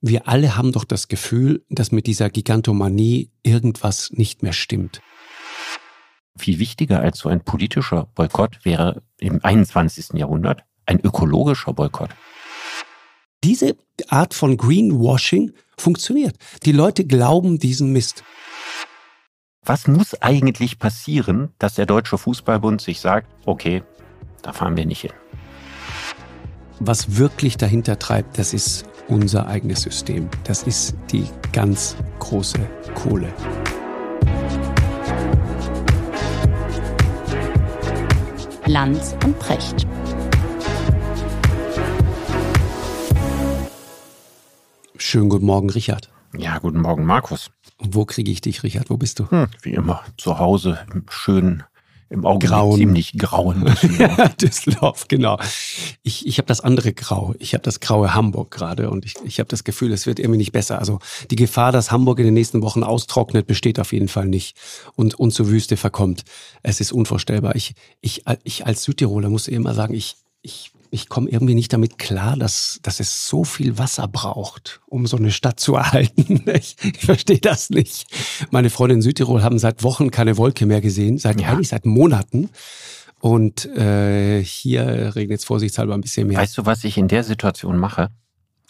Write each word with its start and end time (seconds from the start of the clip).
Wir 0.00 0.28
alle 0.28 0.56
haben 0.56 0.72
doch 0.72 0.84
das 0.84 1.08
Gefühl, 1.08 1.64
dass 1.68 1.90
mit 1.90 2.06
dieser 2.06 2.30
Gigantomanie 2.30 3.32
irgendwas 3.42 4.10
nicht 4.12 4.42
mehr 4.42 4.52
stimmt. 4.52 5.00
Viel 6.38 6.60
wichtiger 6.60 7.00
als 7.00 7.18
so 7.18 7.28
ein 7.28 7.42
politischer 7.42 8.08
Boykott 8.14 8.64
wäre 8.64 9.02
im 9.18 9.44
21. 9.44 10.10
Jahrhundert 10.14 10.62
ein 10.86 11.00
ökologischer 11.00 11.72
Boykott. 11.72 12.10
Diese 13.42 13.76
Art 14.08 14.34
von 14.34 14.56
Greenwashing 14.56 15.52
funktioniert. 15.76 16.36
Die 16.64 16.72
Leute 16.72 17.04
glauben 17.04 17.58
diesen 17.58 17.92
Mist. 17.92 18.22
Was 19.64 19.88
muss 19.88 20.14
eigentlich 20.22 20.78
passieren, 20.78 21.52
dass 21.58 21.74
der 21.74 21.86
Deutsche 21.86 22.18
Fußballbund 22.18 22.80
sich 22.80 23.00
sagt, 23.00 23.28
okay, 23.44 23.82
da 24.42 24.52
fahren 24.52 24.76
wir 24.76 24.86
nicht 24.86 25.00
hin? 25.00 25.12
Was 26.78 27.16
wirklich 27.16 27.56
dahinter 27.56 27.98
treibt, 27.98 28.38
das 28.38 28.54
ist 28.54 28.86
unser 29.08 29.46
eigenes 29.48 29.82
System. 29.82 30.28
Das 30.44 30.62
ist 30.62 30.94
die 31.10 31.24
ganz 31.52 31.96
große 32.18 32.58
Kohle. 32.94 33.32
Lanz 38.66 39.16
und 39.24 39.38
Precht. 39.38 39.86
Schönen 44.96 45.30
guten 45.30 45.46
Morgen, 45.46 45.70
Richard. 45.70 46.10
Ja, 46.36 46.58
guten 46.58 46.80
Morgen, 46.80 47.06
Markus. 47.06 47.50
Wo 47.78 48.04
kriege 48.04 48.30
ich 48.30 48.42
dich, 48.42 48.62
Richard? 48.62 48.90
Wo 48.90 48.98
bist 48.98 49.18
du? 49.18 49.30
Hm, 49.30 49.46
wie 49.62 49.72
immer, 49.72 50.02
zu 50.18 50.38
Hause 50.38 50.80
im 50.92 51.06
schönen 51.08 51.62
im 52.10 52.24
Auge 52.24 52.46
Grauen. 52.46 52.76
ziemlich 52.76 53.18
grauen. 53.18 53.64
Düsseldorf, 54.40 55.08
genau. 55.08 55.38
Ich, 56.02 56.26
ich 56.26 56.38
habe 56.38 56.46
das 56.46 56.60
andere 56.60 56.92
Grau. 56.92 57.34
Ich 57.38 57.52
habe 57.54 57.62
das 57.62 57.80
graue 57.80 58.14
Hamburg 58.14 58.50
gerade 58.50 58.90
und 58.90 59.04
ich, 59.04 59.14
ich 59.24 59.40
habe 59.40 59.48
das 59.48 59.64
Gefühl, 59.64 59.92
es 59.92 60.06
wird 60.06 60.18
irgendwie 60.18 60.38
nicht 60.38 60.52
besser. 60.52 60.78
Also 60.78 61.00
die 61.30 61.36
Gefahr, 61.36 61.70
dass 61.70 61.90
Hamburg 61.90 62.18
in 62.18 62.24
den 62.24 62.34
nächsten 62.34 62.62
Wochen 62.62 62.82
austrocknet, 62.82 63.46
besteht 63.46 63.78
auf 63.78 63.92
jeden 63.92 64.08
Fall 64.08 64.26
nicht 64.26 64.56
und, 64.94 65.16
und 65.16 65.32
zur 65.32 65.48
Wüste 65.48 65.76
verkommt. 65.76 66.24
Es 66.62 66.80
ist 66.80 66.92
unvorstellbar. 66.92 67.56
Ich, 67.56 67.74
ich, 68.00 68.24
ich 68.42 68.66
als 68.66 68.84
Südtiroler 68.84 69.28
muss 69.28 69.46
immer 69.48 69.74
sagen, 69.74 69.94
ich, 69.94 70.16
ich 70.40 70.72
ich 70.90 71.08
komme 71.08 71.30
irgendwie 71.30 71.54
nicht 71.54 71.72
damit 71.72 71.98
klar, 71.98 72.36
dass, 72.36 72.80
dass 72.82 73.00
es 73.00 73.28
so 73.28 73.44
viel 73.44 73.78
Wasser 73.78 74.08
braucht, 74.08 74.80
um 74.86 75.06
so 75.06 75.16
eine 75.16 75.30
Stadt 75.30 75.60
zu 75.60 75.74
erhalten. 75.76 76.44
Ich, 76.52 76.76
ich 76.82 77.04
verstehe 77.04 77.40
das 77.40 77.70
nicht. 77.70 78.06
Meine 78.50 78.70
Freunde 78.70 78.94
in 78.94 79.02
Südtirol 79.02 79.42
haben 79.42 79.58
seit 79.58 79.82
Wochen 79.82 80.10
keine 80.10 80.36
Wolke 80.36 80.66
mehr 80.66 80.80
gesehen, 80.80 81.18
seit 81.18 81.40
ja. 81.40 81.48
eigentlich 81.48 81.68
seit 81.68 81.86
Monaten. 81.86 82.50
Und 83.20 83.66
äh, 83.66 84.42
hier 84.44 85.14
regnet 85.16 85.40
es 85.40 85.44
vorsichtshalber 85.44 85.94
ein 85.94 86.00
bisschen 86.00 86.28
mehr. 86.28 86.38
Weißt 86.38 86.56
du, 86.56 86.66
was 86.66 86.84
ich 86.84 86.96
in 86.98 87.08
der 87.08 87.24
Situation 87.24 87.76
mache? 87.76 88.10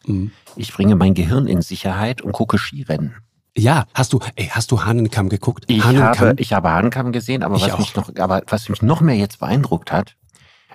Mhm. 0.06 0.30
Ich 0.56 0.72
bringe 0.72 0.96
mein 0.96 1.14
Gehirn 1.14 1.46
in 1.46 1.60
Sicherheit 1.60 2.22
und 2.22 2.32
gucke 2.32 2.58
Skirennen. 2.58 3.14
Ja, 3.56 3.86
hast 3.92 4.12
du, 4.12 4.20
ey, 4.36 4.46
hast 4.46 4.70
du 4.70 4.84
Hahnenkamm 4.84 5.28
geguckt? 5.28 5.64
Ich 5.66 5.82
Hahnenkamm? 5.82 6.28
habe, 6.28 6.34
ich 6.38 6.52
habe 6.52 6.70
Hahnenkamm 6.70 7.12
gesehen, 7.12 7.42
aber 7.42 7.60
was 7.60 7.78
mich 7.78 7.96
noch, 7.96 8.14
aber 8.16 8.42
was 8.46 8.68
mich 8.68 8.82
noch 8.82 9.00
mehr 9.00 9.16
jetzt 9.16 9.40
beeindruckt 9.40 9.90
hat, 9.90 10.14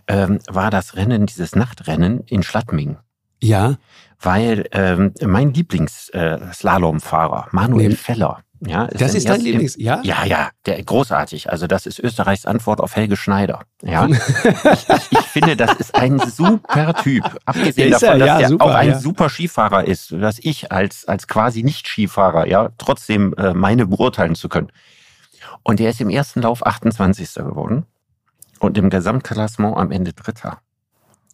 ähm, 0.07 0.39
war 0.49 0.69
das 0.69 0.95
Rennen, 0.95 1.25
dieses 1.25 1.55
Nachtrennen 1.55 2.21
in 2.27 2.43
Schladming. 2.43 2.97
Ja. 3.41 3.75
Weil 4.19 4.67
ähm, 4.71 5.13
mein 5.21 5.53
Lieblings-Slalomfahrer, 5.53 7.47
äh, 7.47 7.49
Manuel 7.55 7.89
nee. 7.89 7.95
Feller, 7.95 8.43
ja, 8.65 8.85
ist 8.85 9.01
das 9.01 9.13
ist 9.13 9.27
dein 9.27 9.41
Lieblings, 9.41 9.75
ja? 9.77 9.99
Ja, 10.03 10.23
ja, 10.23 10.49
der 10.65 10.81
großartig. 10.81 11.49
Also 11.49 11.67
das 11.67 11.85
ist 11.85 11.99
Österreichs 11.99 12.45
Antwort 12.45 12.79
auf 12.79 12.95
Helge 12.95 13.17
Schneider. 13.17 13.63
Ja, 13.81 14.07
ich, 14.07 14.17
ich, 15.11 15.19
finde, 15.19 15.57
das 15.57 15.73
ist 15.73 15.95
ein 15.95 16.19
super 16.19 16.93
Typ. 16.93 17.23
Abgesehen 17.45 17.91
davon, 17.91 18.07
er, 18.07 18.17
dass 18.19 18.27
ja, 18.27 18.39
er 18.39 18.47
super, 18.47 18.65
auch 18.65 18.73
ein 18.73 18.89
ja. 18.89 18.99
super 18.99 19.29
Skifahrer 19.29 19.83
ist, 19.85 20.13
dass 20.13 20.39
ich 20.39 20.71
als 20.71 21.05
als 21.07 21.27
quasi 21.27 21.63
nicht 21.63 21.87
Skifahrer 21.87 22.47
ja 22.47 22.69
trotzdem 22.77 23.33
äh, 23.33 23.53
meine 23.53 23.85
beurteilen 23.85 24.35
zu 24.35 24.47
können. 24.47 24.71
Und 25.63 25.81
er 25.81 25.89
ist 25.89 25.99
im 25.99 26.09
ersten 26.09 26.41
Lauf 26.41 26.65
28. 26.65 27.33
geworden 27.35 27.85
und 28.63 28.77
im 28.77 28.89
Gesamtklassement 28.89 29.77
am 29.77 29.91
Ende 29.91 30.13
Dritter. 30.13 30.59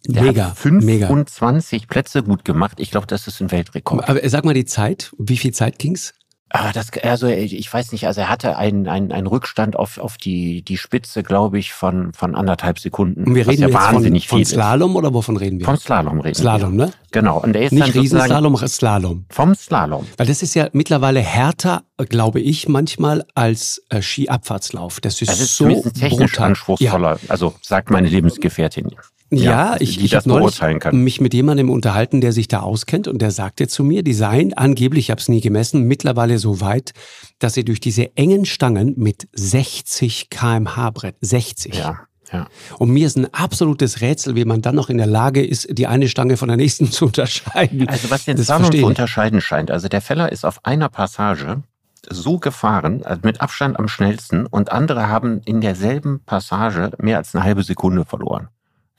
Der 0.06 0.22
mega, 0.22 0.46
hat 0.48 0.58
25 0.58 1.72
mega. 1.82 1.86
Plätze 1.92 2.22
gut 2.22 2.44
gemacht. 2.44 2.80
Ich 2.80 2.90
glaube, 2.90 3.06
das 3.06 3.26
ist 3.26 3.40
ein 3.40 3.50
Weltrekord. 3.50 4.08
Aber 4.08 4.26
sag 4.28 4.44
mal 4.44 4.54
die 4.54 4.64
Zeit. 4.64 5.12
Wie 5.18 5.36
viel 5.36 5.52
Zeit 5.52 5.78
ging's? 5.78 6.14
Aber 6.52 6.72
das, 6.72 6.90
also 7.04 7.28
ich 7.28 7.72
weiß 7.72 7.92
nicht, 7.92 8.08
also 8.08 8.22
er 8.22 8.28
hatte 8.28 8.56
einen, 8.56 8.88
einen, 8.88 9.12
einen 9.12 9.28
Rückstand 9.28 9.76
auf, 9.76 9.98
auf 9.98 10.16
die, 10.16 10.62
die 10.62 10.76
Spitze, 10.76 11.22
glaube 11.22 11.60
ich, 11.60 11.72
von, 11.72 12.12
von 12.12 12.34
anderthalb 12.34 12.80
Sekunden. 12.80 13.22
Und 13.22 13.34
wir 13.36 13.46
reden 13.46 13.62
ja 13.62 13.68
jetzt 13.68 13.76
wahnsinnig 13.76 14.26
von, 14.26 14.40
von 14.40 14.44
Slalom 14.44 14.96
oder 14.96 15.14
wovon 15.14 15.36
reden 15.36 15.60
wir? 15.60 15.66
Vom 15.66 15.76
Slalom 15.76 16.18
reden 16.20 16.34
Slalom, 16.34 16.76
wir. 16.76 16.86
ne? 16.86 16.92
Genau. 17.12 17.38
Und 17.38 17.52
der 17.52 17.62
ist 17.62 17.72
Nicht 17.72 17.94
Riesenslalom, 17.94 18.56
Slalom. 18.66 19.26
Vom 19.30 19.54
Slalom. 19.54 20.06
Weil 20.16 20.26
das 20.26 20.42
ist 20.42 20.54
ja 20.54 20.68
mittlerweile 20.72 21.20
härter, 21.20 21.82
glaube 22.08 22.40
ich, 22.40 22.68
manchmal 22.68 23.24
als 23.36 23.82
äh, 23.88 24.02
Skiabfahrtslauf. 24.02 25.00
Das 25.00 25.22
ist, 25.22 25.30
das 25.30 25.40
ist 25.40 25.56
so 25.56 25.66
technisch 25.66 26.32
brutal. 26.32 26.48
anspruchsvoller. 26.48 27.12
Ja. 27.12 27.18
Also 27.28 27.54
sagt 27.62 27.90
meine 27.90 28.08
Lebensgefährtin. 28.08 28.90
Ja, 29.30 29.74
ja 29.74 29.76
ich, 29.80 30.02
ich 30.02 30.14
habe 30.14 30.28
neulich 30.28 30.60
mich 30.92 31.20
mit 31.20 31.34
jemandem 31.34 31.70
unterhalten, 31.70 32.20
der 32.20 32.32
sich 32.32 32.48
da 32.48 32.60
auskennt 32.60 33.08
und 33.08 33.22
der 33.22 33.30
sagte 33.30 33.68
zu 33.68 33.84
mir, 33.84 34.02
die 34.02 34.12
seien 34.12 34.54
angeblich, 34.54 35.06
ich 35.06 35.10
habe 35.10 35.20
es 35.20 35.28
nie 35.28 35.40
gemessen, 35.40 35.84
mittlerweile 35.84 36.38
so 36.38 36.60
weit, 36.60 36.92
dass 37.38 37.54
sie 37.54 37.64
durch 37.64 37.80
diese 37.80 38.16
engen 38.16 38.44
Stangen 38.44 38.94
mit 38.96 39.28
60 39.32 40.30
kmh 40.30 40.90
Brett, 40.90 41.16
60. 41.20 41.74
Ja. 41.74 42.00
Ja. 42.32 42.46
Und 42.78 42.90
mir 42.90 43.08
ist 43.08 43.16
ein 43.16 43.32
absolutes 43.34 44.00
Rätsel, 44.00 44.36
wie 44.36 44.44
man 44.44 44.62
dann 44.62 44.76
noch 44.76 44.88
in 44.88 44.98
der 44.98 45.08
Lage 45.08 45.44
ist, 45.44 45.66
die 45.76 45.88
eine 45.88 46.08
Stange 46.08 46.36
von 46.36 46.46
der 46.46 46.56
nächsten 46.56 46.90
zu 46.92 47.06
unterscheiden. 47.06 47.88
Also 47.88 48.10
was 48.10 48.24
den 48.24 48.38
Slalom 48.38 48.70
zu 48.70 48.86
unterscheiden 48.86 49.40
scheint. 49.40 49.70
Also 49.70 49.88
der 49.88 50.00
Feller 50.00 50.30
ist 50.30 50.44
auf 50.44 50.64
einer 50.64 50.88
Passage 50.88 51.62
so 52.08 52.38
gefahren, 52.38 53.02
also 53.04 53.20
mit 53.24 53.40
Abstand 53.40 53.78
am 53.78 53.88
schnellsten, 53.88 54.46
und 54.46 54.72
andere 54.72 55.08
haben 55.08 55.42
in 55.44 55.60
derselben 55.60 56.20
Passage 56.24 56.92
mehr 56.98 57.18
als 57.18 57.34
eine 57.34 57.44
halbe 57.44 57.62
Sekunde 57.62 58.04
verloren. 58.04 58.48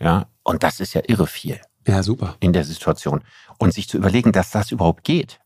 Ja, 0.01 0.27
und 0.43 0.63
das 0.63 0.79
ist 0.79 0.93
ja 0.93 1.01
irre 1.07 1.27
viel. 1.27 1.59
Ja, 1.87 2.03
super. 2.03 2.35
In 2.39 2.53
der 2.53 2.63
Situation. 2.63 3.21
Und 3.57 3.73
sich 3.73 3.87
zu 3.87 3.97
überlegen, 3.97 4.31
dass 4.31 4.51
das 4.51 4.71
überhaupt 4.71 5.03
geht. 5.03 5.39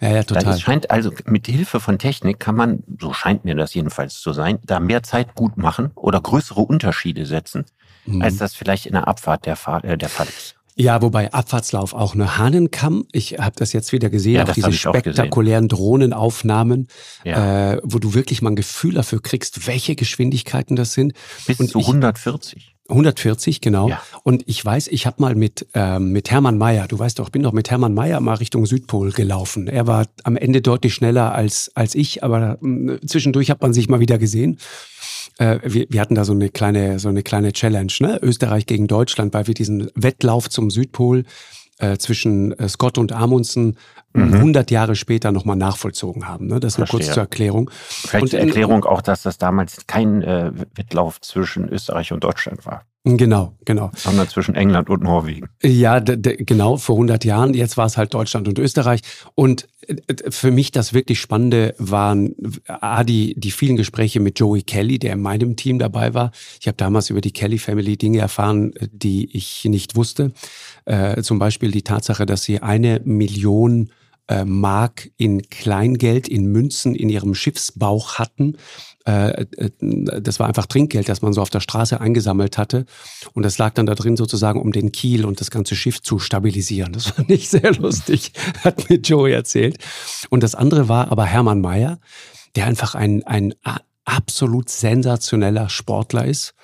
Ja, 0.00 0.10
ja, 0.10 0.22
total. 0.22 0.54
Es 0.54 0.62
scheint 0.62 0.90
also, 0.90 1.12
mit 1.26 1.46
Hilfe 1.46 1.78
von 1.78 1.98
Technik 1.98 2.40
kann 2.40 2.56
man, 2.56 2.82
so 2.98 3.12
scheint 3.12 3.44
mir 3.44 3.54
das 3.54 3.74
jedenfalls 3.74 4.18
zu 4.20 4.32
sein, 4.32 4.58
da 4.64 4.80
mehr 4.80 5.02
Zeit 5.02 5.34
gut 5.34 5.58
machen 5.58 5.90
oder 5.94 6.20
größere 6.20 6.60
Unterschiede 6.60 7.26
setzen, 7.26 7.66
mhm. 8.06 8.22
als 8.22 8.38
das 8.38 8.54
vielleicht 8.54 8.86
in 8.86 8.92
der 8.92 9.08
Abfahrt 9.08 9.44
der, 9.44 9.56
Fall, 9.56 9.84
äh, 9.84 9.98
der 9.98 10.08
Fall 10.08 10.26
ist. 10.26 10.56
Ja, 10.76 11.02
wobei 11.02 11.30
Abfahrtslauf 11.32 11.92
auch 11.92 12.14
eine 12.14 12.38
Hahnenkamm. 12.38 13.04
Ich 13.12 13.38
habe 13.38 13.54
das 13.56 13.74
jetzt 13.74 13.92
wieder 13.92 14.08
gesehen, 14.08 14.36
ja, 14.36 14.44
auch 14.44 14.52
diese 14.52 14.72
spektakulären 14.72 15.66
auch 15.66 15.76
Drohnenaufnahmen, 15.76 16.88
ja. 17.24 17.72
äh, 17.72 17.80
wo 17.82 17.98
du 17.98 18.14
wirklich 18.14 18.40
mal 18.40 18.52
ein 18.52 18.56
Gefühl 18.56 18.94
dafür 18.94 19.20
kriegst, 19.20 19.66
welche 19.66 19.94
Geschwindigkeiten 19.96 20.76
das 20.76 20.94
sind. 20.94 21.12
Bis 21.46 21.60
Und 21.60 21.68
zu 21.68 21.80
140. 21.80 22.76
140, 22.90 23.60
genau. 23.60 23.88
Ja. 23.88 24.02
Und 24.22 24.44
ich 24.46 24.64
weiß, 24.64 24.88
ich 24.88 25.06
habe 25.06 25.16
mal 25.20 25.34
mit, 25.34 25.66
ähm, 25.74 26.12
mit 26.12 26.30
Hermann 26.30 26.58
Mayer, 26.58 26.86
du 26.88 26.98
weißt 26.98 27.18
doch, 27.18 27.26
ich 27.26 27.32
bin 27.32 27.42
doch 27.42 27.52
mit 27.52 27.70
Hermann 27.70 27.94
Mayer 27.94 28.20
mal 28.20 28.34
Richtung 28.34 28.66
Südpol 28.66 29.12
gelaufen. 29.12 29.68
Er 29.68 29.86
war 29.86 30.06
am 30.24 30.36
Ende 30.36 30.60
deutlich 30.60 30.94
schneller 30.94 31.34
als, 31.34 31.70
als 31.74 31.94
ich, 31.94 32.22
aber 32.22 32.58
äh, 32.62 32.98
zwischendurch 33.06 33.50
hat 33.50 33.62
man 33.62 33.72
sich 33.72 33.88
mal 33.88 34.00
wieder 34.00 34.18
gesehen. 34.18 34.58
Äh, 35.38 35.58
wir, 35.64 35.86
wir 35.88 36.00
hatten 36.00 36.14
da 36.14 36.24
so 36.24 36.32
eine 36.32 36.50
kleine, 36.50 36.98
so 36.98 37.08
eine 37.08 37.22
kleine 37.22 37.52
Challenge, 37.52 37.92
ne? 38.00 38.18
Österreich 38.22 38.66
gegen 38.66 38.86
Deutschland, 38.86 39.32
weil 39.34 39.46
wir 39.46 39.54
diesen 39.54 39.90
Wettlauf 39.94 40.50
zum 40.50 40.70
Südpol 40.70 41.24
äh, 41.80 41.98
zwischen 41.98 42.52
äh, 42.52 42.68
Scott 42.68 42.98
und 42.98 43.12
Amundsen 43.12 43.76
mhm. 44.12 44.34
100 44.34 44.70
Jahre 44.70 44.94
später 44.94 45.32
nochmal 45.32 45.56
nachvollzogen 45.56 46.28
haben. 46.28 46.46
Ne? 46.46 46.60
Das 46.60 46.78
nur 46.78 46.86
kurz 46.86 47.06
zur 47.06 47.22
Erklärung. 47.22 47.70
Vielleicht 47.72 48.22
und, 48.22 48.28
zur 48.30 48.40
Erklärung 48.40 48.84
auch, 48.84 49.02
dass 49.02 49.22
das 49.22 49.38
damals 49.38 49.86
kein 49.86 50.22
äh, 50.22 50.52
Wettlauf 50.74 51.20
zwischen 51.20 51.68
Österreich 51.68 52.12
und 52.12 52.22
Deutschland 52.22 52.66
war. 52.66 52.84
Genau, 53.04 53.56
genau. 53.64 53.90
Sondern 53.96 54.28
zwischen 54.28 54.54
England 54.54 54.90
und 54.90 55.02
Norwegen. 55.02 55.48
Ja, 55.62 56.00
genau, 56.00 56.76
vor 56.76 56.96
100 56.96 57.24
Jahren. 57.24 57.54
Jetzt 57.54 57.78
war 57.78 57.86
es 57.86 57.96
halt 57.96 58.12
Deutschland 58.12 58.46
und 58.46 58.58
Österreich. 58.58 59.00
Und 59.34 59.68
äh, 59.86 60.30
für 60.30 60.50
mich 60.50 60.70
das 60.70 60.92
wirklich 60.92 61.18
Spannende 61.18 61.74
waren 61.78 62.34
A, 62.66 63.02
die, 63.02 63.34
die 63.40 63.52
vielen 63.52 63.76
Gespräche 63.76 64.20
mit 64.20 64.38
Joey 64.38 64.62
Kelly, 64.62 64.98
der 64.98 65.14
in 65.14 65.22
meinem 65.22 65.56
Team 65.56 65.78
dabei 65.78 66.12
war. 66.12 66.30
Ich 66.60 66.66
habe 66.66 66.76
damals 66.76 67.08
über 67.08 67.22
die 67.22 67.32
Kelly 67.32 67.58
Family 67.58 67.96
Dinge 67.96 68.18
erfahren, 68.18 68.72
die 68.92 69.34
ich 69.34 69.64
nicht 69.64 69.96
wusste. 69.96 70.32
Äh, 70.84 71.22
zum 71.22 71.38
Beispiel 71.38 71.70
die 71.70 71.82
Tatsache, 71.82 72.26
dass 72.26 72.42
sie 72.42 72.60
eine 72.60 73.00
Million 73.04 73.90
äh, 74.30 74.44
Mark 74.44 75.10
in 75.16 75.42
Kleingeld, 75.48 76.28
in 76.28 76.46
Münzen 76.46 76.94
in 76.94 77.08
ihrem 77.08 77.34
Schiffsbauch 77.34 78.18
hatten. 78.18 78.56
Äh, 79.10 79.46
äh, 79.56 79.70
das 80.20 80.38
war 80.38 80.46
einfach 80.46 80.66
Trinkgeld, 80.66 81.08
das 81.08 81.22
man 81.22 81.32
so 81.32 81.42
auf 81.42 81.50
der 81.50 81.60
Straße 81.60 82.00
eingesammelt 82.00 82.58
hatte. 82.58 82.86
Und 83.32 83.42
das 83.42 83.58
lag 83.58 83.74
dann 83.74 83.86
da 83.86 83.94
drin 83.94 84.16
sozusagen, 84.16 84.60
um 84.60 84.72
den 84.72 84.92
Kiel 84.92 85.24
und 85.24 85.40
das 85.40 85.50
ganze 85.50 85.74
Schiff 85.74 86.00
zu 86.02 86.18
stabilisieren. 86.18 86.92
Das 86.92 87.06
fand 87.10 87.30
ich 87.30 87.48
sehr 87.48 87.74
lustig, 87.74 88.32
hat 88.62 88.88
mir 88.88 88.96
Joey 88.96 89.32
erzählt. 89.32 89.78
Und 90.30 90.42
das 90.42 90.54
andere 90.54 90.88
war 90.88 91.10
aber 91.10 91.24
Hermann 91.24 91.60
Mayer, 91.60 91.98
der 92.54 92.66
einfach 92.66 92.94
ein, 92.94 93.24
ein 93.24 93.54
absolut 94.04 94.68
sensationeller 94.68 95.68
Sportler 95.68 96.24
ist 96.24 96.54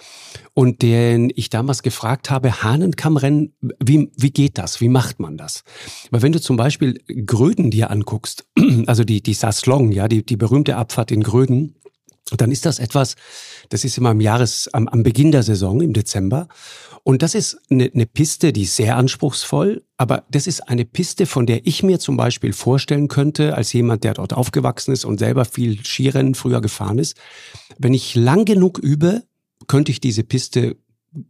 und 0.54 0.82
den 0.82 1.30
ich 1.34 1.50
damals 1.50 1.82
gefragt 1.82 2.30
habe, 2.30 2.62
Hahnenkammrennen, 2.62 3.54
wie, 3.82 4.10
wie 4.16 4.30
geht 4.30 4.58
das? 4.58 4.80
Wie 4.80 4.88
macht 4.88 5.20
man 5.20 5.36
das? 5.36 5.62
Weil 6.10 6.22
wenn 6.22 6.32
du 6.32 6.40
zum 6.40 6.56
Beispiel 6.56 7.00
Gröden 7.26 7.70
dir 7.70 7.90
anguckst, 7.90 8.46
also 8.86 9.04
die, 9.04 9.22
die 9.22 9.34
Saslong, 9.34 9.92
ja, 9.92 10.08
die, 10.08 10.24
die 10.24 10.36
berühmte 10.36 10.76
Abfahrt 10.76 11.12
in 11.12 11.22
Gröden, 11.22 11.76
dann 12.36 12.50
ist 12.50 12.66
das 12.66 12.78
etwas, 12.78 13.14
das 13.68 13.84
ist 13.84 13.98
immer 13.98 14.10
am 14.10 14.20
Jahres, 14.20 14.68
am, 14.72 14.88
am 14.88 15.02
Beginn 15.02 15.30
der 15.30 15.42
Saison 15.42 15.80
im 15.80 15.92
Dezember. 15.92 16.48
Und 17.04 17.22
das 17.22 17.36
ist 17.36 17.58
eine, 17.70 17.88
eine 17.94 18.06
Piste, 18.06 18.52
die 18.52 18.62
ist 18.62 18.74
sehr 18.74 18.96
anspruchsvoll, 18.96 19.84
aber 19.96 20.24
das 20.28 20.48
ist 20.48 20.68
eine 20.68 20.84
Piste, 20.84 21.26
von 21.26 21.46
der 21.46 21.64
ich 21.64 21.84
mir 21.84 22.00
zum 22.00 22.16
Beispiel 22.16 22.52
vorstellen 22.52 23.06
könnte, 23.06 23.54
als 23.54 23.72
jemand, 23.72 24.02
der 24.02 24.14
dort 24.14 24.32
aufgewachsen 24.32 24.92
ist 24.92 25.04
und 25.04 25.18
selber 25.18 25.44
viel 25.44 25.84
Skirennen 25.84 26.34
früher 26.34 26.60
gefahren 26.60 26.98
ist, 26.98 27.16
wenn 27.78 27.94
ich 27.94 28.16
lang 28.16 28.44
genug 28.44 28.78
übe, 28.78 29.22
könnte 29.68 29.92
ich 29.92 30.00
diese 30.00 30.24
Piste 30.24 30.76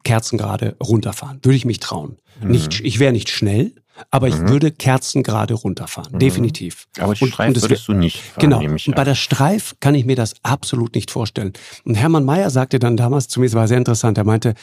kerzengerade 0.02 0.76
runterfahren. 0.82 1.40
Würde 1.42 1.56
ich 1.56 1.66
mich 1.66 1.80
trauen. 1.80 2.16
Mhm. 2.40 2.50
Nicht, 2.50 2.80
ich 2.80 2.98
wäre 2.98 3.12
nicht 3.12 3.28
schnell, 3.28 3.74
aber 4.10 4.28
ich 4.28 4.36
mhm. 4.36 4.48
würde 4.48 4.70
Kerzen 4.70 5.22
gerade 5.22 5.54
runterfahren, 5.54 6.14
mhm. 6.14 6.18
definitiv. 6.18 6.86
Aber 6.98 7.14
die 7.14 7.26
Streif 7.26 7.48
und, 7.48 7.56
und 7.56 7.62
würdest 7.62 7.88
du 7.88 7.92
nicht. 7.92 8.18
Fahren, 8.18 8.40
genau. 8.40 8.60
Und 8.60 8.94
bei 8.94 9.04
der 9.04 9.14
Streif 9.14 9.74
kann 9.80 9.94
ich 9.94 10.04
mir 10.04 10.16
das 10.16 10.34
absolut 10.42 10.94
nicht 10.94 11.10
vorstellen. 11.10 11.52
Und 11.84 11.94
Hermann 11.94 12.24
Mayer 12.24 12.50
sagte 12.50 12.78
dann 12.78 12.96
damals 12.96 13.28
zu 13.28 13.40
mir, 13.40 13.46
es 13.46 13.54
war 13.54 13.68
sehr 13.68 13.78
interessant, 13.78 14.18
er 14.18 14.24
meinte, 14.24 14.54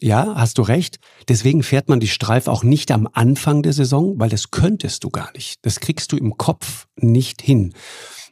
ja, 0.00 0.34
hast 0.34 0.58
du 0.58 0.62
recht, 0.62 0.98
deswegen 1.28 1.62
fährt 1.62 1.88
man 1.88 2.00
die 2.00 2.08
Streif 2.08 2.48
auch 2.48 2.62
nicht 2.62 2.90
am 2.90 3.08
Anfang 3.12 3.62
der 3.62 3.72
Saison, 3.72 4.14
weil 4.18 4.30
das 4.30 4.50
könntest 4.50 5.04
du 5.04 5.10
gar 5.10 5.30
nicht. 5.34 5.58
Das 5.62 5.80
kriegst 5.80 6.12
du 6.12 6.16
im 6.16 6.36
Kopf 6.36 6.86
nicht 6.96 7.42
hin. 7.42 7.74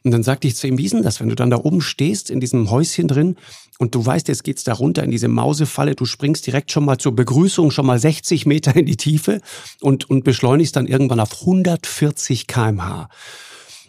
Und 0.03 0.11
dann 0.11 0.23
sagte 0.23 0.47
ich 0.47 0.55
zu 0.55 0.67
ihm, 0.67 0.77
wie 0.77 0.85
ist 0.85 0.93
denn 0.93 1.03
das, 1.03 1.19
wenn 1.19 1.29
du 1.29 1.35
dann 1.35 1.49
da 1.49 1.57
oben 1.57 1.81
stehst, 1.81 2.29
in 2.29 2.39
diesem 2.39 2.69
Häuschen 2.71 3.07
drin, 3.07 3.35
und 3.79 3.95
du 3.95 4.05
weißt, 4.05 4.27
jetzt 4.27 4.43
geht's 4.43 4.65
da 4.65 4.73
runter 4.73 5.03
in 5.03 5.11
diese 5.11 5.29
Mausefalle, 5.29 5.95
du 5.95 6.05
springst 6.05 6.45
direkt 6.45 6.71
schon 6.71 6.83
mal 6.83 6.97
zur 6.97 7.15
Begrüßung 7.15 7.71
schon 7.71 7.85
mal 7.85 7.97
60 7.97 8.45
Meter 8.45 8.75
in 8.75 8.85
die 8.85 8.97
Tiefe 8.97 9.39
und, 9.79 10.09
und 10.09 10.25
beschleunigst 10.25 10.75
dann 10.75 10.85
irgendwann 10.85 11.21
auf 11.21 11.41
140 11.41 12.47
kmh. 12.47 13.07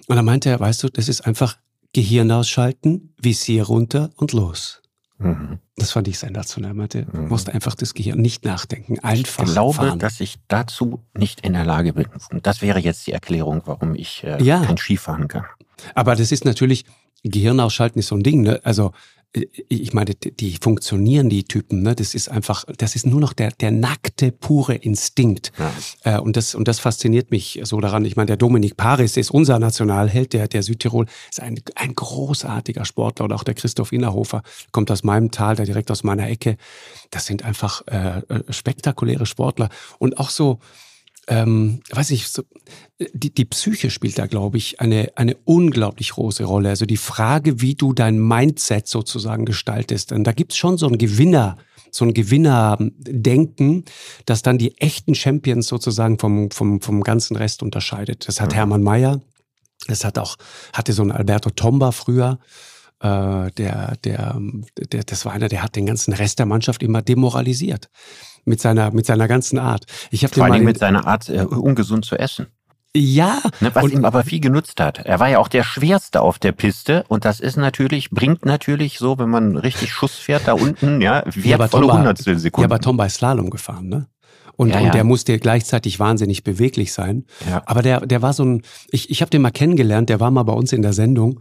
Und 0.07 0.17
dann 0.17 0.25
meinte 0.25 0.49
er, 0.49 0.61
weißt 0.61 0.85
du, 0.85 0.89
das 0.89 1.09
ist 1.09 1.23
einfach 1.23 1.57
Gehirn 1.93 2.31
ausschalten, 2.31 3.15
Visier 3.21 3.65
runter 3.65 4.11
und 4.17 4.33
los. 4.33 4.81
Mhm. 5.21 5.59
Das 5.77 5.93
fand 5.93 6.09
ich 6.09 6.19
sensationell. 6.19 6.75
Meinte, 6.75 7.05
du 7.05 7.19
mhm. 7.19 7.29
musst 7.29 7.51
einfach 7.51 7.75
das 7.75 7.95
Gehirn 7.95 8.21
nicht 8.21 8.45
nachdenken, 8.45 8.99
einfach 9.01 9.45
Ich 9.45 9.53
glaube, 9.53 9.75
fahren. 9.75 9.99
dass 9.99 10.21
ich 10.21 10.39
dazu 10.49 11.03
nicht 11.17 11.43
in 11.43 11.53
der 11.53 11.65
Lage 11.65 11.93
bin. 11.93 12.07
Das 12.43 12.63
wäre 12.63 12.81
jetzt 12.81 13.07
die 13.07 13.13
Erklärung, 13.13 13.63
warum 13.67 13.95
ich 13.95 14.25
äh, 14.25 14.43
ja. 14.43 14.65
kein 14.65 14.79
Skifahren 14.79 15.29
kann. 15.29 15.45
Aber 15.95 16.17
das 16.17 16.33
ist 16.33 16.45
natürlich, 16.45 16.85
Gehirn 17.23 17.61
ausschalten 17.61 17.99
ist 17.99 18.09
so 18.09 18.17
ein 18.17 18.23
Ding. 18.23 18.43
Ne? 18.43 18.61
Also 18.65 18.93
ich 19.33 19.93
meine, 19.93 20.15
die 20.15 20.59
funktionieren, 20.61 21.31
die 21.31 21.45
Typen, 21.45 21.83
ne? 21.83 21.95
Das 21.95 22.15
ist 22.15 22.29
einfach, 22.29 22.65
das 22.79 22.97
ist 22.97 23.07
nur 23.07 23.21
noch 23.21 23.33
der, 23.33 23.53
der 23.53 23.71
nackte, 23.71 24.33
pure 24.33 24.75
Instinkt. 24.75 25.53
Ja. 25.57 26.17
Äh, 26.17 26.21
und, 26.21 26.37
das, 26.37 26.57
und 26.57 26.67
das 26.67 26.81
fasziniert 26.81 27.31
mich 27.31 27.61
so 27.63 27.81
daran. 27.81 28.05
Ich 28.05 28.17
meine, 28.17 28.27
der 28.27 28.37
Dominik 28.37 28.77
Paris 28.77 29.17
ist 29.17 29.31
unser 29.31 29.61
Nationalheld, 29.61 30.33
der, 30.33 30.49
der 30.49 30.65
Südtirol, 30.65 31.07
ist 31.31 31.41
ein, 31.41 31.61
ein 31.77 31.95
großartiger 31.95 32.85
Sportler. 32.85 33.27
Und 33.27 33.33
auch 33.33 33.45
der 33.45 33.55
Christoph 33.55 33.93
Innerhofer 33.93 34.43
kommt 34.73 34.91
aus 34.91 35.05
meinem 35.05 35.31
Tal, 35.31 35.55
der 35.55 35.65
direkt 35.65 35.93
aus 35.93 36.03
meiner 36.03 36.29
Ecke. 36.29 36.57
Das 37.11 37.27
sind 37.27 37.45
einfach 37.45 37.83
äh, 37.87 38.19
äh 38.19 38.53
spektakuläre 38.53 39.27
Sportler. 39.27 39.69
Und 40.01 40.19
auch 40.19 40.31
so, 40.31 40.59
ähm, 41.29 41.81
weiß 41.91 42.11
ich, 42.11 42.29
so, 42.29 42.43
die, 43.13 43.33
die 43.33 43.45
Psyche 43.45 43.91
spielt 43.91 44.19
da, 44.19 44.27
glaube 44.27 44.59
ich, 44.59 44.81
eine, 44.81 45.13
eine 45.17 45.37
unglaublich 45.45 46.11
große 46.11 46.45
Rolle. 46.45 46.71
Also 46.71 46.87
die 46.87 46.97
Frage, 46.97 47.61
wie 47.61 47.75
du 47.75 47.93
dein 47.93 48.19
Mindset 48.19 48.89
sozusagen 48.89 49.45
gestaltest. 49.45 50.13
Und 50.13 50.25
da 50.25 50.33
gibt's 50.33 50.57
schon 50.57 50.79
so 50.79 50.87
ein 50.87 50.99
Gewinner, 50.99 51.57
so 51.91 52.05
ein 52.05 52.15
Gewinnerdenken, 52.15 53.85
das 54.27 54.43
dann 54.43 54.59
die 54.59 54.77
echten 54.79 55.15
Champions 55.15 55.69
sozusagen 55.69 56.19
vom, 56.19 56.51
vom, 56.51 56.81
vom 56.81 57.03
ganzen 57.03 57.37
Rest 57.37 57.63
unterscheidet. 57.63 58.27
Das 58.27 58.41
hat 58.41 58.51
mhm. 58.51 58.57
Hermann 58.57 58.83
Mayer, 58.83 59.21
das 59.87 60.05
hat 60.05 60.19
auch, 60.19 60.37
hatte 60.73 60.93
so 60.93 61.03
ein 61.03 61.13
Alberto 61.13 61.51
Tomba 61.51 61.93
früher. 61.93 62.39
Äh, 63.01 63.51
der, 63.53 63.97
der, 64.05 64.39
der, 64.93 65.05
das 65.05 65.25
war 65.25 65.33
einer, 65.33 65.49
der 65.49 65.63
hat 65.63 65.75
den 65.75 65.87
ganzen 65.87 66.13
Rest 66.13 66.39
der 66.39 66.47
Mannschaft 66.47 66.83
immer 66.83 67.03
demoralisiert 67.03 67.89
mit 68.45 68.61
seiner, 68.61 68.91
mit 68.91 69.07
seiner 69.07 69.29
ganzen 69.29 69.59
Art. 69.59 69.85
Ich 70.11 70.27
Vor 70.27 70.45
allem 70.45 70.65
mit 70.65 70.79
seiner 70.79 71.07
Art, 71.07 71.29
äh, 71.29 71.43
ungesund 71.43 72.05
zu 72.05 72.19
essen. 72.19 72.47
Ja. 72.95 73.41
Ne, 73.61 73.71
was 73.73 73.85
und, 73.85 73.93
ihm 73.93 74.05
aber 74.05 74.25
viel 74.25 74.41
genutzt 74.41 74.81
hat. 74.81 74.99
Er 74.99 75.21
war 75.21 75.29
ja 75.29 75.39
auch 75.39 75.49
der 75.49 75.63
Schwerste 75.63 76.21
auf 76.23 76.39
der 76.41 76.53
Piste 76.53 77.05
und 77.09 77.25
das 77.25 77.39
ist 77.39 77.57
natürlich, 77.57 78.11
bringt 78.11 78.45
natürlich 78.45 78.99
so, 78.99 79.19
wenn 79.19 79.31
man 79.31 79.57
richtig 79.57 79.93
Schuss 79.93 80.15
fährt 80.15 80.49
da 80.49 80.55
unten, 80.55 81.01
ja, 81.01 81.23
wertvolle 81.27 81.87
ja, 81.87 81.99
Hundertstel 81.99 82.39
Sekunden. 82.39 82.69
Ja, 82.69 82.75
aber 82.75 82.81
Tom 82.83 82.97
bei 82.97 83.09
Slalom 83.09 83.51
gefahren, 83.51 83.89
ne? 83.89 84.07
Und, 84.57 84.71
ja, 84.71 84.81
ja. 84.81 84.87
und 84.87 84.95
der 84.95 85.05
musste 85.05 85.39
gleichzeitig 85.39 86.01
wahnsinnig 86.01 86.45
beweglich 86.45 86.93
sein. 86.93 87.25
Ja. 87.49 87.63
Aber 87.65 87.81
der, 87.81 88.05
der 88.07 88.21
war 88.21 88.35
so 88.35 88.45
ein, 88.45 88.63
ich, 88.91 89.09
ich 89.09 89.23
habe 89.23 89.31
den 89.31 89.41
mal 89.41 89.53
kennengelernt, 89.53 90.11
der 90.11 90.21
war 90.21 90.31
mal 90.31 90.43
bei 90.43 90.53
uns 90.53 90.73
in 90.73 90.83
der 90.83 90.93
Sendung 90.93 91.41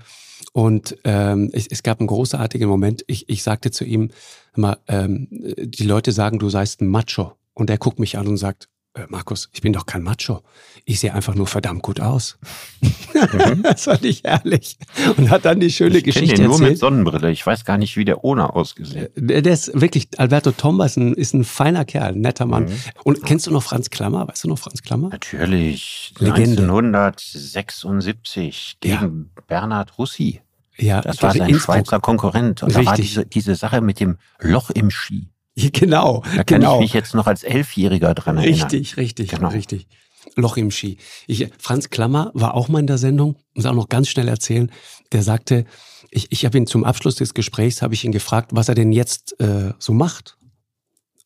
und 0.53 0.97
ähm, 1.03 1.49
es, 1.53 1.67
es 1.67 1.83
gab 1.83 1.99
einen 1.99 2.07
großartigen 2.07 2.67
Moment. 2.67 3.03
Ich, 3.07 3.29
ich 3.29 3.43
sagte 3.43 3.71
zu 3.71 3.85
ihm, 3.85 4.09
mal, 4.55 4.77
ähm, 4.87 5.27
die 5.31 5.83
Leute 5.83 6.11
sagen, 6.11 6.39
du 6.39 6.49
seist 6.49 6.81
ein 6.81 6.87
Macho. 6.87 7.33
Und 7.53 7.69
er 7.69 7.77
guckt 7.77 7.99
mich 7.99 8.17
an 8.17 8.27
und 8.27 8.37
sagt, 8.37 8.69
äh, 8.95 9.05
Markus, 9.07 9.49
ich 9.53 9.61
bin 9.61 9.71
doch 9.73 9.85
kein 9.85 10.01
Macho. 10.03 10.41
Ich 10.85 10.99
sehe 10.99 11.13
einfach 11.13 11.35
nur 11.35 11.45
verdammt 11.45 11.83
gut 11.83 11.99
aus. 11.99 12.39
Mhm. 12.81 13.61
das 13.63 13.83
fand 13.83 14.03
ich 14.03 14.23
herrlich. 14.23 14.79
Und 15.17 15.29
hat 15.29 15.45
dann 15.45 15.59
die 15.59 15.69
schöne 15.71 15.99
ich 15.99 16.03
Geschichte 16.03 16.33
den 16.35 16.45
nur 16.45 16.53
erzählt. 16.53 16.71
mit 16.71 16.79
Sonnenbrille. 16.79 17.29
Ich 17.31 17.45
weiß 17.45 17.65
gar 17.65 17.77
nicht, 17.77 17.97
wie 17.97 18.05
der 18.05 18.23
ohne 18.23 18.55
ausgesehen. 18.55 19.09
Der, 19.15 19.43
der 19.43 19.53
ist 19.53 19.79
wirklich, 19.79 20.07
Alberto 20.17 20.49
Tomba 20.51 20.85
ist 20.85 20.97
ein, 20.97 21.13
ist 21.13 21.33
ein 21.33 21.43
feiner 21.43 21.85
Kerl, 21.85 22.13
ein 22.13 22.21
netter 22.21 22.47
Mann. 22.47 22.65
Mhm. 22.65 22.79
Und 23.03 23.23
kennst 23.23 23.45
du 23.47 23.51
noch 23.51 23.63
Franz 23.63 23.91
Klammer? 23.91 24.27
Weißt 24.27 24.43
du 24.43 24.47
noch 24.47 24.57
Franz 24.57 24.81
Klammer? 24.81 25.09
Natürlich. 25.09 26.15
Legende. 26.17 26.63
1976 26.63 28.77
gegen 28.79 29.29
ja. 29.35 29.43
Bernhard 29.47 29.99
Russi. 29.99 30.41
Ja, 30.77 31.01
das 31.01 31.21
war 31.21 31.33
sein 31.33 31.49
Innsbruck. 31.49 31.75
Schweizer 31.75 31.99
Konkurrent. 31.99 32.63
Und 32.63 32.69
Richtig. 32.69 32.85
da 32.85 32.91
war 32.91 32.97
diese, 32.97 33.25
diese 33.25 33.55
Sache 33.55 33.81
mit 33.81 33.99
dem 33.99 34.17
Loch 34.39 34.69
im 34.71 34.89
Ski. 34.89 35.29
Genau. 35.73 36.23
Da 36.35 36.43
kann 36.43 36.61
genau. 36.61 36.75
ich 36.75 36.81
mich 36.81 36.93
jetzt 36.93 37.13
noch 37.13 37.27
als 37.27 37.43
Elfjähriger 37.43 38.13
dran 38.13 38.37
erinnern. 38.37 38.61
Richtig, 38.61 38.97
richtig, 38.97 39.29
genau. 39.29 39.49
richtig. 39.49 39.87
Loch 40.35 40.57
im 40.57 40.71
Ski. 40.71 40.97
Ich, 41.27 41.47
Franz 41.57 41.89
Klammer 41.89 42.31
war 42.33 42.53
auch 42.53 42.67
mal 42.67 42.79
in 42.79 42.87
der 42.87 42.97
Sendung, 42.97 43.37
muss 43.53 43.65
auch 43.65 43.73
noch 43.73 43.89
ganz 43.89 44.09
schnell 44.09 44.27
erzählen. 44.27 44.71
Der 45.11 45.23
sagte, 45.23 45.65
ich, 46.11 46.31
ich 46.31 46.45
habe 46.45 46.57
ihn 46.57 46.67
zum 46.67 46.83
Abschluss 46.83 47.15
des 47.15 47.33
Gesprächs, 47.33 47.81
habe 47.81 47.93
ich 47.93 48.03
ihn 48.03 48.11
gefragt, 48.11 48.51
was 48.53 48.69
er 48.69 48.75
denn 48.75 48.91
jetzt 48.91 49.39
äh, 49.39 49.73
so 49.79 49.93
macht. 49.93 50.37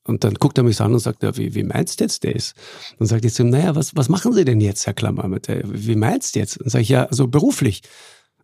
Und 0.06 0.24
dann 0.24 0.33
guckt 0.35 0.57
er 0.57 0.63
mich 0.63 0.77
so 0.77 0.83
an 0.83 0.94
und 0.94 1.00
sagt, 1.00 1.24
ja, 1.24 1.35
wie, 1.38 1.56
wie 1.56 1.63
meinst 1.63 2.00
du 2.00 2.03
jetzt 2.03 2.25
das? 2.25 2.53
Dann 3.00 3.07
sagt 3.07 3.24
ich 3.24 3.33
zu 3.33 3.44
ihm, 3.44 3.50
naja, 3.50 3.75
was, 3.75 3.95
was 3.95 4.09
machen 4.09 4.33
Sie 4.33 4.44
denn 4.44 4.59
jetzt, 4.59 4.85
Herr 4.85 4.94
Klammer? 4.94 5.27
Mit 5.27 5.47
der, 5.47 5.62
wie 5.65 5.95
meinst 5.95 6.35
du 6.35 6.39
jetzt? 6.39 6.59
Dann 6.59 6.69
sage 6.69 6.81
ich, 6.81 6.89
ja, 6.89 7.07
so 7.09 7.27
beruflich. 7.27 7.81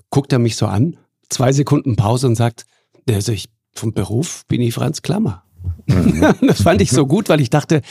Guckt 0.10 0.31
er 0.31 0.39
mich 0.39 0.55
so 0.55 0.65
an, 0.67 0.98
zwei 1.29 1.51
Sekunden 1.51 1.96
Pause 1.96 2.27
und 2.27 2.36
sagt, 2.36 2.65
also 3.08 3.31
ich, 3.31 3.50
vom 3.74 3.93
Beruf 3.93 4.46
bin 4.48 4.62
ich 4.62 4.74
Franz 4.74 5.01
Klammer. 5.01 5.43
Mhm. 5.88 6.36
das 6.48 6.62
fand 6.62 6.81
ich 6.81 6.91
so 6.91 7.05
gut, 7.05 7.29
weil 7.29 7.41
ich 7.41 7.50
dachte, 7.50 7.81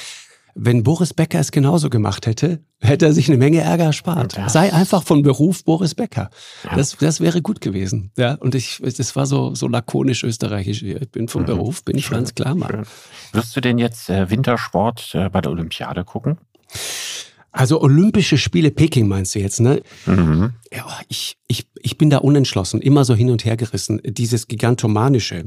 wenn 0.60 0.82
Boris 0.82 1.14
Becker 1.14 1.38
es 1.38 1.52
genauso 1.52 1.88
gemacht 1.88 2.26
hätte, 2.26 2.60
hätte 2.80 3.06
er 3.06 3.12
sich 3.12 3.28
eine 3.28 3.38
Menge 3.38 3.60
Ärger 3.60 3.84
erspart. 3.84 4.36
Ja. 4.36 4.48
Sei 4.48 4.72
einfach 4.72 5.04
von 5.04 5.22
Beruf 5.22 5.64
Boris 5.64 5.94
Becker. 5.94 6.30
Ja. 6.64 6.74
Das, 6.74 6.96
das 6.96 7.20
wäre 7.20 7.42
gut 7.42 7.60
gewesen. 7.60 8.10
Ja, 8.16 8.34
und 8.34 8.56
ich, 8.56 8.80
das 8.82 9.14
war 9.14 9.26
so, 9.26 9.54
so 9.54 9.68
lakonisch 9.68 10.24
österreichisch. 10.24 10.82
Ich 10.82 11.10
bin 11.10 11.28
vom 11.28 11.42
mhm. 11.42 11.46
Beruf, 11.46 11.84
bin 11.84 11.96
ich 11.96 12.06
schön, 12.06 12.16
Franz 12.16 12.34
Klammer. 12.34 12.68
Schön. 12.68 12.86
Wirst 13.32 13.54
du 13.54 13.60
denn 13.60 13.78
jetzt 13.78 14.10
äh, 14.10 14.30
Wintersport 14.30 15.14
äh, 15.14 15.28
bei 15.28 15.40
der 15.40 15.52
Olympiade 15.52 16.04
gucken? 16.04 16.38
Also 17.52 17.80
Olympische 17.80 18.36
Spiele 18.36 18.70
Peking 18.70 19.08
meinst 19.08 19.34
du 19.34 19.38
jetzt, 19.38 19.60
ne? 19.60 19.82
Mhm. 20.06 20.52
Ja, 20.72 20.86
ich, 21.08 21.38
ich, 21.46 21.68
ich 21.80 21.98
bin 21.98 22.10
da 22.10 22.18
unentschlossen, 22.18 22.80
immer 22.80 23.04
so 23.04 23.14
hin 23.14 23.30
und 23.30 23.44
her 23.44 23.56
gerissen. 23.56 24.00
Dieses 24.04 24.48
Gigantomanische, 24.48 25.46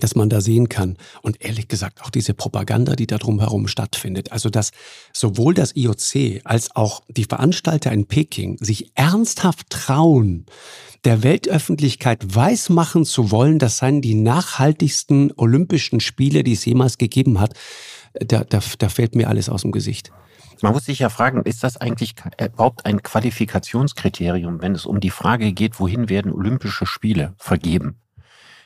dass 0.00 0.14
man 0.14 0.28
da 0.28 0.40
sehen 0.40 0.68
kann. 0.68 0.96
Und 1.22 1.44
ehrlich 1.44 1.68
gesagt, 1.68 2.02
auch 2.02 2.10
diese 2.10 2.34
Propaganda, 2.34 2.96
die 2.96 3.06
da 3.06 3.18
drumherum 3.18 3.68
stattfindet. 3.68 4.32
Also, 4.32 4.50
dass 4.50 4.72
sowohl 5.12 5.54
das 5.54 5.76
IOC 5.76 6.42
als 6.44 6.74
auch 6.74 7.02
die 7.08 7.24
Veranstalter 7.24 7.92
in 7.92 8.06
Peking 8.06 8.58
sich 8.60 8.90
ernsthaft 8.94 9.70
trauen, 9.70 10.46
der 11.04 11.22
Weltöffentlichkeit 11.22 12.34
weismachen 12.34 13.04
zu 13.04 13.30
wollen, 13.30 13.58
das 13.58 13.78
seien 13.78 14.00
die 14.00 14.14
nachhaltigsten 14.14 15.32
Olympischen 15.36 16.00
Spiele, 16.00 16.44
die 16.44 16.54
es 16.54 16.64
jemals 16.64 16.98
gegeben 16.98 17.40
hat. 17.40 17.54
Da, 18.14 18.44
da, 18.44 18.60
da 18.78 18.88
fällt 18.88 19.14
mir 19.14 19.28
alles 19.28 19.48
aus 19.48 19.62
dem 19.62 19.72
Gesicht. 19.72 20.12
Man 20.62 20.72
muss 20.72 20.86
sich 20.86 21.00
ja 21.00 21.10
fragen, 21.10 21.42
ist 21.42 21.62
das 21.62 21.76
eigentlich 21.76 22.14
überhaupt 22.40 22.86
ein 22.86 23.02
Qualifikationskriterium, 23.02 24.62
wenn 24.62 24.74
es 24.74 24.86
um 24.86 25.00
die 25.00 25.10
Frage 25.10 25.52
geht, 25.52 25.78
wohin 25.78 26.08
werden 26.08 26.32
Olympische 26.32 26.86
Spiele 26.86 27.34
vergeben? 27.36 27.96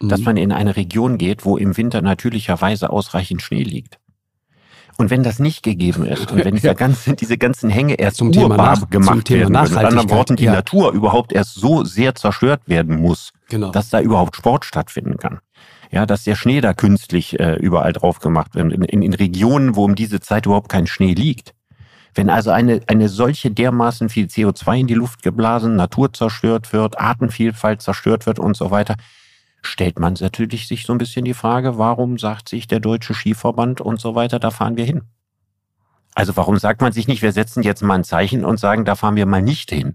Dass 0.00 0.20
mhm. 0.20 0.26
man 0.26 0.36
in 0.36 0.52
eine 0.52 0.76
Region 0.76 1.18
geht, 1.18 1.44
wo 1.44 1.56
im 1.56 1.76
Winter 1.76 2.02
natürlicherweise 2.02 2.90
ausreichend 2.90 3.42
Schnee 3.42 3.62
liegt. 3.62 3.98
Und 4.96 5.10
wenn 5.10 5.22
das 5.22 5.38
nicht 5.38 5.62
gegeben 5.62 6.04
ist 6.04 6.32
und 6.32 6.44
wenn 6.44 6.54
dieser 6.56 6.74
ganze, 6.74 7.14
diese 7.14 7.38
ganzen 7.38 7.70
Hänge 7.70 7.94
erst 7.94 8.16
zum 8.16 8.32
Thema 8.32 8.56
nach, 8.56 8.90
gemacht 8.90 9.14
zum 9.14 9.24
Thema 9.24 9.62
werden, 9.62 9.74
mit 9.74 9.84
anderen 9.84 10.10
Worten 10.10 10.36
die 10.36 10.44
ja. 10.44 10.54
Natur 10.54 10.92
überhaupt 10.92 11.32
erst 11.32 11.54
so 11.54 11.84
sehr 11.84 12.16
zerstört 12.16 12.62
werden 12.66 13.00
muss, 13.00 13.32
genau. 13.48 13.70
dass 13.70 13.90
da 13.90 14.00
überhaupt 14.00 14.34
Sport 14.36 14.64
stattfinden 14.64 15.16
kann. 15.16 15.38
Ja, 15.90 16.04
dass 16.04 16.24
der 16.24 16.34
Schnee 16.34 16.60
da 16.60 16.74
künstlich 16.74 17.38
äh, 17.40 17.54
überall 17.54 17.92
drauf 17.92 18.18
gemacht 18.18 18.54
wird, 18.54 18.72
in, 18.72 18.82
in, 18.82 19.02
in 19.02 19.14
Regionen, 19.14 19.76
wo 19.76 19.84
um 19.84 19.94
diese 19.94 20.20
Zeit 20.20 20.46
überhaupt 20.46 20.68
kein 20.68 20.86
Schnee 20.86 21.14
liegt. 21.14 21.54
Wenn 22.14 22.28
also 22.28 22.50
eine, 22.50 22.80
eine 22.88 23.08
solche 23.08 23.50
dermaßen 23.50 24.08
viel 24.08 24.26
CO2 24.26 24.80
in 24.80 24.86
die 24.88 24.94
Luft 24.94 25.22
geblasen, 25.22 25.76
Natur 25.76 26.12
zerstört 26.12 26.72
wird, 26.72 26.98
Artenvielfalt 26.98 27.80
zerstört 27.80 28.26
wird 28.26 28.38
und 28.40 28.56
so 28.56 28.70
weiter, 28.72 28.96
stellt 29.62 29.98
man 29.98 30.14
natürlich 30.20 30.68
sich 30.68 30.84
so 30.84 30.92
ein 30.92 30.98
bisschen 30.98 31.24
die 31.24 31.34
Frage, 31.34 31.78
warum 31.78 32.18
sagt 32.18 32.48
sich 32.48 32.66
der 32.66 32.80
Deutsche 32.80 33.14
Skiverband 33.14 33.80
und 33.80 34.00
so 34.00 34.14
weiter, 34.14 34.38
da 34.38 34.50
fahren 34.50 34.76
wir 34.76 34.84
hin? 34.84 35.02
Also 36.14 36.36
warum 36.36 36.58
sagt 36.58 36.80
man 36.80 36.92
sich 36.92 37.06
nicht, 37.06 37.22
wir 37.22 37.32
setzen 37.32 37.62
jetzt 37.62 37.82
mal 37.82 37.94
ein 37.94 38.04
Zeichen 38.04 38.44
und 38.44 38.58
sagen, 38.58 38.84
da 38.84 38.94
fahren 38.94 39.16
wir 39.16 39.26
mal 39.26 39.42
nicht 39.42 39.70
hin? 39.70 39.94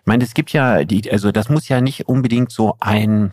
Ich 0.00 0.06
meine, 0.06 0.24
es 0.24 0.34
gibt 0.34 0.52
ja, 0.52 0.84
die, 0.84 1.10
also 1.10 1.32
das 1.32 1.48
muss 1.48 1.68
ja 1.68 1.80
nicht 1.80 2.08
unbedingt 2.08 2.52
so 2.52 2.76
ein 2.80 3.32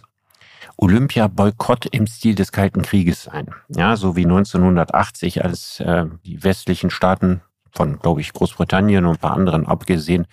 Olympia-Boykott 0.78 1.86
im 1.88 2.08
Stil 2.08 2.36
des 2.36 2.52
Kalten 2.52 2.82
Krieges 2.82 3.24
sein. 3.24 3.48
Ja, 3.70 3.96
so 3.96 4.16
wie 4.16 4.26
1980, 4.26 5.44
als 5.44 5.80
äh, 5.80 6.06
die 6.26 6.44
westlichen 6.44 6.90
Staaten 6.90 7.42
von, 7.72 8.00
glaube 8.00 8.22
ich, 8.22 8.34
Großbritannien 8.34 9.06
und 9.06 9.16
ein 9.16 9.20
paar 9.20 9.36
anderen 9.36 9.66
abgesehen, 9.66 10.28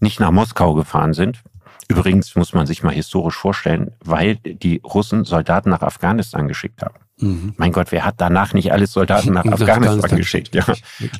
nicht 0.00 0.20
nach 0.20 0.30
Moskau 0.30 0.74
gefahren 0.74 1.14
sind. 1.14 1.42
Übrigens 1.88 2.34
muss 2.34 2.54
man 2.54 2.66
sich 2.66 2.82
mal 2.82 2.94
historisch 2.94 3.36
vorstellen, 3.36 3.92
weil 4.02 4.36
die 4.36 4.80
Russen 4.84 5.24
Soldaten 5.24 5.70
nach 5.70 5.82
Afghanistan 5.82 6.48
geschickt 6.48 6.82
haben. 6.82 6.94
Mhm. 7.18 7.54
Mein 7.56 7.72
Gott, 7.72 7.92
wer 7.92 8.04
hat 8.04 8.16
danach 8.18 8.54
nicht 8.54 8.72
alles 8.72 8.92
Soldaten 8.92 9.32
nach 9.34 9.44
Afghanistan 9.44 10.16
geschickt? 10.16 10.54
Ja. 10.54 10.64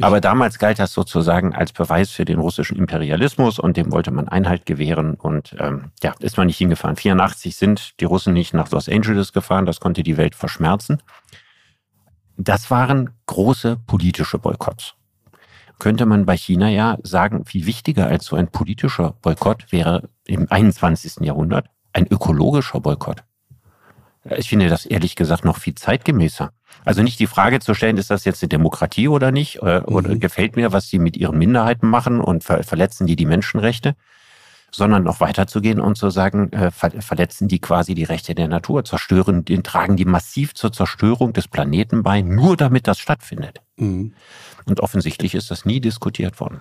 Aber 0.00 0.20
damals 0.20 0.58
galt 0.58 0.78
das 0.78 0.92
sozusagen 0.92 1.54
als 1.54 1.73
Beweis 1.73 2.11
für 2.11 2.25
den 2.25 2.38
russischen 2.38 2.76
Imperialismus 2.76 3.58
und 3.58 3.76
dem 3.76 3.92
wollte 3.92 4.11
man 4.11 4.28
Einhalt 4.28 4.66
gewähren 4.66 5.14
und 5.14 5.54
ähm, 5.58 5.92
ja, 6.02 6.14
ist 6.20 6.37
man 6.37 6.46
nicht 6.46 6.58
hingefahren. 6.58 6.96
84 6.96 7.56
sind 7.56 8.00
die 8.00 8.06
Russen 8.06 8.32
nicht 8.32 8.54
nach 8.54 8.70
Los 8.70 8.88
Angeles 8.88 9.32
gefahren, 9.32 9.66
das 9.66 9.80
konnte 9.80 10.02
die 10.02 10.16
Welt 10.16 10.34
verschmerzen. 10.34 11.02
Das 12.37 12.70
waren 12.70 13.11
große 13.26 13.76
politische 13.87 14.38
Boykotts 14.38 14.94
könnte 15.85 16.07
man 16.07 16.25
bei 16.25 16.35
China 16.35 16.71
ja 16.71 16.97
sagen, 17.03 17.45
viel 17.45 17.67
wichtiger 17.67 18.07
als 18.07 18.25
so 18.25 18.37
ein 18.37 18.49
politischer 18.49 19.17
Boykott 19.21 19.71
wäre 19.71 20.09
im 20.25 20.47
21. 20.49 21.17
Jahrhundert 21.21 21.67
ein 21.93 22.07
ökologischer 22.07 22.81
Boykott. 22.81 23.23
Ich 24.38 24.49
finde 24.49 24.71
das 24.71 24.87
ehrlich 24.87 25.14
gesagt 25.14 25.45
noch 25.45 25.59
viel 25.59 25.75
zeitgemäßer. 25.75 26.53
Also 26.87 27.03
nicht 27.03 27.21
die 27.21 27.26
Frage 27.26 27.61
zu 27.61 27.75
stellen, 27.75 27.99
ist 27.99 28.11
das 28.11 28.25
jetzt 28.25 28.43
eine 28.43 28.49
Demokratie 28.49 29.09
oder 29.09 29.31
nicht? 29.31 29.61
Oder, 29.61 29.81
mhm. 29.81 29.95
oder 29.95 30.17
gefällt 30.17 30.57
mir, 30.57 30.73
was 30.73 30.88
sie 30.88 30.99
mit 30.99 31.19
ihren 31.19 31.37
Minderheiten 31.37 31.87
machen 31.87 32.23
und 32.23 32.45
ver 32.45 32.62
verletzen 32.62 33.07
die 33.07 33.17
die 33.17 33.26
Menschenrechte? 33.26 33.95
Sondern 34.71 35.03
noch 35.03 35.21
weiterzugehen 35.21 35.81
und 35.81 35.99
zu 35.99 36.09
sagen, 36.09 36.50
äh, 36.55 36.71
ver 36.71 36.93
verletzen 37.03 37.47
die 37.47 37.61
quasi 37.61 37.95
die 37.95 38.05
Rechte 38.05 38.35
der 38.35 38.49
Natur, 38.49 38.87
zerstören, 38.87 39.45
den 39.45 39.62
tragen 39.62 39.97
die 39.97 40.07
massiv 40.07 40.55
zur 40.55 40.73
Zerstörung 40.73 41.35
des 41.35 41.47
Planeten 41.47 42.03
bei, 42.03 42.23
nur 42.23 42.57
damit 42.57 42.88
das 42.88 42.99
stattfindet. 42.99 43.61
Mhm. 43.76 44.14
Und 44.66 44.80
offensichtlich 44.80 45.35
ist 45.35 45.50
das 45.50 45.66
nie 45.66 45.80
diskutiert 45.80 46.40
worden. 46.40 46.61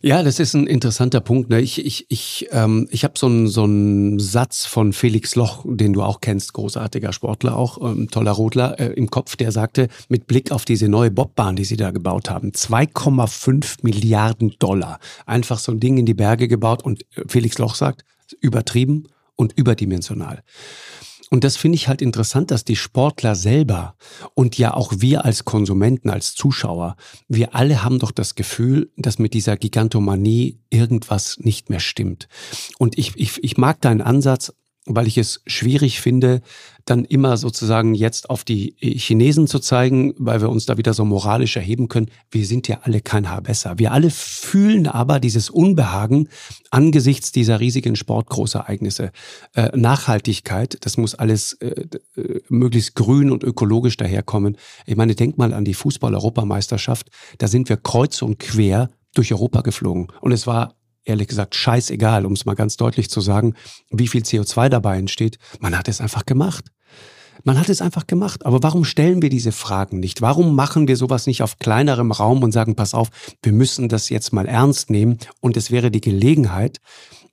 Ja, 0.00 0.22
das 0.22 0.40
ist 0.40 0.54
ein 0.54 0.66
interessanter 0.66 1.20
Punkt. 1.20 1.50
Ne? 1.50 1.60
Ich, 1.60 1.84
ich, 1.84 2.06
ich, 2.08 2.48
ähm, 2.52 2.88
ich 2.90 3.04
habe 3.04 3.18
so 3.18 3.26
einen 3.26 3.48
so 3.48 3.68
Satz 4.18 4.64
von 4.64 4.92
Felix 4.92 5.34
Loch, 5.34 5.64
den 5.68 5.92
du 5.92 6.02
auch 6.02 6.20
kennst, 6.20 6.54
großartiger 6.54 7.12
Sportler 7.12 7.56
auch, 7.56 7.78
ähm, 7.82 8.08
toller 8.10 8.32
Rodler, 8.32 8.80
äh, 8.80 8.92
im 8.94 9.10
Kopf, 9.10 9.36
der 9.36 9.52
sagte, 9.52 9.88
mit 10.08 10.26
Blick 10.26 10.52
auf 10.52 10.64
diese 10.64 10.88
neue 10.88 11.10
Bobbahn, 11.10 11.56
die 11.56 11.64
sie 11.64 11.76
da 11.76 11.90
gebaut 11.90 12.30
haben, 12.30 12.52
2,5 12.52 13.78
Milliarden 13.82 14.54
Dollar. 14.58 14.98
Einfach 15.26 15.58
so 15.58 15.72
ein 15.72 15.80
Ding 15.80 15.98
in 15.98 16.06
die 16.06 16.14
Berge 16.14 16.48
gebaut 16.48 16.82
und 16.82 17.02
äh, 17.16 17.24
Felix 17.28 17.58
Loch 17.58 17.74
sagt, 17.74 18.04
übertrieben 18.40 19.08
und 19.36 19.52
überdimensional. 19.56 20.42
Und 21.34 21.42
das 21.42 21.56
finde 21.56 21.74
ich 21.74 21.88
halt 21.88 22.00
interessant, 22.00 22.52
dass 22.52 22.64
die 22.64 22.76
Sportler 22.76 23.34
selber 23.34 23.96
und 24.34 24.56
ja 24.56 24.72
auch 24.72 24.92
wir 24.98 25.24
als 25.24 25.44
Konsumenten, 25.44 26.08
als 26.08 26.36
Zuschauer, 26.36 26.94
wir 27.26 27.56
alle 27.56 27.82
haben 27.82 27.98
doch 27.98 28.12
das 28.12 28.36
Gefühl, 28.36 28.92
dass 28.96 29.18
mit 29.18 29.34
dieser 29.34 29.56
Gigantomanie 29.56 30.60
irgendwas 30.70 31.38
nicht 31.40 31.70
mehr 31.70 31.80
stimmt. 31.80 32.28
Und 32.78 32.96
ich, 32.96 33.14
ich, 33.16 33.42
ich 33.42 33.56
mag 33.56 33.80
deinen 33.80 34.00
Ansatz, 34.00 34.52
weil 34.86 35.08
ich 35.08 35.18
es 35.18 35.42
schwierig 35.44 36.00
finde, 36.00 36.40
dann 36.84 37.04
immer 37.04 37.36
sozusagen 37.36 37.94
jetzt 37.94 38.28
auf 38.28 38.44
die 38.44 38.76
Chinesen 38.78 39.46
zu 39.46 39.58
zeigen, 39.58 40.14
weil 40.18 40.40
wir 40.40 40.50
uns 40.50 40.66
da 40.66 40.76
wieder 40.76 40.92
so 40.92 41.04
moralisch 41.04 41.56
erheben 41.56 41.88
können. 41.88 42.10
Wir 42.30 42.46
sind 42.46 42.68
ja 42.68 42.80
alle 42.82 43.00
kein 43.00 43.30
Haar 43.30 43.40
besser. 43.42 43.78
Wir 43.78 43.92
alle 43.92 44.10
fühlen 44.10 44.86
aber 44.86 45.18
dieses 45.20 45.48
Unbehagen 45.50 46.28
angesichts 46.70 47.32
dieser 47.32 47.60
riesigen 47.60 47.96
Sportgroßereignisse. 47.96 49.12
Äh, 49.54 49.76
Nachhaltigkeit, 49.76 50.78
das 50.82 50.96
muss 50.98 51.14
alles 51.14 51.54
äh, 51.54 51.86
äh, 52.16 52.40
möglichst 52.48 52.94
grün 52.94 53.30
und 53.30 53.44
ökologisch 53.44 53.96
daherkommen. 53.96 54.56
Ich 54.86 54.96
meine, 54.96 55.14
denk 55.14 55.38
mal 55.38 55.54
an 55.54 55.64
die 55.64 55.74
Fußball-Europameisterschaft. 55.74 57.08
Da 57.38 57.48
sind 57.48 57.68
wir 57.68 57.78
kreuz 57.78 58.20
und 58.20 58.38
quer 58.38 58.90
durch 59.14 59.32
Europa 59.32 59.62
geflogen. 59.62 60.08
Und 60.20 60.32
es 60.32 60.46
war 60.46 60.74
ehrlich 61.04 61.28
gesagt 61.28 61.54
scheißegal, 61.54 62.26
um 62.26 62.32
es 62.32 62.44
mal 62.44 62.54
ganz 62.54 62.76
deutlich 62.76 63.10
zu 63.10 63.20
sagen, 63.20 63.54
wie 63.90 64.08
viel 64.08 64.22
CO2 64.22 64.68
dabei 64.68 64.98
entsteht. 64.98 65.38
Man 65.60 65.76
hat 65.76 65.88
es 65.88 66.00
einfach 66.00 66.26
gemacht. 66.26 66.66
Man 67.42 67.58
hat 67.58 67.68
es 67.68 67.82
einfach 67.82 68.06
gemacht. 68.06 68.46
Aber 68.46 68.62
warum 68.62 68.84
stellen 68.84 69.20
wir 69.20 69.28
diese 69.28 69.52
Fragen 69.52 70.00
nicht? 70.00 70.22
Warum 70.22 70.54
machen 70.54 70.88
wir 70.88 70.96
sowas 70.96 71.26
nicht 71.26 71.42
auf 71.42 71.58
kleinerem 71.58 72.10
Raum 72.10 72.42
und 72.42 72.52
sagen, 72.52 72.74
pass 72.74 72.94
auf, 72.94 73.10
wir 73.42 73.52
müssen 73.52 73.88
das 73.88 74.08
jetzt 74.08 74.32
mal 74.32 74.46
ernst 74.46 74.90
nehmen 74.90 75.18
und 75.40 75.56
es 75.56 75.70
wäre 75.70 75.90
die 75.90 76.00
Gelegenheit, 76.00 76.80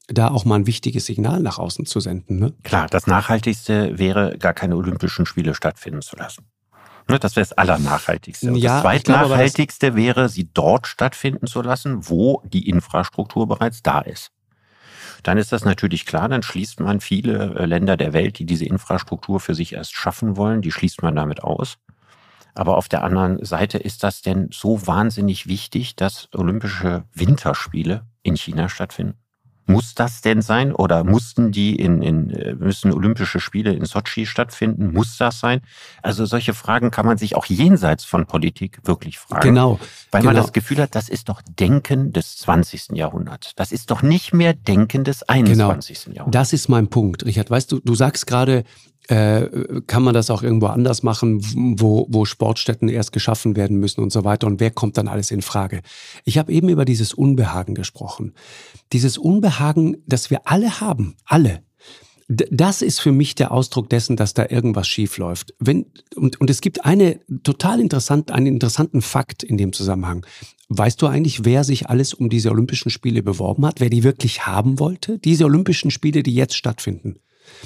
da 0.07 0.29
auch 0.29 0.43
mal 0.43 0.55
ein 0.55 0.67
wichtiges 0.67 1.05
Signal 1.05 1.41
nach 1.41 1.57
außen 1.57 1.85
zu 1.85 2.01
senden. 2.01 2.39
Ne? 2.39 2.53
Klar, 2.63 2.87
das 2.89 3.07
Nachhaltigste 3.07 3.97
wäre, 3.97 4.37
gar 4.37 4.53
keine 4.53 4.75
Olympischen 4.75 5.25
Spiele 5.25 5.55
stattfinden 5.55 6.01
zu 6.01 6.17
lassen. 6.17 6.45
Ne, 7.11 7.19
das 7.19 7.35
wäre 7.35 7.45
das 7.47 7.57
Allernachhaltigste. 7.57 8.49
Und 8.49 8.55
ja, 8.55 8.73
das 8.73 8.81
Zweitnachhaltigste 8.81 9.87
glaube, 9.87 10.01
wäre, 10.01 10.29
sie 10.29 10.49
dort 10.53 10.87
stattfinden 10.87 11.47
zu 11.47 11.61
lassen, 11.61 12.09
wo 12.09 12.41
die 12.45 12.67
Infrastruktur 12.67 13.47
bereits 13.47 13.83
da 13.83 13.99
ist. 14.01 14.31
Dann 15.23 15.37
ist 15.37 15.51
das 15.51 15.65
natürlich 15.65 16.05
klar, 16.05 16.29
dann 16.29 16.41
schließt 16.41 16.79
man 16.79 16.99
viele 16.99 17.55
äh, 17.55 17.65
Länder 17.65 17.97
der 17.97 18.13
Welt, 18.13 18.39
die 18.39 18.45
diese 18.45 18.65
Infrastruktur 18.65 19.39
für 19.39 19.53
sich 19.53 19.73
erst 19.73 19.93
schaffen 19.93 20.35
wollen, 20.35 20.61
die 20.61 20.71
schließt 20.71 21.03
man 21.03 21.15
damit 21.15 21.43
aus. 21.43 21.77
Aber 22.53 22.77
auf 22.77 22.89
der 22.89 23.03
anderen 23.03 23.43
Seite 23.45 23.77
ist 23.77 24.03
das 24.03 24.21
denn 24.21 24.49
so 24.51 24.85
wahnsinnig 24.85 25.47
wichtig, 25.47 25.95
dass 25.95 26.27
Olympische 26.33 27.05
Winterspiele 27.13 28.05
in 28.23 28.35
China 28.35 28.67
stattfinden? 28.67 29.20
Muss 29.71 29.95
das 29.95 30.21
denn 30.21 30.41
sein? 30.41 30.73
Oder 30.73 31.03
mussten 31.03 31.51
die 31.51 31.75
in, 31.75 32.01
in 32.01 32.29
äh, 32.31 32.53
müssen 32.55 32.91
Olympische 32.93 33.39
Spiele 33.39 33.73
in 33.73 33.85
Sochi 33.85 34.25
stattfinden? 34.25 34.93
Muss 34.93 35.17
das 35.17 35.39
sein? 35.39 35.61
Also 36.01 36.25
solche 36.25 36.53
Fragen 36.53 36.91
kann 36.91 37.05
man 37.05 37.17
sich 37.17 37.35
auch 37.35 37.45
jenseits 37.45 38.05
von 38.05 38.25
Politik 38.25 38.79
wirklich 38.83 39.19
fragen. 39.19 39.49
Genau. 39.49 39.79
Weil 40.11 40.21
genau. 40.21 40.33
man 40.33 40.41
das 40.41 40.53
Gefühl 40.53 40.77
hat, 40.77 40.95
das 40.95 41.09
ist 41.09 41.29
doch 41.29 41.41
Denken 41.59 42.13
des 42.13 42.37
20. 42.37 42.89
Jahrhunderts. 42.93 43.53
Das 43.55 43.71
ist 43.71 43.91
doch 43.91 44.01
nicht 44.01 44.33
mehr 44.33 44.53
Denken 44.53 45.03
des 45.03 45.23
21. 45.23 46.05
Genau. 46.05 46.15
Jahrhunderts. 46.15 46.49
Das 46.49 46.53
ist 46.53 46.69
mein 46.69 46.89
Punkt, 46.89 47.25
Richard. 47.25 47.49
Weißt 47.49 47.71
du, 47.71 47.79
du 47.79 47.95
sagst 47.95 48.27
gerade, 48.27 48.63
äh, 49.07 49.81
kann 49.87 50.03
man 50.03 50.13
das 50.13 50.29
auch 50.29 50.43
irgendwo 50.43 50.67
anders 50.67 51.03
machen, 51.03 51.41
wo, 51.79 52.05
wo 52.09 52.25
Sportstätten 52.25 52.87
erst 52.87 53.11
geschaffen 53.11 53.55
werden 53.55 53.77
müssen 53.77 54.01
und 54.01 54.11
so 54.11 54.23
weiter. 54.23 54.47
Und 54.47 54.59
wer 54.59 54.71
kommt 54.71 54.97
dann 54.97 55.07
alles 55.07 55.31
in 55.31 55.41
Frage? 55.41 55.81
Ich 56.23 56.37
habe 56.37 56.51
eben 56.51 56.69
über 56.69 56.85
dieses 56.85 57.13
Unbehagen 57.13 57.75
gesprochen. 57.75 58.33
Dieses 58.93 59.17
Unbehagen, 59.17 59.97
das 60.05 60.29
wir 60.29 60.41
alle 60.45 60.81
haben, 60.81 61.15
alle. 61.25 61.63
Das 62.27 62.81
ist 62.81 63.01
für 63.01 63.11
mich 63.11 63.35
der 63.35 63.51
Ausdruck 63.51 63.89
dessen, 63.89 64.15
dass 64.15 64.33
da 64.33 64.45
irgendwas 64.47 64.87
schief 64.87 65.17
läuft. 65.17 65.53
Wenn, 65.59 65.87
und, 66.15 66.39
und 66.39 66.49
es 66.49 66.61
gibt 66.61 66.85
eine 66.85 67.19
total 67.43 67.81
interessant, 67.81 68.31
einen 68.31 68.45
interessanten 68.45 69.01
Fakt 69.01 69.43
in 69.43 69.57
dem 69.57 69.73
Zusammenhang. 69.73 70.25
Weißt 70.69 71.01
du 71.01 71.07
eigentlich, 71.07 71.43
wer 71.43 71.65
sich 71.65 71.89
alles 71.89 72.13
um 72.13 72.29
diese 72.29 72.49
Olympischen 72.51 72.89
Spiele 72.89 73.21
beworben 73.21 73.65
hat? 73.65 73.81
Wer 73.81 73.89
die 73.89 74.03
wirklich 74.03 74.45
haben 74.45 74.79
wollte? 74.79 75.19
Diese 75.19 75.43
Olympischen 75.43 75.91
Spiele, 75.91 76.23
die 76.23 76.33
jetzt 76.33 76.55
stattfinden. 76.55 77.17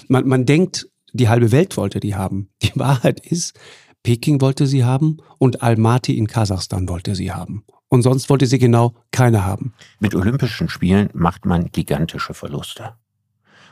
Man, 0.07 0.27
man 0.27 0.47
denkt, 0.47 0.87
die 1.15 1.29
halbe 1.29 1.51
Welt 1.51 1.77
wollte 1.77 1.99
die 1.99 2.15
haben. 2.15 2.49
Die 2.61 2.71
Wahrheit 2.75 3.19
ist, 3.19 3.57
Peking 4.03 4.41
wollte 4.41 4.67
sie 4.67 4.83
haben 4.83 5.17
und 5.39 5.63
Almaty 5.63 6.17
in 6.17 6.27
Kasachstan 6.27 6.87
wollte 6.87 7.15
sie 7.15 7.31
haben. 7.31 7.65
Und 7.89 8.01
sonst 8.01 8.29
wollte 8.29 8.45
sie 8.45 8.59
genau 8.59 8.93
keine 9.11 9.45
haben. 9.45 9.73
Mit 9.99 10.15
Olympischen 10.15 10.69
Spielen 10.69 11.09
macht 11.13 11.45
man 11.45 11.71
gigantische 11.71 12.33
Verluste. 12.33 12.95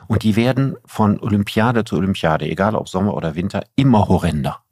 Und 0.06 0.22
die 0.22 0.36
werden 0.36 0.76
von 0.84 1.20
Olympiade 1.20 1.84
zu 1.84 1.96
Olympiade, 1.96 2.46
egal 2.46 2.74
ob 2.74 2.88
Sommer 2.88 3.14
oder 3.14 3.34
Winter, 3.34 3.64
immer 3.76 4.08
horrender. 4.08 4.62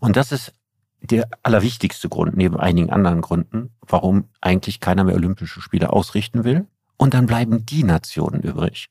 Und 0.00 0.16
das 0.16 0.32
ist 0.32 0.52
der 1.00 1.28
allerwichtigste 1.42 2.08
Grund, 2.08 2.36
neben 2.36 2.56
einigen 2.58 2.90
anderen 2.90 3.20
Gründen, 3.20 3.70
warum 3.86 4.28
eigentlich 4.40 4.80
keiner 4.80 5.04
mehr 5.04 5.16
Olympische 5.16 5.60
Spiele 5.60 5.92
ausrichten 5.92 6.44
will. 6.44 6.66
Und 6.96 7.14
dann 7.14 7.26
bleiben 7.26 7.66
die 7.66 7.82
Nationen 7.82 8.42
übrig, 8.42 8.88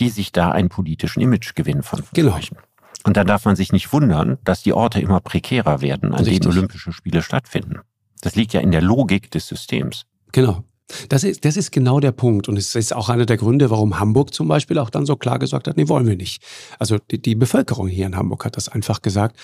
die 0.00 0.10
sich 0.10 0.32
da 0.32 0.50
einen 0.50 0.68
politischen 0.68 1.20
Imagegewinn 1.20 1.82
von 1.82 2.02
versprechen. 2.02 2.56
Genau. 2.56 2.66
Und 3.04 3.16
da 3.16 3.24
darf 3.24 3.44
man 3.44 3.56
sich 3.56 3.72
nicht 3.72 3.92
wundern, 3.92 4.38
dass 4.44 4.62
die 4.62 4.72
Orte 4.72 5.00
immer 5.00 5.20
prekärer 5.20 5.80
werden, 5.80 6.12
an 6.12 6.20
Richtig. 6.20 6.40
denen 6.40 6.52
Olympische 6.52 6.92
Spiele 6.92 7.22
stattfinden. 7.22 7.80
Das 8.20 8.36
liegt 8.36 8.52
ja 8.52 8.60
in 8.60 8.70
der 8.70 8.82
Logik 8.82 9.30
des 9.30 9.48
Systems. 9.48 10.04
Genau. 10.30 10.64
Das 11.08 11.24
ist, 11.24 11.44
das 11.44 11.56
ist 11.56 11.72
genau 11.72 12.00
der 12.00 12.12
Punkt. 12.12 12.48
Und 12.48 12.56
es 12.56 12.74
ist 12.74 12.94
auch 12.94 13.08
einer 13.08 13.26
der 13.26 13.36
Gründe, 13.36 13.70
warum 13.70 13.98
Hamburg 13.98 14.34
zum 14.34 14.46
Beispiel 14.46 14.78
auch 14.78 14.90
dann 14.90 15.06
so 15.06 15.16
klar 15.16 15.38
gesagt 15.38 15.66
hat, 15.66 15.76
nee, 15.76 15.88
wollen 15.88 16.06
wir 16.06 16.16
nicht. 16.16 16.42
Also 16.78 16.98
die, 17.10 17.20
die 17.20 17.34
Bevölkerung 17.34 17.88
hier 17.88 18.06
in 18.06 18.16
Hamburg 18.16 18.44
hat 18.44 18.56
das 18.56 18.68
einfach 18.68 19.02
gesagt. 19.02 19.36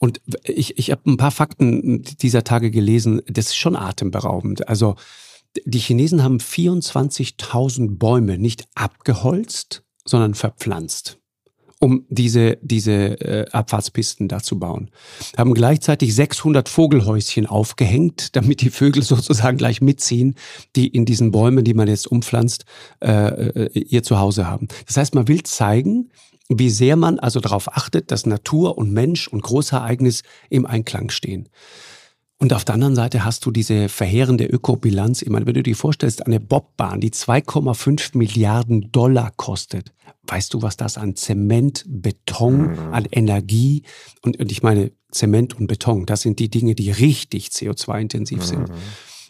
Und 0.00 0.20
ich, 0.44 0.78
ich 0.78 0.90
habe 0.90 1.02
ein 1.06 1.16
paar 1.16 1.30
Fakten 1.30 2.02
dieser 2.02 2.44
Tage 2.44 2.70
gelesen, 2.70 3.20
das 3.26 3.46
ist 3.46 3.56
schon 3.56 3.76
atemberaubend. 3.76 4.68
Also 4.68 4.96
die 5.64 5.78
Chinesen 5.78 6.22
haben 6.22 6.38
24.000 6.38 7.98
Bäume 7.98 8.38
nicht 8.38 8.66
abgeholzt, 8.74 9.82
sondern 10.06 10.34
verpflanzt 10.34 11.18
um 11.78 12.06
diese, 12.08 12.58
diese 12.62 13.20
äh, 13.20 13.50
Abfahrtspisten 13.50 14.28
da 14.28 14.42
zu 14.42 14.58
bauen. 14.58 14.90
Haben 15.36 15.54
gleichzeitig 15.54 16.14
600 16.14 16.68
Vogelhäuschen 16.68 17.46
aufgehängt, 17.46 18.30
damit 18.36 18.60
die 18.60 18.70
Vögel 18.70 19.02
sozusagen 19.02 19.58
gleich 19.58 19.80
mitziehen, 19.80 20.36
die 20.74 20.88
in 20.88 21.04
diesen 21.04 21.30
Bäumen, 21.32 21.64
die 21.64 21.74
man 21.74 21.88
jetzt 21.88 22.06
umpflanzt, 22.06 22.64
äh, 23.00 23.10
äh, 23.10 23.78
ihr 23.78 24.02
Zuhause 24.02 24.46
haben. 24.46 24.68
Das 24.86 24.96
heißt, 24.96 25.14
man 25.14 25.28
will 25.28 25.42
zeigen, 25.42 26.10
wie 26.48 26.70
sehr 26.70 26.96
man 26.96 27.18
also 27.18 27.40
darauf 27.40 27.76
achtet, 27.76 28.10
dass 28.10 28.24
Natur 28.24 28.78
und 28.78 28.92
Mensch 28.92 29.28
und 29.28 29.42
Großereignis 29.42 30.22
im 30.48 30.64
Einklang 30.64 31.10
stehen. 31.10 31.48
Und 32.38 32.52
auf 32.52 32.64
der 32.64 32.74
anderen 32.74 32.94
Seite 32.94 33.24
hast 33.24 33.46
du 33.46 33.50
diese 33.50 33.88
verheerende 33.88 34.44
Ökobilanz. 34.44 35.22
Ich 35.22 35.30
meine, 35.30 35.46
wenn 35.46 35.54
du 35.54 35.62
dir 35.62 35.74
vorstellst, 35.74 36.26
eine 36.26 36.38
Bobbahn, 36.38 37.00
die 37.00 37.10
2,5 37.10 38.16
Milliarden 38.16 38.92
Dollar 38.92 39.32
kostet, 39.36 39.94
weißt 40.24 40.52
du, 40.52 40.60
was 40.60 40.76
das 40.76 40.98
an 40.98 41.16
Zement, 41.16 41.84
Beton, 41.88 42.72
mhm. 42.72 42.92
an 42.92 43.06
Energie 43.10 43.84
und, 44.22 44.38
und 44.38 44.52
ich 44.52 44.62
meine, 44.62 44.92
Zement 45.10 45.58
und 45.58 45.66
Beton, 45.66 46.04
das 46.04 46.20
sind 46.22 46.38
die 46.38 46.50
Dinge, 46.50 46.74
die 46.74 46.90
richtig 46.90 47.48
CO2-intensiv 47.48 48.44
sind. 48.44 48.68
Mhm. 48.68 48.74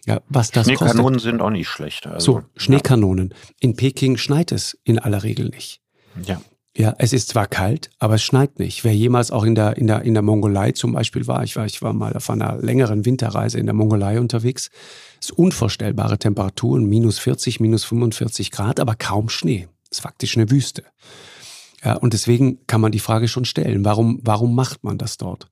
Ja, 0.07 0.21
was 0.29 0.51
das 0.51 0.67
Schneekanonen 0.67 1.15
kostet. 1.15 1.23
sind 1.33 1.41
auch 1.43 1.51
nicht 1.51 1.69
schlecht. 1.69 2.07
Also, 2.07 2.33
so, 2.33 2.43
Schneekanonen. 2.57 3.31
Ja. 3.31 3.37
In 3.61 3.77
Peking 3.77 4.17
schneit 4.17 4.53
es 4.53 4.79
in 4.85 4.99
aller 4.99 5.23
Regel 5.23 5.49
nicht. 5.49 5.81
Ja. 6.25 6.41
Ja, 6.77 6.95
es 6.99 7.15
ist 7.15 7.31
zwar 7.31 7.47
kalt, 7.47 7.89
aber 7.99 8.17
es 8.17 8.23
schneit 8.23 8.59
nicht. 8.59 8.85
Wer 8.85 8.95
jemals 8.95 9.31
auch 9.31 9.45
in 9.45 9.55
der, 9.55 9.79
in 9.79 9.87
der, 9.87 10.03
in 10.03 10.13
der 10.13 10.23
Mongolei 10.23 10.73
zum 10.73 10.93
Beispiel 10.93 11.27
war, 11.27 11.43
ich 11.43 11.57
war, 11.57 11.65
ich 11.65 11.81
war 11.81 11.95
mal 11.95 12.13
auf 12.13 12.29
einer 12.29 12.59
längeren 12.61 13.07
Winterreise 13.07 13.59
in 13.59 13.65
der 13.65 13.75
Mongolei 13.75 14.21
unterwegs, 14.21 14.69
ist 15.19 15.33
unvorstellbare 15.33 16.19
Temperaturen, 16.19 16.85
minus 16.85 17.19
40, 17.19 17.61
minus 17.61 17.85
45 17.85 18.51
Grad, 18.51 18.79
aber 18.79 18.95
kaum 18.95 19.31
Schnee. 19.31 19.69
Ist 19.91 20.03
faktisch 20.03 20.37
eine 20.37 20.51
Wüste. 20.51 20.85
Ja, 21.83 21.95
und 21.95 22.13
deswegen 22.13 22.59
kann 22.67 22.83
man 22.83 22.93
die 22.93 23.01
Frage 23.01 23.29
schon 23.29 23.47
stellen, 23.47 23.85
warum, 23.85 24.21
warum 24.23 24.55
macht 24.55 24.85
man 24.85 24.99
das 24.99 25.17
dort? 25.17 25.49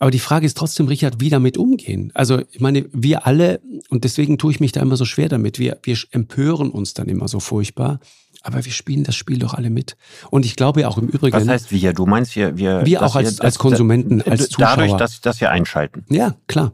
Aber 0.00 0.10
die 0.10 0.18
Frage 0.18 0.44
ist 0.44 0.56
trotzdem, 0.56 0.88
Richard, 0.88 1.20
wie 1.20 1.28
damit 1.28 1.56
umgehen. 1.56 2.10
Also 2.14 2.42
ich 2.50 2.60
meine, 2.60 2.86
wir 2.92 3.26
alle, 3.26 3.60
und 3.90 4.04
deswegen 4.04 4.38
tue 4.38 4.52
ich 4.52 4.60
mich 4.60 4.72
da 4.72 4.80
immer 4.80 4.96
so 4.96 5.04
schwer 5.04 5.28
damit, 5.28 5.58
wir, 5.58 5.78
wir 5.82 5.96
empören 6.10 6.70
uns 6.70 6.94
dann 6.94 7.08
immer 7.08 7.28
so 7.28 7.38
furchtbar. 7.38 8.00
Aber 8.42 8.64
wir 8.64 8.72
spielen 8.72 9.04
das 9.04 9.16
Spiel 9.16 9.38
doch 9.38 9.54
alle 9.54 9.70
mit. 9.70 9.96
Und 10.30 10.46
ich 10.46 10.56
glaube 10.56 10.88
auch 10.88 10.98
im 10.98 11.08
Übrigen. 11.08 11.36
Was 11.36 11.46
heißt 11.46 11.70
wir? 11.72 11.92
Du 11.92 12.06
meinst 12.06 12.34
wir, 12.36 12.56
wir, 12.56 12.86
wir 12.86 13.02
auch 13.02 13.16
als, 13.16 13.38
wir, 13.38 13.44
als 13.44 13.58
Konsumenten, 13.58 14.22
als 14.22 14.48
Zuschauer. 14.48 14.76
Dadurch, 14.76 14.92
dass, 14.94 15.20
dass 15.20 15.40
wir 15.40 15.50
einschalten. 15.50 16.04
Ja, 16.08 16.34
klar. 16.46 16.72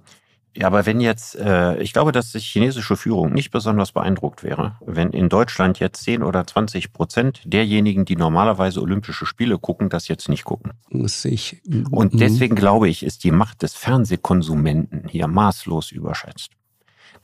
Ja, 0.57 0.69
aber 0.69 0.87
wenn 0.87 1.01
jetzt, 1.01 1.37
äh, 1.37 1.77
ich 1.83 1.93
glaube, 1.93 2.13
dass 2.13 2.33
die 2.33 2.39
chinesische 2.39 2.97
Führung 2.97 3.35
nicht 3.35 3.51
besonders 3.51 3.93
beeindruckt 3.93 4.43
wäre, 4.43 4.77
wenn 4.87 5.11
in 5.11 5.29
Deutschland 5.29 5.79
jetzt 5.81 6.03
10 6.05 6.23
oder 6.23 6.47
20 6.47 6.95
Prozent 6.95 7.43
derjenigen, 7.45 8.07
die 8.07 8.17
normalerweise 8.17 8.81
Olympische 8.81 9.27
Spiele 9.27 9.59
gucken, 9.59 9.91
das 9.91 10.09
jetzt 10.09 10.31
nicht 10.31 10.45
gucken. 10.45 10.73
Das 10.91 11.21
sehe 11.21 11.33
ich. 11.33 11.61
Und 11.91 12.15
mhm. 12.15 12.19
deswegen 12.19 12.55
glaube 12.55 12.89
ich, 12.89 13.05
ist 13.05 13.25
die 13.25 13.33
Macht 13.33 13.63
des 13.63 13.75
Fernsehkonsumenten 13.75 15.09
hier 15.09 15.27
maßlos 15.27 15.93
überschätzt. 15.93 16.53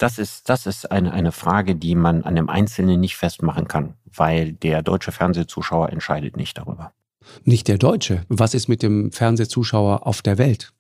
Das 0.02 0.18
ist, 0.18 0.48
das 0.48 0.66
ist 0.66 0.90
eine, 0.90 1.12
eine 1.12 1.30
Frage, 1.30 1.76
die 1.76 1.94
man 1.94 2.24
an 2.24 2.34
dem 2.34 2.48
Einzelnen 2.48 2.98
nicht 2.98 3.16
festmachen 3.16 3.68
kann, 3.68 3.94
weil 4.04 4.52
der 4.52 4.82
deutsche 4.82 5.12
Fernsehzuschauer 5.12 5.90
entscheidet 5.90 6.36
nicht 6.36 6.58
darüber. 6.58 6.92
Nicht 7.44 7.68
der 7.68 7.78
Deutsche. 7.78 8.24
Was 8.28 8.52
ist 8.52 8.66
mit 8.66 8.82
dem 8.82 9.12
Fernsehzuschauer 9.12 10.04
auf 10.04 10.20
der 10.20 10.38
Welt? 10.38 10.72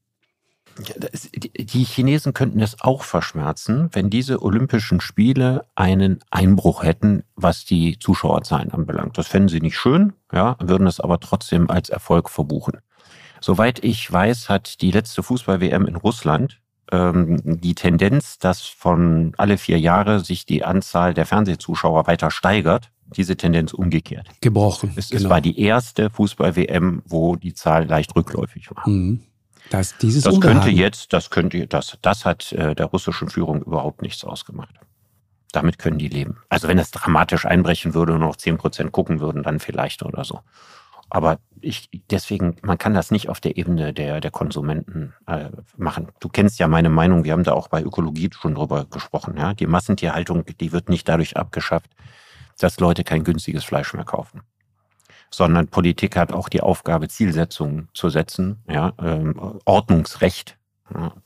Die 1.56 1.84
Chinesen 1.84 2.34
könnten 2.34 2.58
es 2.58 2.80
auch 2.80 3.04
verschmerzen, 3.04 3.90
wenn 3.92 4.10
diese 4.10 4.42
Olympischen 4.42 5.00
Spiele 5.00 5.66
einen 5.76 6.18
Einbruch 6.32 6.82
hätten, 6.82 7.22
was 7.36 7.64
die 7.64 8.00
Zuschauerzahlen 8.00 8.72
anbelangt. 8.72 9.18
Das 9.18 9.28
fänden 9.28 9.50
sie 9.50 9.60
nicht 9.60 9.78
schön, 9.78 10.14
ja, 10.32 10.56
würden 10.58 10.88
es 10.88 10.98
aber 10.98 11.20
trotzdem 11.20 11.70
als 11.70 11.90
Erfolg 11.90 12.28
verbuchen. 12.28 12.78
Soweit 13.40 13.84
ich 13.84 14.10
weiß, 14.10 14.48
hat 14.48 14.80
die 14.80 14.90
letzte 14.90 15.22
Fußball-WM 15.22 15.86
in 15.86 15.94
Russland 15.94 16.58
ähm, 16.92 17.40
die 17.42 17.74
Tendenz, 17.74 18.38
dass 18.38 18.62
von 18.62 19.32
alle 19.38 19.58
vier 19.58 19.80
Jahre 19.80 20.20
sich 20.20 20.46
die 20.46 20.64
Anzahl 20.64 21.14
der 21.14 21.26
Fernsehzuschauer 21.26 22.06
weiter 22.06 22.30
steigert, 22.30 22.90
diese 23.16 23.36
Tendenz 23.36 23.72
umgekehrt. 23.72 24.28
Gebrochen. 24.40 24.92
Es, 24.96 25.10
genau. 25.10 25.22
es 25.22 25.28
war 25.28 25.40
die 25.40 25.58
erste 25.58 26.10
Fußball-WM, 26.10 27.02
wo 27.06 27.36
die 27.36 27.54
Zahl 27.54 27.86
leicht 27.86 28.14
rückläufig 28.14 28.70
war. 28.70 28.88
Mhm. 28.88 29.22
Das, 29.70 29.96
dieses 29.96 30.24
das 30.24 30.40
könnte 30.40 30.68
jetzt, 30.68 31.12
das 31.12 31.30
könnte, 31.30 31.66
das, 31.66 31.96
das 32.02 32.24
hat 32.24 32.52
äh, 32.52 32.74
der 32.74 32.86
russischen 32.86 33.30
Führung 33.30 33.62
überhaupt 33.62 34.02
nichts 34.02 34.22
ausgemacht. 34.24 34.74
Damit 35.52 35.78
können 35.78 35.98
die 35.98 36.08
leben. 36.08 36.38
Also 36.48 36.68
wenn 36.68 36.78
es 36.78 36.90
dramatisch 36.90 37.46
einbrechen 37.46 37.94
würde 37.94 38.14
und 38.14 38.20
noch 38.20 38.36
zehn 38.36 38.58
Prozent 38.58 38.92
gucken 38.92 39.20
würden, 39.20 39.42
dann 39.42 39.60
vielleicht 39.60 40.02
oder 40.02 40.24
so. 40.24 40.40
Aber 41.14 41.40
ich, 41.60 41.90
deswegen, 42.08 42.56
man 42.62 42.78
kann 42.78 42.94
das 42.94 43.10
nicht 43.10 43.28
auf 43.28 43.38
der 43.38 43.58
Ebene 43.58 43.92
der, 43.92 44.22
der 44.22 44.30
Konsumenten 44.30 45.12
äh, 45.26 45.50
machen. 45.76 46.08
Du 46.20 46.30
kennst 46.30 46.58
ja 46.58 46.68
meine 46.68 46.88
Meinung, 46.88 47.24
wir 47.24 47.32
haben 47.32 47.44
da 47.44 47.52
auch 47.52 47.68
bei 47.68 47.82
Ökologie 47.82 48.30
schon 48.32 48.54
drüber 48.54 48.86
gesprochen. 48.86 49.36
Ja? 49.36 49.52
Die 49.52 49.66
Massentierhaltung, 49.66 50.46
die 50.58 50.72
wird 50.72 50.88
nicht 50.88 51.06
dadurch 51.06 51.36
abgeschafft, 51.36 51.90
dass 52.58 52.80
Leute 52.80 53.04
kein 53.04 53.24
günstiges 53.24 53.62
Fleisch 53.62 53.92
mehr 53.92 54.06
kaufen. 54.06 54.40
Sondern 55.30 55.68
Politik 55.68 56.16
hat 56.16 56.32
auch 56.32 56.48
die 56.48 56.62
Aufgabe, 56.62 57.08
Zielsetzungen 57.08 57.90
zu 57.92 58.08
setzen, 58.08 58.62
ja, 58.66 58.94
ähm, 58.98 59.60
Ordnungsrecht 59.66 60.56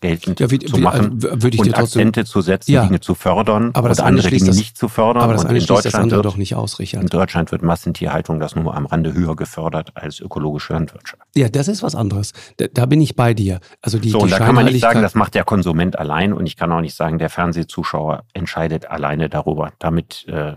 geltend 0.01 0.41
ja, 0.41 0.51
wie, 0.51 0.59
zu 0.59 0.79
machen 0.79 1.23
wie, 1.23 1.43
würde 1.43 1.55
ich 1.55 1.61
und 1.61 1.77
Akzente 1.77 2.25
zu 2.25 2.41
setzen, 2.41 2.73
ja, 2.73 2.85
Dinge 2.85 3.01
zu 3.01 3.15
fördern 3.15 3.71
aber 3.75 3.89
das 3.89 4.01
und 4.01 4.07
andere 4.07 4.31
Dinge 4.31 4.47
das, 4.47 4.57
nicht 4.57 4.77
zu 4.77 4.89
fördern. 4.89 5.23
Aber 5.23 5.33
das 5.33 5.43
und 5.43 5.51
eine 5.51 5.59
in 5.59 5.67
Deutschland 5.67 5.87
das 5.87 5.95
andere 5.95 6.19
wird, 6.19 6.27
doch 6.27 6.37
nicht 6.37 6.55
aus, 6.55 6.79
Richard. 6.79 7.03
In 7.03 7.09
Deutschland 7.09 7.53
wird 7.53 7.63
Massentierhaltung 7.63 8.41
das 8.41 8.55
nur 8.55 8.75
am 8.75 8.87
Rande 8.87 9.13
höher 9.13 9.37
gefördert 9.37 9.93
als 9.95 10.21
ökologische 10.21 10.73
Landwirtschaft. 10.73 11.23
Ja, 11.35 11.49
das 11.49 11.69
ist 11.69 11.83
was 11.83 11.95
anderes. 11.95 12.33
Da, 12.59 12.67
da 12.73 12.87
bin 12.87 13.01
ich 13.01 13.17
bei 13.17 13.35
dir. 13.35 13.61
Also 13.83 13.99
die, 13.99 14.11
so, 14.11 14.19
die 14.19 14.25
und 14.25 14.31
da 14.31 14.39
kann 14.39 14.55
man 14.55 14.67
nicht 14.67 14.81
sagen, 14.81 15.03
das 15.03 15.15
macht 15.15 15.35
der 15.35 15.45
Konsument 15.45 15.99
allein 15.99 16.33
und 16.33 16.47
ich 16.47 16.57
kann 16.57 16.71
auch 16.73 16.81
nicht 16.81 16.95
sagen, 16.95 17.19
der 17.19 17.31
Fernsehzuschauer 17.31 18.25
entscheidet 18.35 18.89
alleine 18.89 19.29
darüber. 19.29 19.73
Damit 19.79 20.27
äh, 20.29 20.55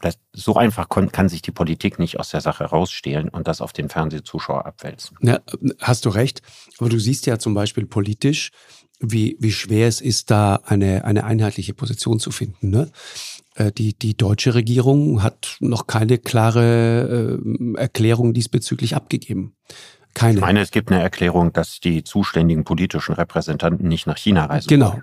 das, 0.00 0.18
so 0.32 0.54
einfach 0.54 0.88
kann 0.88 1.28
sich 1.28 1.42
die 1.42 1.50
Politik 1.50 1.98
nicht 1.98 2.20
aus 2.20 2.30
der 2.30 2.40
Sache 2.40 2.64
rausstehlen 2.64 3.28
und 3.28 3.48
das 3.48 3.60
auf 3.60 3.72
den 3.72 3.88
Fernsehzuschauer 3.88 4.66
abwälzen. 4.66 5.16
Ja, 5.22 5.40
hast 5.80 6.04
du 6.04 6.10
recht. 6.10 6.42
Aber 6.78 6.88
du 6.88 6.98
siehst 6.98 7.26
ja 7.26 7.38
zum 7.38 7.54
Beispiel 7.54 7.86
politisch, 7.86 8.50
wie, 9.00 9.36
wie 9.40 9.52
schwer 9.52 9.88
es 9.88 10.00
ist, 10.00 10.30
da 10.30 10.56
eine, 10.64 11.04
eine 11.04 11.24
einheitliche 11.24 11.74
Position 11.74 12.18
zu 12.18 12.30
finden. 12.30 12.70
Ne? 12.70 12.90
Äh, 13.54 13.72
die, 13.72 13.96
die 13.96 14.16
deutsche 14.16 14.54
Regierung 14.54 15.22
hat 15.22 15.56
noch 15.60 15.86
keine 15.86 16.18
klare 16.18 17.38
äh, 17.40 17.78
Erklärung 17.78 18.34
diesbezüglich 18.34 18.96
abgegeben. 18.96 19.54
Keine. 20.14 20.34
Ich 20.34 20.40
meine, 20.40 20.60
es 20.60 20.70
gibt 20.70 20.90
eine 20.90 21.02
Erklärung, 21.02 21.52
dass 21.52 21.80
die 21.80 22.02
zuständigen 22.04 22.64
politischen 22.64 23.14
Repräsentanten 23.14 23.86
nicht 23.86 24.06
nach 24.06 24.16
China 24.16 24.46
reisen 24.46 24.68
Genau. 24.68 24.92
Wollen. 24.92 25.02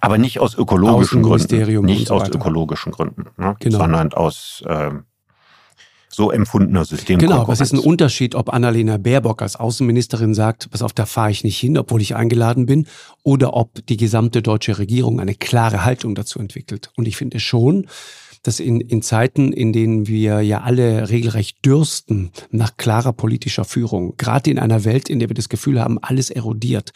Aber 0.00 0.18
nicht 0.18 0.40
aus 0.40 0.54
ökologischen 0.54 1.22
Gründen. 1.22 1.84
Nicht 1.84 2.08
so 2.08 2.14
aus 2.14 2.28
ökologischen 2.28 2.92
Gründen, 2.92 3.26
ne? 3.36 3.56
genau. 3.60 3.78
sondern 3.78 4.12
aus 4.14 4.62
äh, 4.66 4.90
so 6.16 6.30
empfundener 6.30 6.86
System. 6.86 7.18
Genau, 7.18 7.42
aber 7.42 7.52
es 7.52 7.60
ist 7.60 7.74
ein 7.74 7.78
Unterschied, 7.78 8.34
ob 8.34 8.52
Annalena 8.52 8.96
Baerbock 8.96 9.42
als 9.42 9.56
Außenministerin 9.56 10.32
sagt, 10.32 10.70
pass 10.70 10.80
auf, 10.80 10.94
da 10.94 11.04
fahre 11.04 11.30
ich 11.30 11.44
nicht 11.44 11.58
hin, 11.58 11.76
obwohl 11.76 12.00
ich 12.00 12.16
eingeladen 12.16 12.64
bin, 12.64 12.86
oder 13.22 13.52
ob 13.52 13.84
die 13.86 13.98
gesamte 13.98 14.40
deutsche 14.40 14.78
Regierung 14.78 15.20
eine 15.20 15.34
klare 15.34 15.84
Haltung 15.84 16.14
dazu 16.14 16.38
entwickelt. 16.38 16.90
Und 16.96 17.06
ich 17.06 17.18
finde 17.18 17.38
schon, 17.38 17.86
dass 18.46 18.60
in, 18.60 18.80
in 18.80 19.02
Zeiten, 19.02 19.52
in 19.52 19.72
denen 19.72 20.06
wir 20.06 20.40
ja 20.40 20.60
alle 20.60 21.10
regelrecht 21.10 21.64
dürsten 21.64 22.30
nach 22.50 22.76
klarer 22.76 23.12
politischer 23.12 23.64
Führung, 23.64 24.14
gerade 24.16 24.50
in 24.50 24.58
einer 24.58 24.84
Welt, 24.84 25.08
in 25.08 25.18
der 25.18 25.28
wir 25.28 25.34
das 25.34 25.48
Gefühl 25.48 25.80
haben, 25.80 25.98
alles 26.00 26.30
erodiert, 26.30 26.92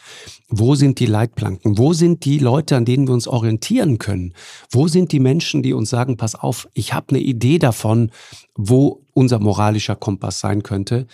wo 0.47 0.75
sind 0.75 0.99
die 0.99 1.05
Leitplanken? 1.05 1.77
Wo 1.77 1.91
sind 1.91 2.23
die 2.23 2.39
Leute, 2.39 2.77
an 2.77 2.85
denen 2.85 3.07
wir 3.07 3.13
uns 3.13 3.27
orientieren 3.27 3.97
können? 3.97 4.33
Wo 4.69 4.87
sind 4.87 5.11
die 5.11 5.19
Menschen, 5.19 5.61
die 5.61 5.73
uns 5.73 5.89
sagen, 5.89 6.15
pass 6.15 6.35
auf, 6.35 6.69
ich 6.73 6.93
habe 6.93 7.07
eine 7.09 7.19
Idee 7.19 7.59
davon, 7.59 8.11
wo 8.55 9.01
unser 9.13 9.39
moralischer 9.39 9.95
Kompass 9.97 10.39
sein 10.39 10.63
könnte? 10.63 11.07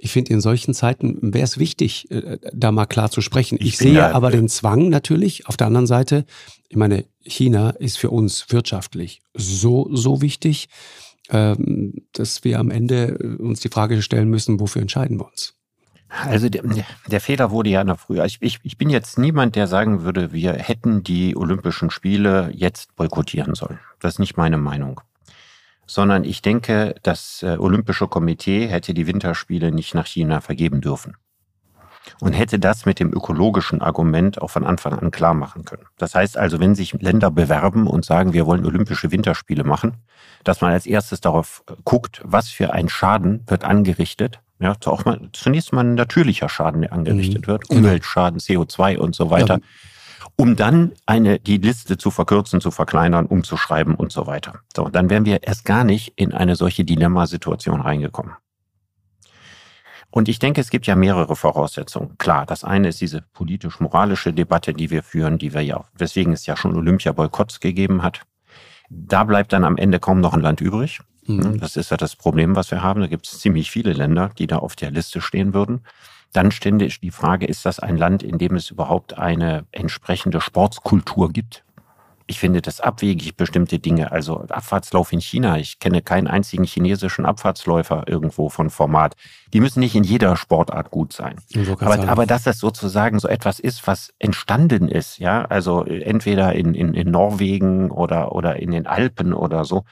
Ich 0.00 0.12
finde, 0.12 0.32
in 0.32 0.40
solchen 0.40 0.74
Zeiten 0.74 1.34
wäre 1.34 1.44
es 1.44 1.58
wichtig, 1.58 2.10
äh, 2.10 2.38
da 2.52 2.70
mal 2.70 2.86
klar 2.86 3.10
zu 3.10 3.20
sprechen. 3.20 3.58
Ich, 3.60 3.68
ich 3.68 3.78
sehe 3.78 3.94
ja, 3.94 4.12
aber 4.12 4.30
den 4.30 4.48
Zwang 4.48 4.88
natürlich. 4.88 5.48
Auf 5.48 5.56
der 5.56 5.66
anderen 5.66 5.88
Seite, 5.88 6.24
ich 6.68 6.76
meine, 6.76 7.04
China 7.24 7.70
ist 7.70 7.98
für 7.98 8.10
uns 8.10 8.46
wirtschaftlich 8.50 9.20
so, 9.34 9.88
so 9.92 10.22
wichtig, 10.22 10.68
ähm, 11.30 11.94
dass 12.12 12.44
wir 12.44 12.60
am 12.60 12.70
Ende 12.70 13.36
uns 13.38 13.60
die 13.60 13.68
Frage 13.68 14.00
stellen 14.00 14.30
müssen, 14.30 14.60
wofür 14.60 14.82
entscheiden 14.82 15.18
wir 15.18 15.26
uns? 15.26 15.54
Also 16.08 16.48
der, 16.48 16.62
der, 17.06 17.20
Fehler 17.20 17.50
wurde 17.50 17.68
ja 17.68 17.84
noch 17.84 17.98
früher. 17.98 18.24
Ich, 18.24 18.38
ich, 18.40 18.60
ich 18.62 18.78
bin 18.78 18.88
jetzt 18.88 19.18
niemand, 19.18 19.56
der 19.56 19.66
sagen 19.66 20.04
würde, 20.04 20.32
wir 20.32 20.54
hätten 20.54 21.02
die 21.02 21.36
Olympischen 21.36 21.90
Spiele 21.90 22.50
jetzt 22.54 22.96
boykottieren 22.96 23.54
sollen. 23.54 23.78
Das 24.00 24.14
ist 24.14 24.18
nicht 24.18 24.38
meine 24.38 24.56
Meinung. 24.56 25.02
Sondern 25.88 26.22
ich 26.22 26.42
denke, 26.42 26.94
das 27.02 27.42
äh, 27.42 27.56
Olympische 27.58 28.06
Komitee 28.06 28.68
hätte 28.68 28.94
die 28.94 29.06
Winterspiele 29.06 29.72
nicht 29.72 29.94
nach 29.94 30.06
China 30.06 30.40
vergeben 30.40 30.80
dürfen. 30.80 31.16
Und 32.20 32.32
hätte 32.32 32.58
das 32.58 32.86
mit 32.86 33.00
dem 33.00 33.12
ökologischen 33.12 33.82
Argument 33.82 34.40
auch 34.40 34.50
von 34.50 34.64
Anfang 34.64 34.98
an 34.98 35.10
klar 35.10 35.34
machen 35.34 35.64
können. 35.64 35.84
Das 35.98 36.14
heißt 36.14 36.38
also, 36.38 36.60
wenn 36.60 36.74
sich 36.74 36.94
Länder 36.94 37.30
bewerben 37.30 37.86
und 37.86 38.04
sagen, 38.04 38.32
wir 38.32 38.46
wollen 38.46 38.64
Olympische 38.64 39.10
Winterspiele 39.10 39.64
machen, 39.64 39.94
dass 40.44 40.60
man 40.62 40.72
als 40.72 40.86
erstes 40.86 41.20
darauf 41.20 41.64
äh, 41.68 41.74
guckt, 41.84 42.22
was 42.24 42.48
für 42.48 42.72
ein 42.72 42.88
Schaden 42.88 43.42
wird 43.46 43.64
angerichtet 43.64 44.40
ja, 44.60 44.74
auch 44.86 45.04
mal, 45.04 45.20
zunächst 45.32 45.72
mal 45.72 45.84
ein 45.84 45.94
natürlicher 45.94 46.48
Schaden, 46.48 46.82
der 46.82 46.92
angerichtet 46.92 47.42
mhm. 47.42 47.46
wird, 47.46 47.68
genau. 47.68 47.80
Umweltschaden, 47.80 48.40
CO2 48.40 48.98
und 48.98 49.14
so 49.14 49.30
weiter, 49.30 49.54
ja. 49.54 49.60
Um 50.36 50.56
dann 50.56 50.92
eine, 51.06 51.38
die 51.38 51.58
Liste 51.58 51.98
zu 51.98 52.10
verkürzen, 52.10 52.60
zu 52.60 52.70
verkleinern, 52.70 53.26
umzuschreiben 53.26 53.94
und 53.94 54.12
so 54.12 54.26
weiter. 54.26 54.60
So, 54.74 54.88
dann 54.88 55.10
wären 55.10 55.24
wir 55.24 55.42
erst 55.42 55.64
gar 55.64 55.84
nicht 55.84 56.12
in 56.16 56.32
eine 56.32 56.56
solche 56.56 56.84
Dilemmasituation 56.84 57.80
reingekommen. 57.80 58.34
Und 60.10 60.28
ich 60.28 60.38
denke, 60.38 60.60
es 60.60 60.70
gibt 60.70 60.86
ja 60.86 60.96
mehrere 60.96 61.36
Voraussetzungen. 61.36 62.16
Klar, 62.16 62.46
das 62.46 62.64
eine 62.64 62.88
ist 62.88 63.00
diese 63.00 63.22
politisch-moralische 63.34 64.32
Debatte, 64.32 64.72
die 64.72 64.90
wir 64.90 65.02
führen, 65.02 65.38
die 65.38 65.52
wir 65.52 65.60
ja, 65.60 65.84
weswegen 65.94 66.32
es 66.32 66.46
ja 66.46 66.56
schon 66.56 66.74
Olympia-Boykotts 66.74 67.60
gegeben 67.60 68.02
hat. 68.02 68.22
Da 68.88 69.24
bleibt 69.24 69.52
dann 69.52 69.64
am 69.64 69.76
Ende 69.76 70.00
kaum 70.00 70.20
noch 70.20 70.32
ein 70.32 70.40
Land 70.40 70.62
übrig. 70.62 71.00
Mhm. 71.26 71.60
Das 71.60 71.76
ist 71.76 71.90
ja 71.90 71.98
das 71.98 72.16
Problem, 72.16 72.56
was 72.56 72.70
wir 72.70 72.82
haben. 72.82 73.02
Da 73.02 73.06
gibt 73.06 73.26
es 73.26 73.38
ziemlich 73.38 73.70
viele 73.70 73.92
Länder, 73.92 74.30
die 74.38 74.46
da 74.46 74.58
auf 74.58 74.76
der 74.76 74.90
Liste 74.90 75.20
stehen 75.20 75.52
würden. 75.52 75.82
Dann 76.32 76.50
stände 76.50 76.88
die 76.88 77.10
Frage, 77.10 77.46
ist 77.46 77.64
das 77.64 77.80
ein 77.80 77.96
Land, 77.96 78.22
in 78.22 78.38
dem 78.38 78.54
es 78.54 78.70
überhaupt 78.70 79.16
eine 79.16 79.64
entsprechende 79.72 80.40
Sportskultur 80.40 81.32
gibt? 81.32 81.64
Ich 82.30 82.38
finde 82.38 82.60
das 82.60 82.82
abwegig, 82.82 83.36
bestimmte 83.36 83.78
Dinge. 83.78 84.12
Also 84.12 84.40
Abfahrtslauf 84.50 85.14
in 85.14 85.20
China. 85.20 85.56
Ich 85.56 85.78
kenne 85.78 86.02
keinen 86.02 86.26
einzigen 86.26 86.64
chinesischen 86.64 87.24
Abfahrtsläufer 87.24 88.04
irgendwo 88.06 88.50
von 88.50 88.68
Format. 88.68 89.16
Die 89.54 89.60
müssen 89.60 89.80
nicht 89.80 89.94
in 89.94 90.04
jeder 90.04 90.36
Sportart 90.36 90.90
gut 90.90 91.14
sein. 91.14 91.36
Aber, 91.80 92.06
aber 92.06 92.26
dass 92.26 92.42
das 92.42 92.58
sozusagen 92.58 93.18
so 93.18 93.28
etwas 93.28 93.58
ist, 93.58 93.86
was 93.86 94.12
entstanden 94.18 94.88
ist, 94.88 95.18
ja, 95.18 95.46
also 95.46 95.84
entweder 95.84 96.54
in, 96.54 96.74
in, 96.74 96.92
in 96.92 97.10
Norwegen 97.10 97.90
oder, 97.90 98.32
oder 98.32 98.56
in 98.56 98.72
den 98.72 98.86
Alpen 98.86 99.32
oder 99.32 99.64
so, 99.64 99.84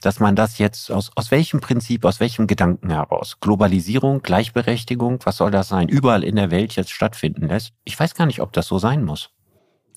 dass 0.00 0.20
man 0.20 0.36
das 0.36 0.58
jetzt 0.58 0.90
aus, 0.90 1.10
aus 1.14 1.30
welchem 1.30 1.60
Prinzip, 1.60 2.04
aus 2.04 2.20
welchem 2.20 2.46
Gedanken 2.46 2.90
heraus, 2.90 3.38
Globalisierung, 3.40 4.22
Gleichberechtigung, 4.22 5.20
was 5.24 5.36
soll 5.36 5.50
das 5.50 5.68
sein, 5.68 5.88
überall 5.88 6.24
in 6.24 6.36
der 6.36 6.50
Welt 6.50 6.74
jetzt 6.76 6.90
stattfinden 6.90 7.48
lässt. 7.48 7.72
Ich 7.84 7.98
weiß 7.98 8.14
gar 8.14 8.26
nicht, 8.26 8.40
ob 8.40 8.52
das 8.52 8.66
so 8.66 8.78
sein 8.78 9.04
muss. 9.04 9.30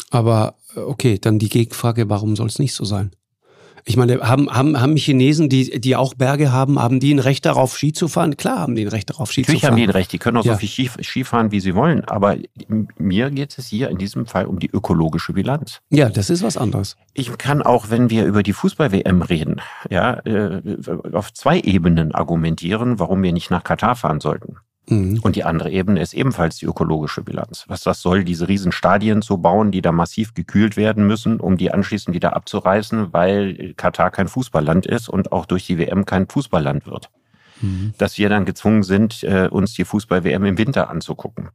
Aber 0.10 0.56
äh, 0.76 0.80
okay, 0.80 1.18
dann 1.20 1.40
die 1.40 1.50
Gegenfrage, 1.50 2.10
warum 2.10 2.36
soll 2.36 2.48
es 2.48 2.60
nicht 2.60 2.74
so 2.74 2.86
sein? 2.86 3.12
Ich 3.86 3.98
meine, 3.98 4.22
haben, 4.22 4.50
haben, 4.50 4.80
haben 4.80 4.96
Chinesen, 4.96 5.50
die, 5.50 5.80
die 5.82 5.96
auch 5.96 6.14
Berge 6.14 6.52
haben, 6.52 6.80
haben 6.80 7.00
die 7.00 7.14
ein 7.14 7.20
Recht 7.20 7.46
darauf, 7.46 7.78
Ski 7.78 7.92
zu 7.92 8.08
fahren? 8.08 8.38
Klar 8.38 8.60
haben 8.60 8.76
die 8.76 8.84
ein 8.84 8.88
Recht 8.88 9.10
darauf, 9.10 9.32
Ski 9.32 9.42
Natürlich 9.42 9.62
zu 9.62 9.68
fahren. 9.68 9.74
Natürlich 9.74 9.88
haben 9.88 9.94
die 9.94 9.98
ein 9.98 10.02
Recht, 10.02 10.14
die 10.14 10.18
können 10.20 10.38
auch 10.38 10.46
ja. 10.46 10.54
so 10.54 10.60
viel 10.60 10.70
Ski, 10.70 10.90
Ski 11.04 11.24
fahren, 11.24 11.52
wie 11.52 11.60
sie 11.60 11.76
wollen. 11.76 12.06
Aber 12.06 12.38
mir 12.98 13.30
geht 13.32 13.58
es 13.58 13.68
hier 13.68 13.90
in 13.90 13.98
diesem 13.98 14.26
Fall 14.26 14.46
um 14.46 14.60
die 14.60 14.70
ökologische 14.70 15.34
Bilanz. 15.34 15.82
Ja, 15.90 16.10
das 16.10 16.30
ist 16.30 16.44
was 16.44 16.56
anderes. 16.56 16.96
Ich 17.14 17.38
kann 17.38 17.62
auch, 17.62 17.90
wenn 17.90 18.10
wir 18.10 18.26
über 18.26 18.44
die 18.44 18.54
Fußball-WM 18.54 19.22
reden, 19.22 19.62
ja, 19.90 20.14
äh, 20.26 20.62
auf 21.12 21.34
zwei 21.34 21.60
Ebenen 21.60 22.14
argumentieren, 22.14 23.00
warum 23.00 23.22
wir 23.22 23.34
nicht 23.34 23.52
nach 23.52 23.64
Katar 23.64 23.96
fahren 23.96 24.20
sollten. 24.20 24.58
Mhm. 24.88 25.20
Und 25.22 25.36
die 25.36 25.44
andere 25.44 25.72
Ebene 25.72 26.02
ist 26.02 26.14
ebenfalls 26.14 26.58
die 26.58 26.66
ökologische 26.66 27.22
Bilanz. 27.22 27.66
Was 27.68 27.84
das 27.84 28.02
soll, 28.02 28.24
diese 28.24 28.48
Riesenstadien 28.48 29.22
zu 29.22 29.38
bauen, 29.38 29.72
die 29.72 29.82
da 29.82 29.92
massiv 29.92 30.34
gekühlt 30.34 30.76
werden 30.76 31.08
müssen, 31.08 31.40
um 31.40 31.58
die 31.58 31.72
anschließend 31.72 32.14
wieder 32.14 32.36
abzureißen, 32.36 33.14
weil 33.14 33.74
Katar 33.76 34.12
kein 34.12 34.28
Fußballland 34.28 34.86
ist 34.86 35.10
und 35.10 35.32
auch 35.32 35.46
durch 35.46 35.66
die 35.66 35.78
WM 35.78 36.06
kein 36.06 36.28
Fußballland 36.28 36.86
wird. 36.86 37.10
Mhm. 37.62 37.94
Dass 37.98 38.18
wir 38.18 38.30
dann 38.30 38.46
gezwungen 38.46 38.84
sind, 38.84 39.24
äh, 39.24 39.48
uns 39.50 39.74
die 39.74 39.86
Fußball-WM 39.86 40.44
im 40.44 40.58
Winter 40.58 40.90
anzugucken. 40.90 41.50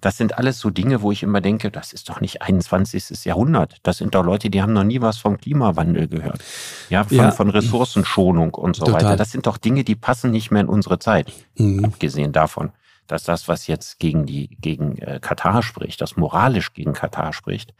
Das 0.00 0.16
sind 0.16 0.38
alles 0.38 0.60
so 0.60 0.70
Dinge, 0.70 1.02
wo 1.02 1.10
ich 1.10 1.22
immer 1.22 1.40
denke, 1.40 1.70
das 1.70 1.92
ist 1.92 2.08
doch 2.08 2.20
nicht 2.20 2.42
21. 2.42 3.24
Jahrhundert. 3.24 3.78
Das 3.82 3.98
sind 3.98 4.14
doch 4.14 4.24
Leute, 4.24 4.50
die 4.50 4.62
haben 4.62 4.72
noch 4.72 4.84
nie 4.84 5.00
was 5.00 5.18
vom 5.18 5.38
Klimawandel 5.38 6.08
gehört. 6.08 6.40
Ja, 6.88 7.04
von, 7.04 7.16
ja. 7.16 7.30
von 7.30 7.50
Ressourcenschonung 7.50 8.54
und 8.54 8.76
so 8.76 8.84
Total. 8.84 9.02
weiter. 9.02 9.16
Das 9.16 9.32
sind 9.32 9.46
doch 9.46 9.58
Dinge, 9.58 9.84
die 9.84 9.96
passen 9.96 10.30
nicht 10.30 10.50
mehr 10.50 10.62
in 10.62 10.68
unsere 10.68 10.98
Zeit. 10.98 11.32
Mhm. 11.56 11.84
Abgesehen 11.84 12.32
davon, 12.32 12.70
dass 13.06 13.24
das, 13.24 13.48
was 13.48 13.66
jetzt 13.66 13.98
gegen 13.98 14.26
die, 14.26 14.56
gegen 14.60 14.98
äh, 14.98 15.18
Katar 15.20 15.62
spricht, 15.62 16.00
das 16.00 16.16
moralisch 16.16 16.74
gegen 16.74 16.92
Katar 16.92 17.32
spricht, 17.32 17.74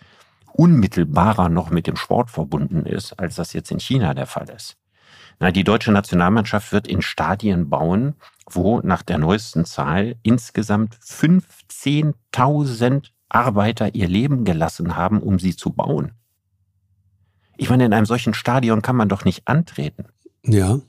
unmittelbarer 0.52 1.48
noch 1.48 1.70
mit 1.70 1.87
dem 1.87 1.96
Sport 1.96 2.31
verbunden 2.31 2.85
ist, 2.85 3.12
als 3.18 3.37
das 3.37 3.52
jetzt 3.52 3.70
in 3.70 3.78
China 3.78 4.14
der 4.14 4.26
Fall 4.26 4.48
ist. 4.48 4.76
Na, 5.40 5.52
die 5.52 5.62
deutsche 5.62 5.92
Nationalmannschaft 5.92 6.72
wird 6.72 6.88
in 6.88 7.00
Stadien 7.00 7.68
bauen, 7.68 8.14
wo 8.55 8.81
nach 8.81 9.03
der 9.03 9.19
neuesten 9.19 9.65
Zahl 9.65 10.17
insgesamt 10.23 10.97
15.000 10.97 13.11
Arbeiter 13.29 13.95
ihr 13.95 14.09
Leben 14.09 14.45
gelassen 14.45 14.97
haben, 14.97 15.21
um 15.21 15.39
sie 15.39 15.57
zu 15.57 15.71
bauen. 15.71 16.13
Ich 17.57 17.71
meine, 17.71 17.85
in 17.85 17.93
einem 17.93 18.07
solchen 18.07 18.35
Stadion 18.35 18.83
kann 18.83 18.97
man 18.97 19.09
doch 19.09 19.25
nicht 19.25 19.49
antreten. 19.49 20.07
Ja. 20.45 20.81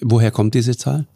Woher 0.00 0.30
kommt 0.30 0.54
diese 0.54 0.76
Zahl? 0.76 1.06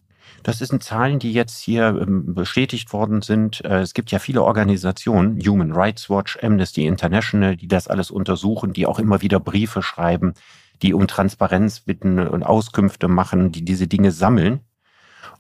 Das 0.42 0.59
sind 0.59 0.83
Zahlen, 0.83 1.18
die 1.18 1.33
jetzt 1.33 1.59
hier 1.59 1.99
ähm, 2.01 2.35
bestätigt 2.35 2.92
worden 2.92 3.23
sind. 3.23 3.64
Äh, 3.64 3.81
es 3.81 3.94
gibt 3.94 4.11
ja 4.11 4.18
viele 4.18 4.42
Organisationen, 4.42 5.40
Human 5.40 5.73
Rights 5.73 6.09
Watch, 6.09 6.38
Amnesty 6.42 6.87
International, 6.87 7.57
die 7.57 7.68
das 7.68 7.88
alles 7.88 8.11
untersuchen, 8.11 8.73
die 8.73 8.87
auch 8.87 8.99
immer 8.99 9.21
wieder 9.21 9.40
Briefe 9.40 9.83
schreiben, 9.83 10.35
die 10.83 10.94
um 10.94 11.07
Transparenz 11.07 11.81
bitten 11.81 12.21
und 12.21 12.44
Auskünfte 12.44 13.09
machen, 13.09 13.53
die 13.53 13.64
diese 13.64 13.88
Dinge 13.88 14.12
sammeln. 14.12 14.61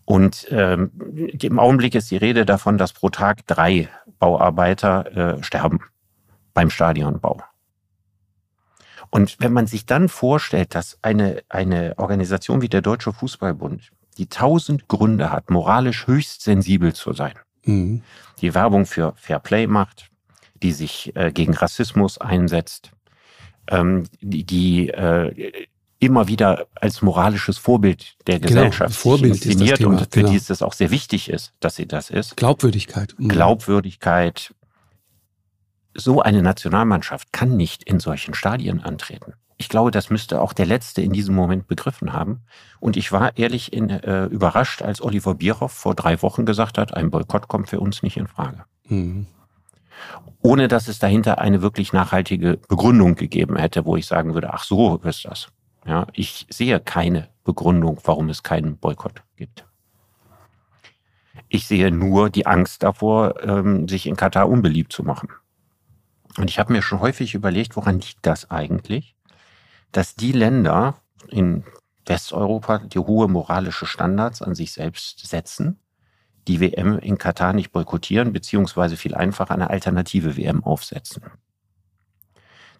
Und 0.08 0.46
ähm, 0.50 0.90
im 1.38 1.58
Augenblick 1.58 1.94
ist 1.94 2.10
die 2.10 2.16
Rede 2.16 2.46
davon, 2.46 2.78
dass 2.78 2.94
pro 2.94 3.10
Tag 3.10 3.46
drei 3.46 3.90
Bauarbeiter 4.18 5.36
äh, 5.36 5.42
sterben 5.42 5.80
beim 6.54 6.70
Stadionbau. 6.70 7.42
Und 9.10 9.36
wenn 9.38 9.52
man 9.52 9.66
sich 9.66 9.84
dann 9.84 10.08
vorstellt, 10.08 10.74
dass 10.74 10.98
eine, 11.02 11.42
eine 11.50 11.92
Organisation 11.98 12.62
wie 12.62 12.70
der 12.70 12.80
Deutsche 12.80 13.12
Fußballbund, 13.12 13.90
die 14.16 14.30
tausend 14.30 14.88
Gründe 14.88 15.30
hat, 15.30 15.50
moralisch 15.50 16.06
höchst 16.06 16.40
sensibel 16.40 16.94
zu 16.94 17.12
sein, 17.12 17.34
mhm. 17.66 18.02
die 18.40 18.54
Werbung 18.54 18.86
für 18.86 19.12
Fair 19.16 19.40
Play 19.40 19.66
macht, 19.66 20.08
die 20.62 20.72
sich 20.72 21.14
äh, 21.16 21.32
gegen 21.32 21.52
Rassismus 21.52 22.16
einsetzt, 22.16 22.92
ähm, 23.70 24.04
die, 24.22 24.44
die 24.44 24.88
äh, 24.88 25.66
immer 25.98 26.28
wieder 26.28 26.66
als 26.74 27.02
moralisches 27.02 27.58
Vorbild 27.58 28.16
der 28.26 28.38
genau, 28.38 28.48
Gesellschaft 28.48 28.94
Vorbild 28.94 29.44
inszeniert 29.44 29.80
und 29.80 30.00
für 30.00 30.06
genau. 30.10 30.30
die 30.30 30.36
es 30.36 30.46
das 30.46 30.62
auch 30.62 30.72
sehr 30.72 30.90
wichtig 30.90 31.28
ist, 31.28 31.52
dass 31.60 31.76
sie 31.76 31.86
das 31.86 32.10
ist. 32.10 32.36
Glaubwürdigkeit. 32.36 33.14
Mhm. 33.18 33.28
Glaubwürdigkeit. 33.28 34.54
So 35.94 36.22
eine 36.22 36.42
Nationalmannschaft 36.42 37.32
kann 37.32 37.56
nicht 37.56 37.82
in 37.82 37.98
solchen 37.98 38.34
Stadien 38.34 38.80
antreten. 38.82 39.34
Ich 39.56 39.68
glaube, 39.68 39.90
das 39.90 40.08
müsste 40.08 40.40
auch 40.40 40.52
der 40.52 40.66
Letzte 40.66 41.02
in 41.02 41.12
diesem 41.12 41.34
Moment 41.34 41.66
begriffen 41.66 42.12
haben. 42.12 42.42
Und 42.78 42.96
ich 42.96 43.10
war 43.10 43.36
ehrlich 43.36 43.72
in, 43.72 43.90
äh, 43.90 44.26
überrascht, 44.26 44.82
als 44.82 45.02
Oliver 45.02 45.34
Bierhoff 45.34 45.72
vor 45.72 45.96
drei 45.96 46.22
Wochen 46.22 46.46
gesagt 46.46 46.78
hat, 46.78 46.94
ein 46.94 47.10
Boykott 47.10 47.48
kommt 47.48 47.68
für 47.68 47.80
uns 47.80 48.04
nicht 48.04 48.16
in 48.16 48.28
Frage. 48.28 48.64
Mhm 48.84 49.26
ohne 50.40 50.68
dass 50.68 50.88
es 50.88 50.98
dahinter 50.98 51.38
eine 51.38 51.62
wirklich 51.62 51.92
nachhaltige 51.92 52.58
Begründung 52.68 53.16
gegeben 53.16 53.56
hätte, 53.56 53.84
wo 53.84 53.96
ich 53.96 54.06
sagen 54.06 54.34
würde, 54.34 54.52
ach 54.52 54.62
so 54.62 54.96
ist 55.04 55.24
das. 55.24 55.48
Ja, 55.86 56.06
ich 56.12 56.46
sehe 56.50 56.80
keine 56.80 57.28
Begründung, 57.44 57.98
warum 58.04 58.28
es 58.28 58.42
keinen 58.42 58.76
Boykott 58.76 59.22
gibt. 59.36 59.66
Ich 61.48 61.66
sehe 61.66 61.90
nur 61.90 62.28
die 62.28 62.46
Angst 62.46 62.82
davor, 62.82 63.42
ähm, 63.42 63.88
sich 63.88 64.06
in 64.06 64.16
Katar 64.16 64.48
unbeliebt 64.48 64.92
zu 64.92 65.02
machen. 65.02 65.30
Und 66.36 66.50
ich 66.50 66.58
habe 66.58 66.72
mir 66.72 66.82
schon 66.82 67.00
häufig 67.00 67.34
überlegt, 67.34 67.74
woran 67.76 68.00
liegt 68.00 68.18
das 68.22 68.50
eigentlich, 68.50 69.16
dass 69.92 70.14
die 70.14 70.32
Länder 70.32 71.00
in 71.28 71.64
Westeuropa, 72.06 72.78
die 72.78 72.98
hohe 72.98 73.28
moralische 73.28 73.86
Standards 73.86 74.42
an 74.42 74.54
sich 74.54 74.72
selbst 74.72 75.26
setzen, 75.26 75.78
die 76.46 76.60
WM 76.60 76.98
in 76.98 77.18
Katar 77.18 77.52
nicht 77.52 77.72
boykottieren, 77.72 78.32
beziehungsweise 78.32 78.96
viel 78.96 79.14
einfacher 79.14 79.54
eine 79.54 79.70
alternative 79.70 80.36
WM 80.36 80.64
aufsetzen. 80.64 81.24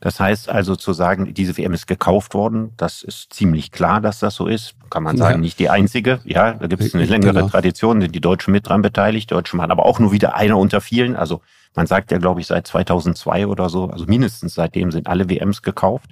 Das 0.00 0.20
heißt 0.20 0.48
also 0.48 0.76
zu 0.76 0.92
sagen, 0.92 1.34
diese 1.34 1.56
WM 1.56 1.72
ist 1.72 1.87
gekauft 1.87 2.34
worden, 2.34 2.72
das 2.76 3.02
ist 3.02 3.32
ziemlich 3.32 3.72
klar, 3.72 4.00
dass 4.00 4.20
das 4.20 4.37
so 4.37 4.46
ist. 4.46 4.74
Kann 4.90 5.02
man 5.02 5.16
sagen, 5.16 5.37
ja. 5.37 5.40
nicht 5.40 5.58
die 5.58 5.70
einzige. 5.70 6.20
Ja, 6.24 6.52
da 6.52 6.66
gibt 6.68 6.82
es 6.82 6.94
eine 6.94 7.04
längere 7.04 7.34
genau. 7.34 7.48
Tradition, 7.48 8.00
sind 8.00 8.14
die 8.14 8.20
Deutschen 8.20 8.52
mit 8.52 8.68
dran 8.68 8.80
beteiligt. 8.80 9.30
Die 9.30 9.34
Deutschen 9.34 9.58
waren 9.58 9.72
aber 9.72 9.87
auch 9.87 9.98
nur 9.98 10.12
wieder 10.12 10.37
einer 10.37 10.56
unter 10.56 10.80
vielen. 10.80 11.16
Also 11.16 11.40
man 11.74 11.87
sagt 11.87 12.12
ja, 12.12 12.18
glaube 12.18 12.40
ich, 12.40 12.46
seit 12.46 12.66
2002 12.66 13.46
oder 13.48 13.68
so, 13.68 13.90
also 13.90 14.04
mindestens 14.06 14.54
seitdem 14.54 14.92
sind 14.92 15.08
alle 15.08 15.28
WMs 15.28 15.62
gekauft. 15.62 16.11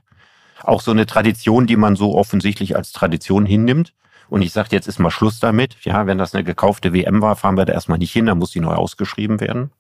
Auch 0.62 0.80
so 0.80 0.90
eine 0.90 1.06
Tradition, 1.06 1.66
die 1.66 1.76
man 1.76 1.96
so 1.96 2.16
offensichtlich 2.16 2.76
als 2.76 2.90
Tradition 2.92 3.46
hinnimmt 3.46 3.92
Und 4.28 4.42
ich 4.42 4.52
sagte, 4.52 4.74
jetzt 4.74 4.88
ist 4.88 4.98
mal 4.98 5.10
Schluss 5.10 5.38
damit. 5.38 5.76
Ja, 5.82 6.06
wenn 6.06 6.18
das 6.18 6.34
eine 6.34 6.42
gekaufte 6.42 6.92
WM 6.92 7.22
war, 7.22 7.36
fahren 7.36 7.56
wir 7.56 7.64
da 7.64 7.72
erstmal 7.72 7.98
nicht 7.98 8.12
hin, 8.12 8.26
dann 8.26 8.38
muss 8.38 8.50
die 8.50 8.60
neu 8.60 8.74
ausgeschrieben 8.74 9.40
werden. 9.40 9.70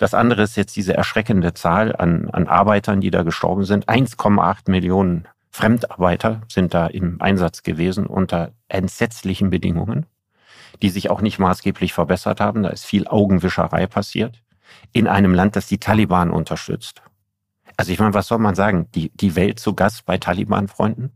Das 0.00 0.14
andere 0.14 0.40
ist 0.40 0.56
jetzt 0.56 0.76
diese 0.76 0.94
erschreckende 0.94 1.52
Zahl 1.52 1.94
an, 1.94 2.30
an 2.30 2.48
Arbeitern, 2.48 3.02
die 3.02 3.10
da 3.10 3.22
gestorben 3.22 3.64
sind. 3.64 3.86
1,8 3.86 4.70
Millionen 4.70 5.28
Fremdarbeiter 5.50 6.40
sind 6.48 6.72
da 6.72 6.86
im 6.86 7.20
Einsatz 7.20 7.62
gewesen 7.62 8.06
unter 8.06 8.52
entsetzlichen 8.68 9.50
Bedingungen, 9.50 10.06
die 10.80 10.88
sich 10.88 11.10
auch 11.10 11.20
nicht 11.20 11.38
maßgeblich 11.38 11.92
verbessert 11.92 12.40
haben. 12.40 12.62
Da 12.62 12.70
ist 12.70 12.86
viel 12.86 13.06
Augenwischerei 13.08 13.86
passiert 13.86 14.42
in 14.92 15.06
einem 15.06 15.34
Land, 15.34 15.54
das 15.54 15.66
die 15.66 15.76
Taliban 15.76 16.30
unterstützt. 16.30 17.02
Also 17.76 17.92
ich 17.92 17.98
meine, 17.98 18.14
was 18.14 18.28
soll 18.28 18.38
man 18.38 18.54
sagen? 18.54 18.88
Die, 18.94 19.10
die 19.10 19.36
Welt 19.36 19.60
zu 19.60 19.74
Gast 19.74 20.06
bei 20.06 20.16
Taliban-Freunden? 20.16 21.12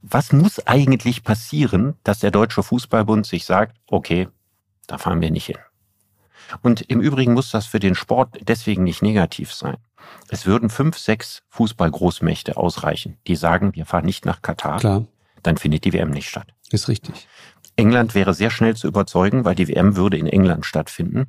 Was 0.00 0.32
muss 0.32 0.64
eigentlich 0.64 1.24
passieren, 1.24 1.96
dass 2.04 2.20
der 2.20 2.30
Deutsche 2.30 2.62
Fußballbund 2.62 3.26
sich 3.26 3.46
sagt, 3.46 3.80
okay, 3.88 4.28
da 4.86 4.96
fahren 4.96 5.20
wir 5.20 5.32
nicht 5.32 5.46
hin? 5.46 5.58
Und 6.62 6.82
im 6.82 7.00
Übrigen 7.00 7.34
muss 7.34 7.50
das 7.50 7.66
für 7.66 7.80
den 7.80 7.94
Sport 7.94 8.38
deswegen 8.42 8.84
nicht 8.84 9.02
negativ 9.02 9.52
sein. 9.52 9.76
Es 10.28 10.46
würden 10.46 10.70
fünf, 10.70 10.98
sechs 10.98 11.42
Fußballgroßmächte 11.48 12.56
ausreichen, 12.56 13.16
die 13.26 13.36
sagen, 13.36 13.74
wir 13.74 13.86
fahren 13.86 14.04
nicht 14.04 14.26
nach 14.26 14.42
Katar. 14.42 14.80
Klar. 14.80 15.04
Dann 15.42 15.56
findet 15.56 15.84
die 15.84 15.92
WM 15.92 16.10
nicht 16.10 16.28
statt. 16.28 16.48
Ist 16.70 16.88
richtig. 16.88 17.28
England 17.76 18.14
wäre 18.14 18.34
sehr 18.34 18.50
schnell 18.50 18.76
zu 18.76 18.86
überzeugen, 18.86 19.44
weil 19.44 19.54
die 19.54 19.68
WM 19.68 19.96
würde 19.96 20.16
in 20.16 20.26
England 20.26 20.64
stattfinden. 20.64 21.26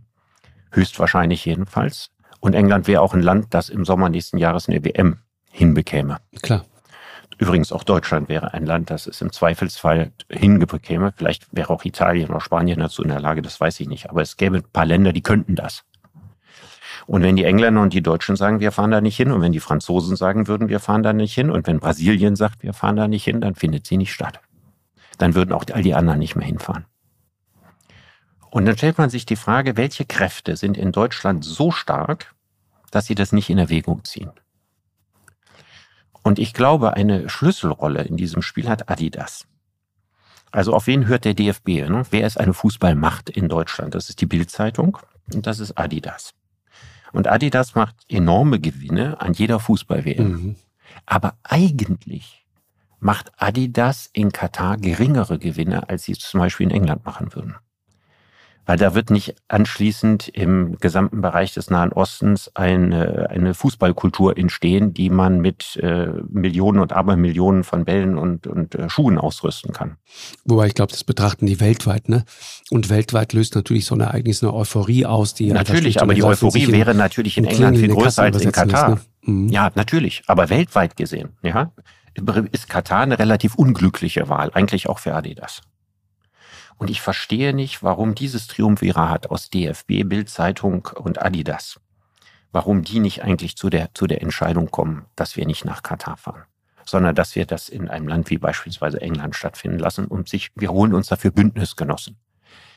Höchstwahrscheinlich 0.71 1.45
jedenfalls. 1.45 2.11
Und 2.39 2.53
England 2.53 2.87
wäre 2.87 3.01
auch 3.01 3.13
ein 3.13 3.21
Land, 3.21 3.47
das 3.53 3.69
im 3.69 3.85
Sommer 3.85 4.09
nächsten 4.09 4.37
Jahres 4.37 4.69
eine 4.69 4.83
WM 4.83 5.19
hinbekäme. 5.51 6.17
Klar. 6.41 6.65
Übrigens 7.37 7.71
auch 7.71 7.83
Deutschland 7.83 8.29
wäre 8.29 8.53
ein 8.53 8.65
Land, 8.65 8.89
das 8.89 9.07
es 9.07 9.21
im 9.21 9.31
Zweifelsfall 9.31 10.11
hinbekäme. 10.29 11.13
Vielleicht 11.15 11.53
wäre 11.53 11.69
auch 11.69 11.83
Italien 11.83 12.29
oder 12.29 12.39
Spanien 12.39 12.79
dazu 12.79 13.03
in 13.03 13.09
der 13.09 13.19
Lage, 13.19 13.41
das 13.41 13.59
weiß 13.59 13.79
ich 13.81 13.87
nicht. 13.87 14.09
Aber 14.09 14.21
es 14.21 14.37
gäbe 14.37 14.57
ein 14.57 14.63
paar 14.71 14.85
Länder, 14.85 15.11
die 15.11 15.21
könnten 15.21 15.55
das. 15.55 15.83
Und 17.07 17.21
wenn 17.21 17.35
die 17.35 17.43
Engländer 17.43 17.81
und 17.81 17.93
die 17.93 18.01
Deutschen 18.01 18.35
sagen, 18.35 18.59
wir 18.59 18.71
fahren 18.71 18.91
da 18.91 19.01
nicht 19.01 19.17
hin, 19.17 19.31
und 19.31 19.41
wenn 19.41 19.51
die 19.51 19.59
Franzosen 19.59 20.15
sagen 20.15 20.47
würden, 20.47 20.69
wir 20.69 20.79
fahren 20.79 21.03
da 21.03 21.13
nicht 21.13 21.33
hin, 21.33 21.51
und 21.51 21.67
wenn 21.67 21.79
Brasilien 21.79 22.35
sagt, 22.35 22.63
wir 22.63 22.73
fahren 22.73 22.95
da 22.95 23.07
nicht 23.07 23.23
hin, 23.23 23.41
dann 23.41 23.55
findet 23.55 23.85
sie 23.85 23.97
nicht 23.97 24.13
statt. 24.13 24.39
Dann 25.17 25.35
würden 25.35 25.51
auch 25.51 25.65
all 25.71 25.83
die 25.83 25.93
anderen 25.93 26.19
nicht 26.19 26.35
mehr 26.35 26.47
hinfahren. 26.47 26.85
Und 28.49 28.65
dann 28.65 28.77
stellt 28.77 28.97
man 28.97 29.09
sich 29.09 29.25
die 29.25 29.35
Frage, 29.35 29.75
welche 29.77 30.05
Kräfte 30.05 30.55
sind 30.55 30.77
in 30.77 30.93
Deutschland 30.93 31.43
so 31.43 31.71
stark, 31.71 32.33
dass 32.89 33.05
sie 33.05 33.15
das 33.15 33.33
nicht 33.33 33.49
in 33.49 33.57
Erwägung 33.57 34.03
ziehen? 34.05 34.31
Und 36.25 36.39
ich 36.39 36.55
glaube, 36.55 36.95
eine 36.95 37.29
Schlüsselrolle 37.29 38.01
in 38.01 38.17
diesem 38.17 38.41
Spiel 38.41 38.67
hat 38.67 38.89
Adidas. 38.89 39.45
Also 40.51 40.73
auf 40.73 40.87
wen 40.87 41.05
hört 41.05 41.23
der 41.23 41.35
DFB? 41.35 41.87
Ne? 41.87 42.01
Wer 42.09 42.25
ist 42.25 42.39
eine 42.39 42.55
Fußballmacht 42.55 43.29
in 43.29 43.47
Deutschland? 43.47 43.93
Das 43.93 44.09
ist 44.09 44.21
die 44.21 44.25
Bildzeitung 44.25 44.97
und 45.31 45.45
das 45.45 45.59
ist 45.59 45.77
Adidas. 45.77 46.33
Und 47.13 47.27
Adidas 47.27 47.75
macht 47.75 47.95
enorme 48.09 48.59
Gewinne 48.59 49.21
an 49.21 49.33
jeder 49.33 49.59
Fußball-WM. 49.59 50.27
Mhm. 50.27 50.55
Aber 51.05 51.37
eigentlich 51.43 52.47
macht 52.99 53.31
Adidas 53.37 54.09
in 54.11 54.31
Katar 54.31 54.77
geringere 54.77 55.37
Gewinne, 55.37 55.89
als 55.89 56.05
sie 56.05 56.13
es 56.13 56.19
zum 56.19 56.39
Beispiel 56.39 56.65
in 56.65 56.75
England 56.75 57.05
machen 57.05 57.35
würden 57.35 57.55
weil 58.65 58.77
da 58.77 58.95
wird 58.95 59.09
nicht 59.09 59.35
anschließend 59.47 60.27
im 60.29 60.77
gesamten 60.77 61.21
Bereich 61.21 61.53
des 61.53 61.69
Nahen 61.69 61.91
Ostens 61.91 62.51
eine, 62.55 63.29
eine 63.29 63.53
Fußballkultur 63.53 64.37
entstehen, 64.37 64.93
die 64.93 65.09
man 65.09 65.39
mit 65.39 65.77
äh, 65.77 66.07
Millionen 66.29 66.79
und 66.79 66.93
Abermillionen 66.93 67.63
von 67.63 67.85
Bällen 67.85 68.17
und, 68.17 68.47
und 68.47 68.75
äh, 68.75 68.89
Schuhen 68.89 69.17
ausrüsten 69.17 69.71
kann. 69.73 69.97
Wobei 70.45 70.67
ich 70.67 70.73
glaube, 70.73 70.91
das 70.91 71.03
betrachten 71.03 71.45
die 71.45 71.59
weltweit, 71.59 72.09
ne? 72.09 72.25
Und 72.71 72.89
weltweit 72.89 73.33
löst 73.33 73.55
natürlich 73.55 73.85
so 73.85 73.95
ein 73.95 74.01
Ereignis 74.01 74.41
eine 74.43 74.53
Euphorie 74.53 75.05
aus, 75.05 75.33
die 75.33 75.51
natürlich, 75.51 76.01
aber 76.01 76.13
die 76.13 76.23
Euphorie 76.23 76.71
wäre 76.71 76.95
natürlich 76.95 77.37
in, 77.37 77.45
in 77.45 77.51
England 77.51 77.77
viel 77.77 77.89
größer 77.89 78.23
als 78.23 78.41
in 78.41 78.51
Katar. 78.51 78.93
Ist, 78.93 79.27
ne? 79.27 79.33
mhm. 79.33 79.49
Ja, 79.49 79.71
natürlich, 79.75 80.23
aber 80.27 80.49
weltweit 80.49 80.97
gesehen, 80.97 81.37
ja, 81.43 81.71
ist 82.51 82.69
Katar 82.69 83.01
eine 83.01 83.19
relativ 83.19 83.55
unglückliche 83.55 84.29
Wahl, 84.29 84.51
eigentlich 84.53 84.89
auch 84.89 84.99
für 84.99 85.13
Adidas. 85.13 85.61
Und 86.77 86.89
ich 86.89 87.01
verstehe 87.01 87.53
nicht, 87.53 87.83
warum 87.83 88.15
dieses 88.15 88.47
Triumvirat 88.47 89.29
aus 89.29 89.49
DFB, 89.49 90.03
Bildzeitung 90.05 90.89
und 90.95 91.21
Adidas, 91.21 91.79
warum 92.51 92.83
die 92.83 92.99
nicht 92.99 93.23
eigentlich 93.23 93.55
zu 93.55 93.69
der, 93.69 93.93
zu 93.93 94.07
der 94.07 94.21
Entscheidung 94.21 94.71
kommen, 94.71 95.05
dass 95.15 95.37
wir 95.37 95.45
nicht 95.45 95.63
nach 95.65 95.83
Katar 95.83 96.17
fahren, 96.17 96.43
sondern 96.85 97.15
dass 97.15 97.35
wir 97.35 97.45
das 97.45 97.69
in 97.69 97.87
einem 97.87 98.07
Land 98.07 98.29
wie 98.29 98.37
beispielsweise 98.37 99.01
England 99.01 99.35
stattfinden 99.35 99.79
lassen 99.79 100.05
und 100.05 100.27
sich, 100.27 100.51
wir 100.55 100.69
holen 100.69 100.93
uns 100.93 101.07
dafür 101.07 101.31
Bündnisgenossen. 101.31 102.17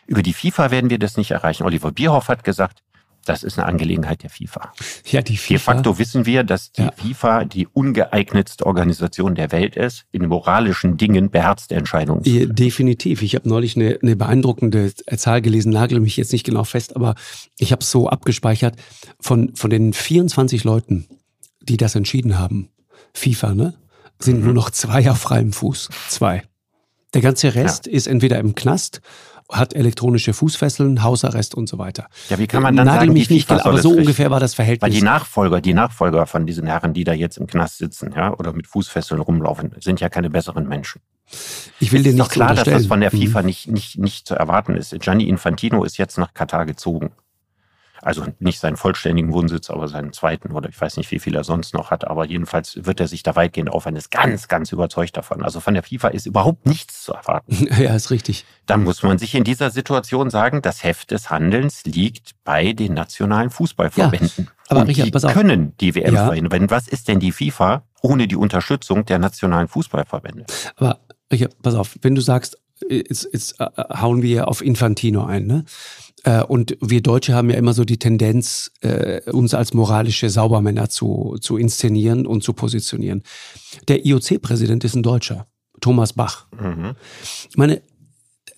Über 0.07 0.23
die 0.23 0.33
FIFA 0.33 0.71
werden 0.71 0.91
wir 0.91 0.99
das 0.99 1.17
nicht 1.17 1.33
erreichen. 1.33 1.65
Oliver 1.65 1.93
Bierhoff 1.93 2.29
hat 2.29 2.43
gesagt, 2.43 2.83
das 3.29 3.43
ist 3.43 3.59
eine 3.59 3.67
Angelegenheit 3.67 4.23
der 4.23 4.31
FIFA. 4.31 4.73
Ja, 5.07 5.23
die 5.23 5.37
FIFA. 5.37 5.53
De 5.53 5.59
facto 5.59 5.99
wissen 5.99 6.27
wir, 6.27 6.45
dass 6.45 6.73
die 6.73 6.83
ja. 6.83 6.93
FIFA 6.93 7.45
die 7.45 7.67
ungeeignetste 7.67 8.64
Organisation 8.67 9.35
der 9.35 9.53
Welt 9.53 9.77
ist, 9.77 10.07
in 10.12 10.27
moralischen 10.27 10.97
Dingen 10.97 11.31
beherzte 11.31 11.75
Entscheidungen. 11.75 12.23
Ja, 12.25 12.47
definitiv. 12.47 13.23
Ich 13.23 13.35
habe 13.35 13.49
neulich 13.49 13.77
eine, 13.77 13.99
eine 14.03 14.17
beeindruckende 14.17 14.95
Zahl 14.95 15.43
gelesen, 15.43 15.73
nagel 15.73 16.01
mich 16.01 16.17
jetzt 16.17 16.33
nicht 16.33 16.45
genau 16.45 16.64
fest, 16.64 16.97
aber 16.97 17.14
ich 17.59 17.73
habe 17.73 17.83
es 17.83 17.91
so 17.91 18.09
abgespeichert. 18.09 18.77
Von, 19.21 19.55
von 19.55 19.71
den 19.71 19.93
24 19.93 20.64
Leuten, 20.64 21.07
die 21.61 21.77
das 21.77 21.95
entschieden 21.95 22.38
haben, 22.38 22.71
FIFA, 23.14 23.55
ne, 23.55 23.75
sind 24.19 24.38
mhm. 24.38 24.47
nur 24.47 24.55
noch 24.55 24.71
zwei 24.71 25.11
auf 25.11 25.19
freiem 25.19 25.53
Fuß. 25.53 25.91
Zwei. 26.09 26.43
Der 27.14 27.23
ganze 27.23 27.55
Rest 27.55 27.87
ja. 27.87 27.93
ist 27.93 28.07
entweder 28.07 28.38
im 28.38 28.55
Knast 28.55 29.01
hat 29.51 29.75
elektronische 29.75 30.33
Fußfesseln, 30.35 31.03
Hausarrest 31.03 31.55
und 31.55 31.69
so 31.69 31.79
weiter. 31.79 32.09
Ja, 32.29 32.39
wie 32.39 32.47
kann 32.47 32.63
man 32.63 32.77
dann 32.77 32.87
Nagel 32.87 33.01
sagen, 33.01 33.13
mich 33.15 33.31
nicht, 33.31 33.51
aber 33.51 33.79
so 33.79 33.91
ungefähr 33.91 34.31
war 34.31 34.41
das 34.41 34.55
Verhältnis. 34.55 34.83
Weil 34.83 34.99
die 34.99 35.05
Nachfolger, 35.05 35.61
die 35.61 35.75
Nachfolger 35.75 36.27
von 36.27 36.47
diesen 36.47 36.67
Herren, 36.67 36.93
die 36.93 37.05
da 37.05 37.13
jetzt 37.13 37.39
im 37.39 37.47
Knast 37.47 37.79
sitzen, 37.79 38.13
ja, 38.15 38.35
oder 38.35 38.53
mit 38.53 38.67
Fußfesseln 38.67 39.21
rumlaufen, 39.21 39.75
sind 39.81 40.01
ja 40.01 40.09
keine 40.09 40.31
besseren 40.31 40.69
Menschen. 40.69 41.01
Ich 41.81 41.93
will 41.93 42.03
dir 42.03 42.13
nicht 42.13 42.21
doch 42.21 42.31
klar, 42.31 42.55
dass 42.55 42.65
das 42.65 42.87
von 42.87 43.01
der 43.01 43.11
FIFA 43.11 43.41
mhm. 43.41 43.47
nicht, 43.47 43.69
nicht, 43.69 43.99
nicht 43.99 44.27
zu 44.27 44.35
erwarten 44.35 44.75
ist. 44.75 44.99
Gianni 45.01 45.29
Infantino 45.29 45.85
ist 45.85 45.99
jetzt 45.99 46.19
nach 46.19 46.35
Katar 46.35 46.67
gezogen. 46.67 47.11
Also 48.09 48.25
nicht 48.38 48.59
seinen 48.59 48.79
vollständigen 48.79 49.35
Wohnsitz, 49.35 49.68
aber 49.68 49.87
seinen 49.87 50.14
zweiten 50.14 50.53
oder 50.53 50.71
ich 50.71 50.81
weiß 50.81 50.97
nicht, 50.97 51.11
wie 51.11 51.18
viel 51.18 51.37
er 51.37 51.44
sonst 51.44 51.75
noch 51.75 51.90
hat. 51.90 52.07
Aber 52.09 52.25
jedenfalls 52.25 52.87
wird 52.87 53.01
er 53.01 53.07
sich 53.07 53.23
da 53.23 53.37
weitgehend 53.37 53.68
aufwenden. 53.68 53.99
Ist 53.99 54.11
ganz, 54.11 54.49
ganz 54.49 54.73
überzeugt 54.73 55.18
davon. 55.18 55.42
Also 55.42 55.61
von 55.61 55.75
der 55.75 55.83
FIFA 55.83 56.09
ist 56.09 56.25
überhaupt 56.25 56.64
nichts 56.64 57.05
zu 57.05 57.12
erwarten. 57.12 57.68
Ja, 57.79 57.94
ist 57.94 58.11
richtig. 58.11 58.47
Dann 58.64 58.83
muss 58.83 59.03
man 59.03 59.18
sich 59.18 59.35
in 59.35 59.44
dieser 59.44 59.68
Situation 59.71 60.31
sagen, 60.31 60.62
das 60.62 60.83
Heft 60.83 61.11
des 61.11 61.29
Handelns 61.29 61.85
liegt 61.85 62.31
bei 62.44 62.73
den 62.73 62.94
nationalen 62.94 63.51
Fußballverbänden. 63.51 64.47
Ja, 64.47 64.53
aber 64.71 64.81
Und 64.81 64.87
Richard, 64.87 65.07
die 65.09 65.11
pass 65.11 65.27
auf. 65.27 65.35
können 65.35 65.77
die 65.79 65.94
WM 65.94 66.14
ja. 66.14 66.27
verhindern. 66.29 66.71
Was 66.71 66.88
ist 66.88 67.09
denn 67.09 67.21
die 67.21 67.31
FIFA 67.31 67.83
ohne 68.01 68.27
die 68.27 68.37
Unterstützung 68.37 69.05
der 69.05 69.18
nationalen 69.18 69.68
Fußballverbände? 69.68 70.47
Aber 70.77 70.99
Richard, 71.31 71.61
pass 71.61 71.75
auf, 71.75 71.99
wenn 72.01 72.14
du 72.14 72.23
sagst, 72.23 72.57
jetzt, 72.88 73.29
jetzt 73.33 73.61
äh, 73.61 73.66
hauen 74.01 74.23
wir 74.23 74.49
auf 74.49 74.62
Infantino 74.62 75.27
ein, 75.27 75.47
ne? 75.47 75.64
Äh, 76.24 76.42
und 76.42 76.76
wir 76.81 77.02
Deutsche 77.02 77.35
haben 77.35 77.50
ja 77.50 77.57
immer 77.57 77.72
so 77.72 77.85
die 77.85 77.98
Tendenz, 77.98 78.70
äh, 78.81 79.31
uns 79.31 79.54
als 79.54 79.74
moralische 79.74 80.31
Saubermänner 80.31 80.88
zu, 80.88 81.37
zu 81.40 81.57
inszenieren 81.57 82.26
und 82.26 82.42
zu 82.42 82.52
positionieren. 82.52 83.22
Der 83.88 84.04
IOC-Präsident 84.04 84.85
ist 84.85 84.94
ein 84.94 85.02
Deutscher, 85.02 85.46
Thomas 85.81 86.12
Bach. 86.12 86.46
Mhm. 86.59 86.94
Ich 87.50 87.57
meine, 87.57 87.83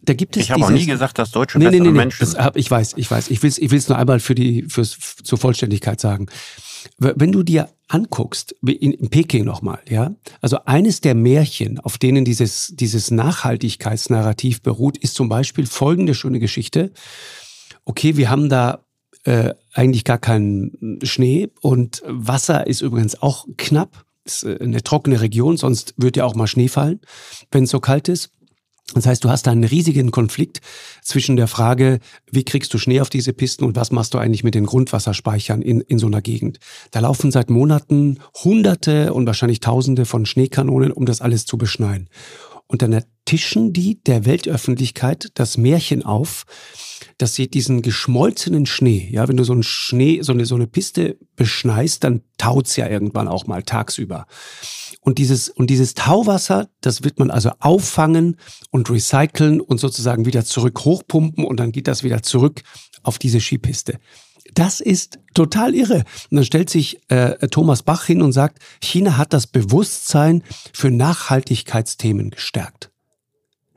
da 0.02 0.14
gibt 0.14 0.36
es 0.36 0.44
Ich 0.44 0.50
habe 0.50 0.64
auch 0.64 0.70
nie 0.70 0.86
gesagt, 0.86 1.18
dass 1.18 1.30
Deutsche 1.30 1.58
nee, 1.58 1.66
bessere 1.66 1.82
nee, 1.82 1.88
nee, 1.88 1.96
Menschen 1.96 2.26
sind. 2.26 2.40
Ich 2.54 2.70
weiß, 2.70 2.94
ich 2.96 3.10
weiß. 3.10 3.30
Ich 3.30 3.42
will 3.42 3.50
es 3.50 3.58
ich 3.58 3.70
will's 3.70 3.88
nur 3.88 3.98
einmal 3.98 4.20
für 4.20 4.34
die, 4.34 4.62
fürs, 4.62 4.96
zur 5.22 5.38
Vollständigkeit 5.38 6.00
sagen. 6.00 6.26
Wenn 6.98 7.30
du 7.30 7.42
dir 7.42 7.68
anguckst, 7.88 8.54
in, 8.62 8.92
in 8.92 9.10
Peking 9.10 9.44
nochmal, 9.44 9.80
ja, 9.86 10.14
also 10.40 10.64
eines 10.64 11.02
der 11.02 11.14
Märchen, 11.14 11.78
auf 11.78 11.98
denen 11.98 12.24
dieses, 12.24 12.72
dieses 12.74 13.10
Nachhaltigkeitsnarrativ 13.10 14.62
beruht, 14.62 14.96
ist 14.96 15.14
zum 15.14 15.28
Beispiel 15.28 15.66
folgende 15.66 16.14
schöne 16.14 16.38
Geschichte 16.38 16.92
okay, 17.90 18.16
wir 18.16 18.30
haben 18.30 18.48
da 18.48 18.84
äh, 19.24 19.52
eigentlich 19.74 20.04
gar 20.04 20.18
keinen 20.18 21.00
Schnee 21.02 21.48
und 21.60 22.02
Wasser 22.06 22.68
ist 22.68 22.82
übrigens 22.82 23.20
auch 23.20 23.46
knapp. 23.58 24.04
Ist 24.24 24.44
äh, 24.44 24.58
eine 24.60 24.84
trockene 24.84 25.20
Region, 25.20 25.56
sonst 25.56 25.94
wird 25.96 26.16
ja 26.16 26.24
auch 26.24 26.36
mal 26.36 26.46
Schnee 26.46 26.68
fallen, 26.68 27.00
wenn 27.50 27.64
es 27.64 27.70
so 27.70 27.80
kalt 27.80 28.08
ist. 28.08 28.30
Das 28.94 29.06
heißt, 29.06 29.22
du 29.24 29.28
hast 29.28 29.46
da 29.46 29.50
einen 29.50 29.64
riesigen 29.64 30.10
Konflikt 30.10 30.60
zwischen 31.02 31.36
der 31.36 31.48
Frage, 31.48 31.98
wie 32.30 32.44
kriegst 32.44 32.72
du 32.74 32.78
Schnee 32.78 33.00
auf 33.00 33.10
diese 33.10 33.32
Pisten 33.32 33.64
und 33.64 33.76
was 33.76 33.90
machst 33.90 34.14
du 34.14 34.18
eigentlich 34.18 34.44
mit 34.44 34.54
den 34.54 34.66
Grundwasserspeichern 34.66 35.62
in, 35.62 35.80
in 35.80 35.98
so 35.98 36.06
einer 36.06 36.22
Gegend. 36.22 36.58
Da 36.90 37.00
laufen 37.00 37.30
seit 37.30 37.50
Monaten 37.50 38.18
Hunderte 38.42 39.12
und 39.14 39.26
wahrscheinlich 39.26 39.60
Tausende 39.60 40.06
von 40.06 40.26
Schneekanonen, 40.26 40.92
um 40.92 41.06
das 41.06 41.20
alles 41.20 41.44
zu 41.44 41.56
beschneien. 41.56 42.08
Und 42.70 42.82
dann 42.82 43.02
tischen 43.24 43.72
die 43.72 44.00
der 44.04 44.26
Weltöffentlichkeit 44.26 45.32
das 45.34 45.58
Märchen 45.58 46.04
auf, 46.04 46.44
dass 47.18 47.34
sie 47.34 47.50
diesen 47.50 47.82
geschmolzenen 47.82 48.64
Schnee, 48.64 49.08
ja, 49.10 49.26
wenn 49.26 49.36
du 49.36 49.42
so 49.42 49.52
einen 49.52 49.64
Schnee, 49.64 50.22
so 50.22 50.30
eine, 50.30 50.46
so 50.46 50.54
eine 50.54 50.68
Piste 50.68 51.18
beschneist, 51.34 52.04
dann 52.04 52.22
taut's 52.38 52.76
ja 52.76 52.88
irgendwann 52.88 53.26
auch 53.26 53.48
mal 53.48 53.64
tagsüber. 53.64 54.26
Und 55.00 55.18
dieses, 55.18 55.48
und 55.48 55.68
dieses 55.68 55.94
Tauwasser, 55.94 56.68
das 56.80 57.02
wird 57.02 57.18
man 57.18 57.32
also 57.32 57.50
auffangen 57.58 58.36
und 58.70 58.88
recyceln 58.88 59.60
und 59.60 59.80
sozusagen 59.80 60.24
wieder 60.24 60.44
zurück 60.44 60.84
hochpumpen 60.84 61.44
und 61.44 61.58
dann 61.58 61.72
geht 61.72 61.88
das 61.88 62.04
wieder 62.04 62.22
zurück 62.22 62.62
auf 63.02 63.18
diese 63.18 63.40
Skipiste. 63.40 63.98
Das 64.54 64.80
ist 64.80 65.18
total 65.34 65.74
irre. 65.74 66.04
Und 66.30 66.36
dann 66.36 66.44
stellt 66.44 66.70
sich 66.70 67.00
äh, 67.08 67.48
Thomas 67.48 67.82
Bach 67.82 68.04
hin 68.04 68.22
und 68.22 68.32
sagt, 68.32 68.58
China 68.80 69.16
hat 69.16 69.32
das 69.32 69.46
Bewusstsein 69.46 70.42
für 70.72 70.90
Nachhaltigkeitsthemen 70.90 72.30
gestärkt. 72.30 72.90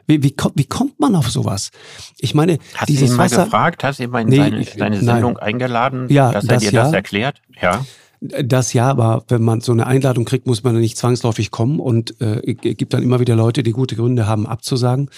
Wie, 0.05 0.21
wie, 0.21 0.35
wie 0.55 0.65
kommt 0.65 0.99
man 0.99 1.15
auf 1.15 1.29
sowas? 1.29 1.71
Ich 2.19 2.33
meine, 2.33 2.57
hast 2.75 2.89
dieses 2.89 3.09
du 3.09 3.13
ihn 3.13 3.17
mal 3.17 3.25
Wasser, 3.25 3.45
gefragt? 3.45 3.83
Hast 3.83 3.99
du 3.99 4.03
ihn 4.03 4.09
mal 4.09 4.21
in 4.21 4.27
nee, 4.27 4.37
seine, 4.37 4.63
seine 4.65 5.01
Sendung 5.01 5.33
nein. 5.33 5.43
eingeladen, 5.43 6.07
ja, 6.09 6.31
dass 6.31 6.45
er 6.45 6.57
dir 6.57 6.71
ja. 6.71 6.83
das 6.83 6.93
erklärt? 6.93 7.41
Ja. 7.61 7.85
Das 8.19 8.71
ja, 8.71 8.89
aber 8.89 9.25
wenn 9.27 9.43
man 9.43 9.59
so 9.59 9.73
eine 9.73 9.85
Einladung 9.85 10.23
kriegt, 10.23 10.47
muss 10.47 10.63
man 10.63 10.79
nicht 10.79 10.97
zwangsläufig 10.97 11.51
kommen 11.51 11.79
und 11.79 12.21
äh, 12.21 12.53
gibt 12.53 12.93
dann 12.93 13.03
immer 13.03 13.19
wieder 13.19 13.35
Leute, 13.35 13.63
die 13.63 13.71
gute 13.71 13.97
Gründe 13.97 14.27
haben, 14.27 14.47
abzusagen. 14.47 15.09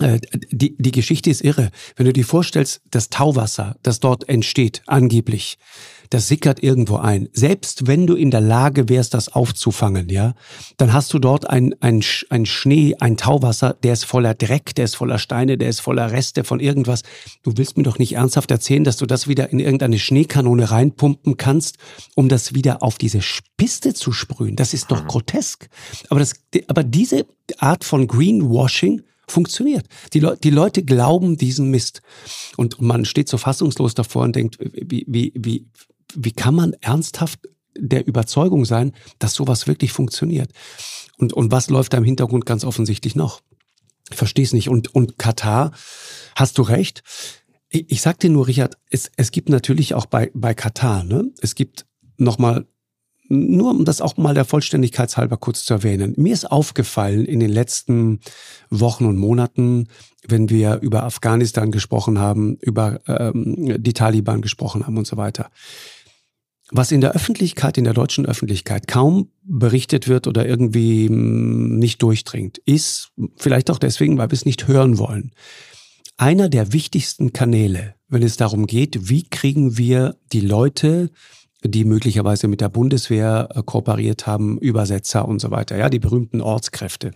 Äh, 0.00 0.20
die, 0.50 0.76
die 0.78 0.92
Geschichte 0.92 1.30
ist 1.30 1.42
irre. 1.42 1.70
Wenn 1.96 2.06
du 2.06 2.12
dir 2.12 2.24
vorstellst, 2.24 2.82
das 2.90 3.08
Tauwasser, 3.08 3.76
das 3.82 4.00
dort 4.00 4.28
entsteht, 4.28 4.82
angeblich, 4.86 5.58
das 6.10 6.28
sickert 6.28 6.62
irgendwo 6.62 6.96
ein. 6.96 7.28
Selbst 7.32 7.86
wenn 7.86 8.06
du 8.06 8.14
in 8.14 8.30
der 8.30 8.40
Lage 8.40 8.88
wärst, 8.88 9.14
das 9.14 9.28
aufzufangen, 9.28 10.08
ja, 10.08 10.34
dann 10.76 10.92
hast 10.92 11.12
du 11.12 11.18
dort 11.18 11.48
ein, 11.48 11.74
ein, 11.80 12.02
ein 12.30 12.46
Schnee, 12.46 12.94
ein 13.00 13.16
Tauwasser, 13.16 13.76
der 13.82 13.94
ist 13.94 14.04
voller 14.04 14.34
Dreck, 14.34 14.74
der 14.74 14.84
ist 14.84 14.96
voller 14.96 15.18
Steine, 15.18 15.58
der 15.58 15.68
ist 15.68 15.80
voller 15.80 16.12
Reste 16.12 16.44
von 16.44 16.60
irgendwas. 16.60 17.02
Du 17.42 17.52
willst 17.56 17.76
mir 17.76 17.82
doch 17.82 17.98
nicht 17.98 18.14
ernsthaft 18.14 18.50
erzählen, 18.50 18.84
dass 18.84 18.96
du 18.96 19.06
das 19.06 19.28
wieder 19.28 19.50
in 19.50 19.58
irgendeine 19.58 19.98
Schneekanone 19.98 20.70
reinpumpen 20.70 21.36
kannst, 21.36 21.78
um 22.14 22.28
das 22.28 22.54
wieder 22.54 22.82
auf 22.82 22.98
diese 22.98 23.20
Piste 23.56 23.94
zu 23.94 24.12
sprühen. 24.12 24.56
Das 24.56 24.74
ist 24.74 24.90
doch 24.90 25.02
mhm. 25.02 25.08
grotesk. 25.08 25.68
Aber, 26.08 26.20
das, 26.20 26.34
aber 26.68 26.84
diese 26.84 27.26
Art 27.58 27.84
von 27.84 28.06
Greenwashing, 28.06 29.02
funktioniert. 29.28 29.86
Die, 30.12 30.20
Le 30.20 30.36
die 30.42 30.50
Leute 30.50 30.82
glauben 30.82 31.36
diesen 31.36 31.70
Mist. 31.70 32.02
Und 32.56 32.80
man 32.80 33.04
steht 33.04 33.28
so 33.28 33.38
fassungslos 33.38 33.94
davor 33.94 34.22
und 34.22 34.36
denkt, 34.36 34.58
wie, 34.60 35.04
wie, 35.08 35.32
wie, 35.34 35.66
wie 36.14 36.32
kann 36.32 36.54
man 36.54 36.72
ernsthaft 36.80 37.40
der 37.76 38.06
Überzeugung 38.06 38.64
sein, 38.64 38.92
dass 39.18 39.34
sowas 39.34 39.66
wirklich 39.66 39.92
funktioniert? 39.92 40.52
Und, 41.18 41.32
und 41.32 41.50
was 41.50 41.70
läuft 41.70 41.92
da 41.92 41.98
im 41.98 42.04
Hintergrund 42.04 42.46
ganz 42.46 42.64
offensichtlich 42.64 43.16
noch? 43.16 43.40
Ich 44.10 44.16
verstehe 44.16 44.44
es 44.44 44.52
nicht. 44.52 44.68
Und, 44.68 44.94
und 44.94 45.18
Katar, 45.18 45.72
hast 46.36 46.58
du 46.58 46.62
recht. 46.62 47.02
Ich, 47.68 47.90
ich 47.90 48.02
sag 48.02 48.20
dir 48.20 48.30
nur, 48.30 48.46
Richard, 48.46 48.78
es, 48.90 49.10
es 49.16 49.32
gibt 49.32 49.48
natürlich 49.48 49.94
auch 49.94 50.06
bei, 50.06 50.30
bei 50.34 50.54
Katar, 50.54 51.02
ne? 51.02 51.32
es 51.40 51.54
gibt 51.54 51.86
nochmal 52.16 52.66
nur 53.28 53.70
um 53.70 53.84
das 53.84 54.00
auch 54.00 54.16
mal 54.16 54.34
der 54.34 54.44
Vollständigkeit 54.44 55.16
halber 55.16 55.36
kurz 55.36 55.64
zu 55.64 55.74
erwähnen. 55.74 56.14
Mir 56.16 56.32
ist 56.32 56.50
aufgefallen 56.50 57.24
in 57.24 57.40
den 57.40 57.50
letzten 57.50 58.20
Wochen 58.70 59.06
und 59.06 59.16
Monaten, 59.16 59.88
wenn 60.26 60.48
wir 60.48 60.80
über 60.80 61.04
Afghanistan 61.04 61.70
gesprochen 61.70 62.18
haben, 62.18 62.56
über 62.60 63.00
ähm, 63.06 63.82
die 63.82 63.92
Taliban 63.92 64.42
gesprochen 64.42 64.86
haben 64.86 64.98
und 64.98 65.06
so 65.06 65.16
weiter. 65.16 65.50
Was 66.70 66.90
in 66.90 67.00
der 67.00 67.12
Öffentlichkeit, 67.12 67.78
in 67.78 67.84
der 67.84 67.94
deutschen 67.94 68.26
Öffentlichkeit 68.26 68.88
kaum 68.88 69.30
berichtet 69.44 70.08
wird 70.08 70.26
oder 70.26 70.46
irgendwie 70.46 71.06
hm, 71.06 71.78
nicht 71.78 72.02
durchdringt, 72.02 72.58
ist 72.58 73.12
vielleicht 73.36 73.70
auch 73.70 73.78
deswegen, 73.78 74.18
weil 74.18 74.30
wir 74.30 74.34
es 74.34 74.46
nicht 74.46 74.66
hören 74.66 74.98
wollen. 74.98 75.32
Einer 76.16 76.48
der 76.48 76.72
wichtigsten 76.72 77.32
Kanäle, 77.32 77.94
wenn 78.08 78.22
es 78.22 78.36
darum 78.36 78.66
geht, 78.66 79.08
wie 79.08 79.28
kriegen 79.28 79.78
wir 79.78 80.16
die 80.32 80.40
Leute 80.40 81.10
die 81.62 81.84
möglicherweise 81.84 82.48
mit 82.48 82.60
der 82.60 82.68
Bundeswehr 82.68 83.48
äh, 83.54 83.62
kooperiert 83.64 84.26
haben, 84.26 84.58
Übersetzer 84.58 85.26
und 85.26 85.40
so 85.40 85.50
weiter, 85.50 85.76
ja, 85.76 85.88
die 85.88 85.98
berühmten 85.98 86.40
Ortskräfte. 86.40 87.12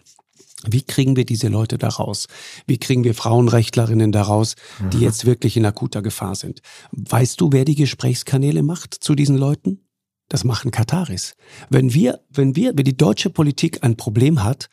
Wie 0.67 0.83
kriegen 0.83 1.17
wir 1.17 1.25
diese 1.25 1.49
Leute 1.49 1.79
da 1.79 1.89
raus? 1.89 2.27
Wie 2.67 2.79
kriegen 2.79 3.03
wir 3.05 3.15
Frauenrechtlerinnen 3.15 4.13
da 4.13 4.23
raus, 4.23 4.57
die 4.93 4.99
mhm. 4.99 5.03
jetzt 5.03 5.25
wirklich 5.25 5.57
in 5.57 5.65
akuter 5.65 6.03
Gefahr 6.03 6.35
sind? 6.35 6.61
Weißt 6.93 7.41
du, 7.41 7.51
wer 7.53 7.65
die 7.65 7.77
Gesprächskanäle 7.77 8.63
macht 8.63 8.95
zu 8.95 9.15
diesen 9.15 9.37
Leuten? 9.37 9.81
Das 10.29 10.45
machen 10.45 10.71
Kataris. 10.71 11.35
Wenn 11.71 11.93
wir, 11.95 12.21
wenn 12.29 12.57
wir, 12.57 12.73
wenn 12.77 12.85
die 12.85 12.97
deutsche 12.97 13.31
Politik 13.31 13.83
ein 13.83 13.97
Problem 13.97 14.45
hat, 14.45 14.69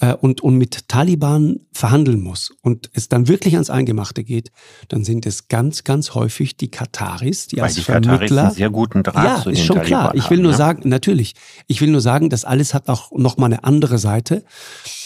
äh, 0.00 0.14
und, 0.14 0.40
und 0.40 0.56
mit 0.56 0.88
Taliban 0.88 1.60
verhandeln 1.72 2.20
muss 2.20 2.52
und 2.62 2.90
es 2.92 3.08
dann 3.08 3.28
wirklich 3.28 3.54
ans 3.54 3.70
Eingemachte 3.70 4.24
geht, 4.24 4.50
dann 4.88 5.04
sind 5.04 5.26
es 5.26 5.48
ganz, 5.48 5.84
ganz 5.84 6.14
häufig 6.14 6.56
die 6.56 6.70
Kataris, 6.70 7.48
die 7.48 7.56
Weil 7.56 7.64
als 7.64 7.74
die 7.74 7.82
Vermittler... 7.82 8.18
Kataris 8.18 8.32
einen 8.32 8.50
sehr 8.52 8.70
guten 8.70 9.02
Draht 9.02 9.24
ja, 9.24 9.42
zu 9.42 9.50
ist 9.50 9.58
den 9.58 9.66
schon 9.66 9.76
Taliban 9.76 10.00
klar. 10.00 10.14
Ich 10.14 10.30
will 10.30 10.38
haben, 10.38 10.42
nur 10.42 10.52
ja? 10.52 10.58
sagen, 10.58 10.88
natürlich, 10.88 11.34
ich 11.66 11.80
will 11.80 11.90
nur 11.90 12.00
sagen, 12.00 12.30
das 12.30 12.44
alles 12.44 12.74
hat 12.74 12.88
auch 12.88 13.12
noch 13.12 13.36
mal 13.36 13.46
eine 13.46 13.64
andere 13.64 13.98
Seite. 13.98 14.44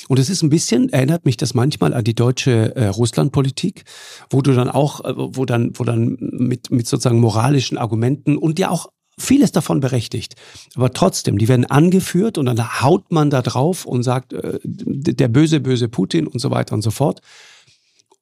Und 0.08 0.18
es 0.18 0.28
ist 0.28 0.42
ein 0.42 0.50
bisschen, 0.50 0.88
erinnert 0.88 1.24
mich 1.24 1.36
das 1.36 1.54
manchmal 1.54 1.94
an 1.94 2.02
die 2.02 2.14
deutsche 2.14 2.74
äh, 2.74 2.86
Russlandpolitik, 2.86 3.84
wo 4.30 4.42
du 4.42 4.52
dann 4.52 4.68
auch, 4.68 5.04
äh, 5.04 5.14
wo 5.16 5.44
dann, 5.44 5.70
wo 5.74 5.84
dann 5.84 6.16
mit, 6.18 6.70
mit 6.70 6.88
sozusagen 6.88 7.20
moralischen 7.20 7.78
Argumenten 7.78 8.36
und 8.36 8.58
ja 8.58 8.70
auch 8.70 8.88
vieles 9.20 9.52
davon 9.52 9.80
berechtigt. 9.80 10.34
Aber 10.74 10.92
trotzdem, 10.92 11.38
die 11.38 11.48
werden 11.48 11.66
angeführt 11.66 12.38
und 12.38 12.46
dann 12.46 12.82
haut 12.82 13.10
man 13.12 13.30
da 13.30 13.42
drauf 13.42 13.84
und 13.84 14.02
sagt, 14.02 14.32
äh, 14.32 14.58
der 14.64 15.28
böse, 15.28 15.60
böse 15.60 15.88
Putin 15.88 16.26
und 16.26 16.40
so 16.40 16.50
weiter 16.50 16.74
und 16.74 16.82
so 16.82 16.90
fort. 16.90 17.20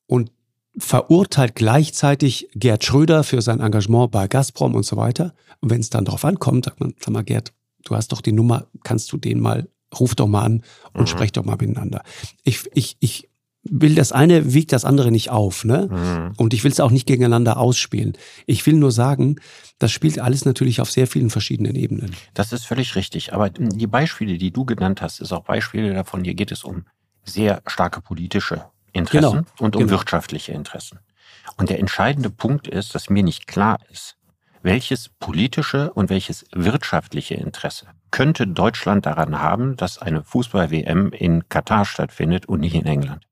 Und 0.07 0.31
verurteilt 0.77 1.55
gleichzeitig 1.55 2.49
Gerd 2.55 2.85
Schröder 2.85 3.25
für 3.25 3.43
sein 3.43 3.61
Engagement 3.61 4.11
bei 4.11 4.29
Gazprom 4.29 4.75
und 4.75 4.85
so 4.85 4.97
weiter. 4.97 5.35
Und 5.61 5.71
wenn 5.71 5.81
es 5.81 5.91
dann 5.91 6.05
drauf 6.05 6.25
ankommt, 6.25 6.65
sagt 6.67 6.81
man, 6.81 6.95
sag 7.01 7.13
mal, 7.13 7.25
Gerd, 7.25 7.53
du 7.85 7.95
hast 7.95 8.13
doch 8.13 8.21
die 8.21 8.33
Nummer, 8.33 8.67
kannst 8.85 9.11
du 9.13 9.17
den 9.17 9.41
mal, 9.41 9.69
ruf 9.99 10.15
doch 10.15 10.29
mal 10.29 10.43
an 10.43 10.63
und 10.93 11.03
mhm. 11.03 11.07
sprech 11.07 11.33
doch 11.33 11.45
mal 11.45 11.57
miteinander. 11.59 12.03
Ich, 12.45 12.69
ich, 12.75 12.97
ich 13.01 13.29
will 13.71 13.95
das 13.95 14.13
eine 14.13 14.53
wiegt 14.55 14.73
das 14.73 14.85
andere 14.85 15.11
nicht 15.11 15.31
auf, 15.31 15.65
ne? 15.65 15.89
Mhm. 15.91 16.33
Und 16.37 16.55
ich 16.55 16.65
will 16.65 16.73
es 16.73 16.81
auch 16.81 16.91
nicht 16.91 17.07
gegeneinander 17.07 17.57
ausspielen. 17.59 18.15
Ich 18.47 18.65
will 18.67 18.75
nur 18.75 18.93
sagen, 18.93 19.37
das 19.79 19.93
spielt 19.93 20.19
alles 20.19 20.45
natürlich 20.45 20.81
auf 20.81 20.91
sehr 20.91 21.07
vielen 21.07 21.31
verschiedenen 21.31 21.75
Ebenen. 21.75 22.15
Das 22.35 22.53
ist 22.53 22.67
völlig 22.67 22.97
richtig. 22.97 23.33
Aber 23.33 23.51
die 23.51 23.87
Beispiele, 23.87 24.39
die 24.39 24.51
du 24.51 24.65
genannt 24.65 25.03
hast, 25.03 25.21
ist 25.21 25.33
auch 25.33 25.45
Beispiele 25.45 25.95
davon. 25.95 26.25
Hier 26.25 26.35
geht 26.35 26.53
es 26.53 26.65
um 26.65 26.85
sehr 27.25 27.63
starke 27.67 28.01
politische 28.01 28.65
Interessen 28.93 29.31
genau. 29.31 29.47
und 29.61 29.77
um 29.77 29.83
genau. 29.83 29.99
wirtschaftliche 29.99 30.53
Interessen. 30.53 30.99
Und 31.57 31.71
der 31.71 31.79
entscheidende 31.79 32.31
Punkt 32.31 32.69
ist, 32.69 32.95
dass 32.95 33.11
mir 33.11 33.23
nicht 33.23 33.47
klar 33.47 33.79
ist, 33.91 34.17
welches 34.63 35.09
politische 35.09 35.93
und 35.93 36.11
welches 36.11 36.45
wirtschaftliche 36.53 37.35
Interesse 37.35 37.87
könnte 38.11 38.47
Deutschland 38.47 39.07
daran 39.07 39.41
haben, 39.41 39.77
dass 39.77 39.99
eine 39.99 40.25
Fußball-WM 40.25 41.13
in 41.13 41.49
Katar 41.49 41.85
stattfindet 41.85 42.47
und 42.47 42.61
nicht 42.61 42.75
in 42.75 42.87
England? 42.87 43.25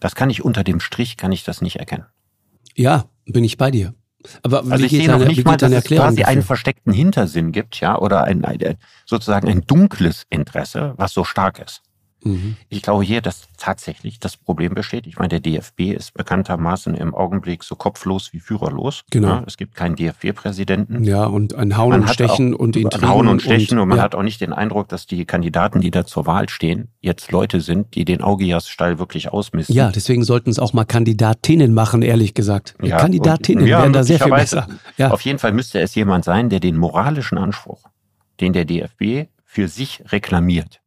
Das 0.00 0.14
kann 0.14 0.30
ich 0.30 0.44
unter 0.44 0.64
dem 0.64 0.80
Strich, 0.80 1.16
kann 1.16 1.32
ich 1.32 1.44
das 1.44 1.60
nicht 1.60 1.76
erkennen. 1.76 2.06
Ja, 2.74 3.06
bin 3.26 3.44
ich 3.44 3.56
bei 3.56 3.70
dir. 3.70 3.94
Aber 4.42 4.64
also 4.70 4.84
ich 4.84 4.90
sehe 4.90 5.08
noch 5.08 5.24
nicht 5.24 5.44
mal, 5.44 5.56
dass 5.56 5.72
es 5.72 5.84
quasi 5.84 6.16
dafür? 6.16 6.28
einen 6.28 6.42
versteckten 6.42 6.92
Hintersinn 6.92 7.52
gibt, 7.52 7.80
ja, 7.80 7.98
oder 7.98 8.24
ein, 8.24 8.44
ein, 8.44 8.76
sozusagen 9.06 9.48
ein 9.48 9.62
dunkles 9.62 10.26
Interesse, 10.28 10.94
was 10.96 11.12
so 11.12 11.24
stark 11.24 11.58
ist. 11.58 11.82
Mhm. 12.24 12.56
Ich 12.68 12.82
glaube 12.82 13.04
hier, 13.04 13.20
dass 13.20 13.48
tatsächlich 13.56 14.18
das 14.20 14.36
Problem 14.36 14.74
besteht. 14.74 15.06
Ich 15.06 15.18
meine, 15.18 15.28
der 15.28 15.40
DFB 15.40 15.92
ist 15.96 16.14
bekanntermaßen 16.14 16.94
im 16.94 17.14
Augenblick 17.14 17.62
so 17.62 17.76
kopflos 17.76 18.32
wie 18.32 18.40
führerlos. 18.40 19.04
Genau. 19.10 19.28
Ja, 19.28 19.44
es 19.46 19.56
gibt 19.56 19.74
keinen 19.74 19.96
DFB-Präsidenten. 19.96 21.04
Ja, 21.04 21.26
und 21.26 21.54
ein 21.54 21.76
Hauen 21.76 21.90
man 21.90 22.00
und 22.02 22.10
Stechen 22.10 22.54
und 22.54 22.76
Intrigen. 22.76 23.08
Hauen 23.08 23.28
und 23.28 23.42
Stechen 23.42 23.78
und, 23.78 23.82
und 23.82 23.88
man 23.88 23.98
ja. 23.98 24.04
hat 24.04 24.14
auch 24.14 24.22
nicht 24.22 24.40
den 24.40 24.52
Eindruck, 24.52 24.88
dass 24.88 25.06
die 25.06 25.24
Kandidaten, 25.24 25.80
die 25.80 25.90
da 25.90 26.04
zur 26.04 26.26
Wahl 26.26 26.48
stehen, 26.48 26.88
jetzt 27.00 27.32
Leute 27.32 27.60
sind, 27.60 27.94
die 27.94 28.04
den 28.04 28.22
Augias-Stall 28.22 28.98
wirklich 28.98 29.32
ausmisten. 29.32 29.74
Ja, 29.74 29.90
deswegen 29.90 30.24
sollten 30.24 30.50
es 30.50 30.58
auch 30.58 30.72
mal 30.72 30.84
Kandidatinnen 30.84 31.72
machen, 31.72 32.02
ehrlich 32.02 32.34
gesagt. 32.34 32.74
Ja, 32.82 32.98
Kandidatinnen 32.98 33.64
und, 33.64 33.70
wären 33.70 33.92
da 33.92 34.02
sehr 34.02 34.18
viel 34.18 34.32
besser. 34.32 34.66
Ja. 34.96 35.10
Auf 35.10 35.22
jeden 35.22 35.38
Fall 35.38 35.52
müsste 35.52 35.80
es 35.80 35.94
jemand 35.94 36.24
sein, 36.24 36.50
der 36.50 36.60
den 36.60 36.76
moralischen 36.76 37.38
Anspruch, 37.38 37.84
den 38.40 38.52
der 38.52 38.64
DFB 38.64 39.28
für 39.44 39.66
sich 39.66 40.02
reklamiert, 40.12 40.79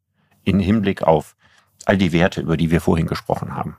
in 0.43 0.59
Hinblick 0.59 1.03
auf 1.03 1.35
all 1.85 1.97
die 1.97 2.11
Werte, 2.11 2.41
über 2.41 2.57
die 2.57 2.71
wir 2.71 2.81
vorhin 2.81 3.07
gesprochen 3.07 3.55
haben, 3.55 3.77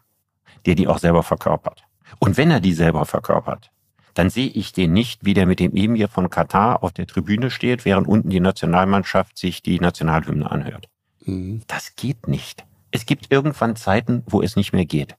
der 0.66 0.74
die 0.74 0.88
auch 0.88 0.98
selber 0.98 1.22
verkörpert. 1.22 1.84
Und 2.18 2.36
wenn 2.36 2.50
er 2.50 2.60
die 2.60 2.74
selber 2.74 3.04
verkörpert, 3.04 3.70
dann 4.14 4.30
sehe 4.30 4.48
ich 4.48 4.72
den 4.72 4.92
nicht, 4.92 5.24
wie 5.24 5.34
der 5.34 5.46
mit 5.46 5.58
dem 5.58 5.74
Emir 5.74 6.08
von 6.08 6.30
Katar 6.30 6.82
auf 6.82 6.92
der 6.92 7.06
Tribüne 7.06 7.50
steht, 7.50 7.84
während 7.84 8.06
unten 8.06 8.30
die 8.30 8.40
Nationalmannschaft 8.40 9.36
sich 9.36 9.62
die 9.62 9.80
Nationalhymne 9.80 10.50
anhört. 10.50 10.88
Mhm. 11.24 11.62
Das 11.66 11.96
geht 11.96 12.28
nicht. 12.28 12.64
Es 12.92 13.06
gibt 13.06 13.32
irgendwann 13.32 13.74
Zeiten, 13.74 14.22
wo 14.26 14.40
es 14.40 14.54
nicht 14.54 14.72
mehr 14.72 14.84
geht. 14.84 15.16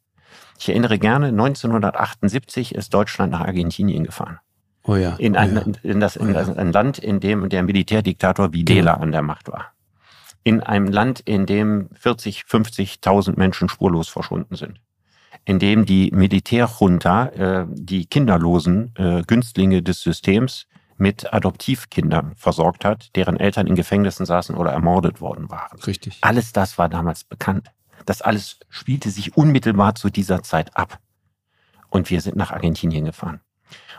Ich 0.58 0.69
erinnere 0.69 0.97
gerne, 0.97 1.27
1978 1.27 2.73
ist 2.73 2.93
Deutschland 2.93 3.34
nach 3.34 3.41
Argentinien 3.41 4.05
gefahren. 4.05 4.39
Oh 4.84 4.95
ja. 4.95 5.15
In 5.15 5.36
ein, 5.36 5.57
oh 5.57 5.72
ja. 5.84 5.91
in 5.91 5.99
das, 5.99 6.15
in 6.15 6.30
oh 6.30 6.39
ja. 6.39 6.55
ein 6.55 6.72
Land, 6.72 6.99
in 6.99 7.20
dem 7.20 7.49
der 7.49 7.63
Militärdiktator 7.63 8.53
Videla 8.53 8.93
genau. 8.93 9.03
an 9.03 9.11
der 9.11 9.22
Macht 9.24 9.51
war 9.51 9.74
in 10.46 10.62
einem 10.62 10.88
Land, 10.88 11.20
in 11.22 11.46
dem 11.48 11.89
40, 11.96 12.43
50.000 12.43 13.36
Menschen 13.36 13.68
spurlos 13.68 14.08
verschwunden 14.08 14.56
sind, 14.56 14.80
in 15.43 15.58
dem 15.58 15.86
die 15.86 16.12
Militärjunta 16.14 17.26
äh, 17.30 17.66
die 17.68 18.06
kinderlosen 18.06 18.93
äh, 18.96 19.24
Günstlinge 19.26 19.82
des 19.82 20.02
Systems 20.02 20.68
mit 20.98 21.34
Adoptivkindern 21.34 22.36
versorgt 22.36 22.86
hat, 22.86 23.10
deren 23.16 23.38
Eltern 23.38 23.66
in 23.66 23.76
Gefängnissen 23.76 24.28
saßen 24.28 24.56
oder 24.56 24.72
ermordet 24.72 25.20
worden 25.20 25.50
waren. 25.50 25.80
Richtig. 25.80 26.20
Alles 26.22 26.54
das 26.54 26.78
war 26.78 26.89
damals 26.89 27.24
bekannt. 27.24 27.72
Das 28.06 28.22
alles 28.22 28.60
spielte 28.70 29.10
sich 29.10 29.36
unmittelbar 29.36 29.96
zu 29.96 30.12
dieser 30.12 30.43
Zeit 30.43 30.78
ab. 30.78 31.00
Und 31.89 32.12
wir 32.12 32.22
sind 32.22 32.36
nach 32.36 32.52
Argentinien 32.52 33.06
gefahren. 33.06 33.41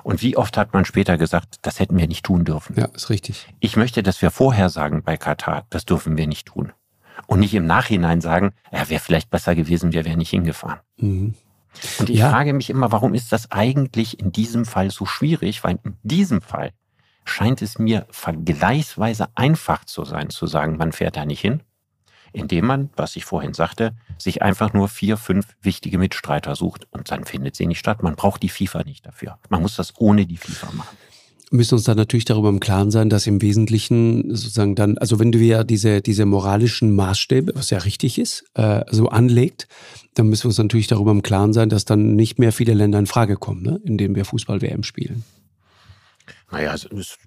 Und 0.03 0.23
wie 0.23 0.37
oft 0.37 0.57
hat 0.57 0.73
man 0.73 0.85
später 0.85 1.19
gesagt, 1.19 1.57
das 1.63 1.81
hätten 1.81 1.99
wir 1.99 2.07
nicht 2.07 2.25
tun 2.25 2.45
dürfen? 2.45 2.77
Ja, 2.79 2.87
ist 2.87 3.11
richtig. 3.11 3.49
Ich 3.61 3.77
möchte, 3.77 4.03
dass 4.03 4.23
wir 4.23 4.31
vorher 4.31 4.69
sagen 4.69 5.03
bei 5.03 5.17
Katar, 5.17 5.67
das 5.71 5.85
dürfen 5.85 6.17
wir 6.17 6.27
nicht 6.27 6.47
tun. 6.47 6.73
Und 7.27 7.41
nicht 7.41 7.55
im 7.55 7.67
Nachhinein 7.67 8.21
sagen, 8.21 8.53
ja, 8.71 8.89
wäre 8.89 9.01
vielleicht 9.01 9.31
besser 9.31 9.55
gewesen, 9.55 9.93
wir 9.93 10.05
wären 10.05 10.19
nicht 10.19 10.31
hingefahren. 10.31 10.79
Mhm. 10.99 11.35
Und 11.99 12.11
ich 12.11 12.19
ja. 12.19 12.31
frage 12.31 12.53
mich 12.53 12.71
immer, 12.71 12.93
warum 12.93 13.15
ist 13.15 13.33
das 13.33 13.51
eigentlich 13.51 14.21
in 14.21 14.33
diesem 14.33 14.65
Fall 14.65 14.91
so 14.91 15.07
schwierig? 15.07 15.65
Weil 15.65 15.79
in 15.83 15.97
diesem 16.03 16.41
Fall 16.41 16.73
scheint 17.25 17.61
es 17.61 17.79
mir 17.79 18.07
vergleichsweise 18.11 19.29
einfach 19.35 19.85
zu 19.85 20.05
sein, 20.05 20.31
zu 20.31 20.47
sagen, 20.47 20.77
man 20.77 20.93
fährt 20.93 21.17
da 21.17 21.25
nicht 21.25 21.41
hin, 21.41 21.63
indem 22.33 22.67
man, 22.67 22.91
was 22.97 23.17
ich 23.17 23.25
vorhin 23.25 23.55
sagte, 23.55 23.95
sich 24.19 24.43
einfach 24.43 24.73
nur 24.73 24.89
vier, 24.89 25.17
fünf 25.17 25.47
wichtige 25.63 25.99
Mitstreiter 25.99 26.55
sucht 26.55 26.87
und 26.91 27.11
dann 27.11 27.25
findet 27.25 27.57
sie 27.57 27.67
nicht 27.67 27.79
statt. 27.79 28.03
Man 28.03 28.17
braucht 28.17 28.43
die 28.43 28.49
FIFA 28.49 28.85
nicht 28.85 29.07
dafür. 29.07 29.39
Man 29.49 29.63
muss 29.63 29.77
das 29.77 29.95
ohne 29.99 30.27
die 30.27 30.37
FIFA 30.37 30.73
machen 30.73 30.97
müssen 31.51 31.75
uns 31.77 31.85
dann 31.85 31.97
natürlich 31.97 32.25
darüber 32.25 32.49
im 32.49 32.61
Klaren 32.61 32.91
sein, 32.91 33.09
dass 33.09 33.27
im 33.27 33.41
Wesentlichen 33.41 34.35
sozusagen 34.35 34.75
dann, 34.75 34.99
also 34.99 35.19
wenn 35.19 35.33
du 35.33 35.39
ja 35.39 35.65
diese, 35.65 36.01
diese 36.01 36.27
moralischen 36.27 36.95
Maßstäbe, 36.95 37.53
was 37.55 37.71
ja 37.71 37.79
richtig 37.79 38.19
ist, 38.19 38.45
äh, 38.55 38.83
so 38.91 39.09
anlegt, 39.09 39.69
dann 40.15 40.29
müssen 40.29 40.45
wir 40.45 40.49
uns 40.49 40.59
natürlich 40.59 40.87
darüber 40.87 41.11
im 41.11 41.23
Klaren 41.23 41.53
sein, 41.53 41.69
dass 41.69 41.85
dann 41.85 42.17
nicht 42.17 42.39
mehr 42.39 42.53
viele 42.53 42.75
Länder 42.75 42.99
in 42.99 43.07
Frage 43.07 43.37
kommen, 43.37 43.63
ne, 43.63 43.81
in 43.85 43.99
denen 43.99 44.15
wir 44.15 44.25
Fußball-WM 44.25 44.83
spielen. 44.83 45.25
Naja, 46.51 46.75
es 46.75 46.85
ist, 46.85 47.19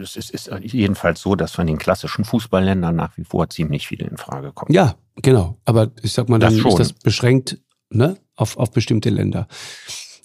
es 0.00 0.16
ist, 0.16 0.30
ist 0.30 0.50
jedenfalls 0.72 1.20
so, 1.20 1.34
dass 1.34 1.52
von 1.52 1.66
den 1.66 1.78
klassischen 1.78 2.24
Fußballländern 2.24 2.94
nach 2.94 3.16
wie 3.16 3.24
vor 3.24 3.50
ziemlich 3.50 3.88
viele 3.88 4.06
in 4.06 4.16
Frage 4.16 4.52
kommen. 4.52 4.72
Ja, 4.72 4.96
genau. 5.16 5.58
Aber 5.64 5.90
ich 6.02 6.12
sag 6.12 6.28
mal, 6.28 6.38
dann 6.38 6.56
das 6.56 6.64
ist 6.64 6.78
das 6.78 6.92
beschränkt 6.92 7.58
ne, 7.90 8.16
auf, 8.36 8.56
auf 8.56 8.70
bestimmte 8.70 9.10
Länder. 9.10 9.48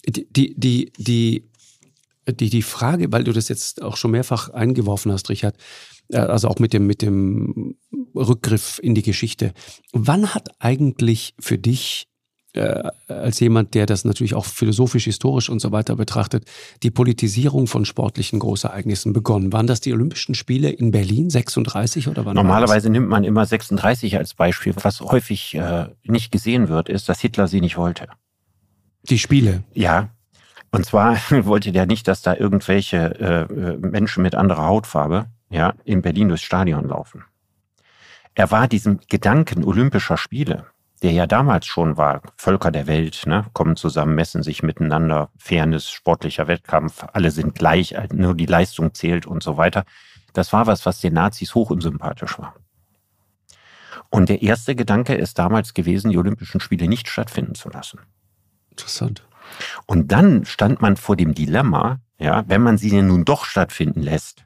Die, 0.08 0.28
die, 0.30 0.54
die, 0.56 0.91
die, 0.98 1.50
die, 2.30 2.50
die 2.50 2.62
Frage, 2.62 3.12
weil 3.12 3.24
du 3.24 3.34
das 3.34 3.50
jetzt 3.50 3.82
auch 3.82 3.98
schon 3.98 4.12
mehrfach 4.12 4.50
eingeworfen 4.50 5.12
hast, 5.12 5.30
Richard, 5.30 5.58
äh, 6.10 6.18
also 6.18 6.48
auch 6.48 6.60
mit 6.60 6.74
dem, 6.74 6.86
mit 6.86 7.02
dem 7.02 7.78
Rückgriff 8.16 8.80
in 8.82 8.93
die 8.93 9.02
Geschichte. 9.02 9.54
Wann 9.91 10.36
hat 10.36 10.50
eigentlich 10.60 11.34
für 11.39 11.58
dich 11.58 12.08
äh, 12.56 12.89
als 13.08 13.39
jemand, 13.39 13.74
der 13.74 13.86
das 13.86 14.06
natürlich 14.06 14.36
auch 14.36 14.45
philosophisch, 14.45 15.06
historisch 15.06 15.49
und 15.49 15.60
so 15.60 15.72
weiter 15.72 15.95
betrachtet, 15.95 16.45
die 16.84 16.91
Politisierung 16.91 17.68
von 17.68 17.86
sportlichen 17.86 18.39
Großereignissen 18.39 19.14
begonnen. 19.14 19.53
Waren 19.53 19.68
das 19.68 19.82
die 19.82 19.93
Olympischen 19.93 20.36
Spiele 20.36 20.70
in 20.70 20.91
Berlin 20.91 21.30
36 21.30 22.08
oder 22.08 22.26
wann? 22.26 22.36
Normalerweise 22.36 22.89
nimmt 22.89 23.10
man 23.10 23.24
immer 23.24 23.45
36 23.45 24.18
als 24.18 24.34
Beispiel. 24.34 24.74
Was 24.82 25.01
häufig 25.01 25.56
äh, 25.56 25.88
nicht 26.03 26.32
gesehen 26.32 26.70
wird, 26.70 26.89
ist, 26.89 27.10
dass 27.10 27.20
Hitler 27.20 27.47
sie 27.47 27.62
nicht 27.62 27.78
wollte. 27.78 28.08
Die 29.10 29.20
Spiele? 29.20 29.64
Ja. 29.74 30.10
Und 30.72 30.86
zwar 30.86 31.18
wollte 31.45 31.72
der 31.72 31.86
nicht, 31.86 32.08
dass 32.08 32.22
da 32.22 32.36
irgendwelche 32.36 32.97
äh, 33.20 33.53
äh, 33.53 33.78
Menschen 33.78 34.24
mit 34.24 34.36
anderer 34.36 34.66
Hautfarbe 34.66 35.28
ja, 35.49 35.74
in 35.84 36.01
Berlin 36.01 36.30
durchs 36.30 36.43
Stadion 36.43 36.88
laufen. 36.88 37.24
Er 38.34 38.51
war 38.51 38.68
diesem 38.68 38.99
Gedanken 39.08 39.64
olympischer 39.64 40.18
Spiele 40.18 40.66
der 41.02 41.12
ja 41.12 41.28
damals 41.28 41.66
schon 41.66 41.98
war, 41.98 42.22
Völker 42.38 42.72
der 42.72 42.88
Welt, 42.88 43.24
ne, 43.26 43.46
kommen 43.54 43.76
zusammen, 43.76 44.16
messen 44.16 44.43
sich 44.43 44.64
miteinander, 44.64 45.30
Fairness, 45.38 45.89
sportlicher 45.89 46.48
Wettkampf, 46.48 47.06
alle 47.14 47.32
sind 47.32 47.56
gleich, 47.56 47.96
nur 48.14 48.36
die 48.36 48.46
Leistung 48.46 48.93
zählt 48.93 49.26
und 49.26 49.43
so 49.43 49.58
weiter. 49.58 49.86
Das 50.34 50.54
war 50.54 50.68
was, 50.68 50.86
was 50.86 51.02
den 51.02 51.14
Nazis 51.14 51.56
hoch 51.56 51.70
unsympathisch 51.70 52.39
war. 52.39 52.56
Und 54.10 54.30
der 54.30 54.41
erste 54.41 54.76
Gedanke 54.76 55.16
ist 55.16 55.39
damals 55.39 55.74
gewesen, 55.74 56.12
die 56.12 56.18
Olympischen 56.18 56.62
Spiele 56.62 56.88
nicht 56.88 57.10
stattfinden 57.10 57.56
zu 57.56 57.70
lassen. 57.70 58.00
Interessant. 58.70 59.28
Und 59.86 60.12
dann 60.12 60.46
stand 60.46 60.82
man 60.82 60.98
vor 60.98 61.16
dem 61.16 61.34
Dilemma, 61.34 62.00
ja, 62.18 62.43
wenn 62.48 62.62
man 62.62 62.78
sie 62.78 62.89
denn 62.89 63.08
nun 63.08 63.26
doch 63.26 63.46
stattfinden 63.46 64.02
lässt, 64.02 64.46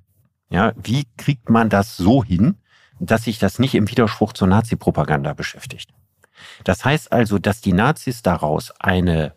ja, 0.50 0.74
wie 0.82 1.06
kriegt 1.18 1.50
man 1.50 1.70
das 1.70 1.98
so 1.98 2.24
hin, 2.24 2.58
dass 3.00 3.26
sich 3.26 3.40
das 3.40 3.60
nicht 3.60 3.76
im 3.76 3.90
Widerspruch 3.90 4.34
zur 4.34 4.48
Nazi-Propaganda 4.48 5.34
beschäftigt? 5.34 5.94
Das 6.64 6.86
heißt 6.86 7.12
also, 7.12 7.40
dass 7.40 7.62
die 7.62 7.74
Nazis 7.74 8.22
daraus 8.22 8.72
eine 8.80 9.34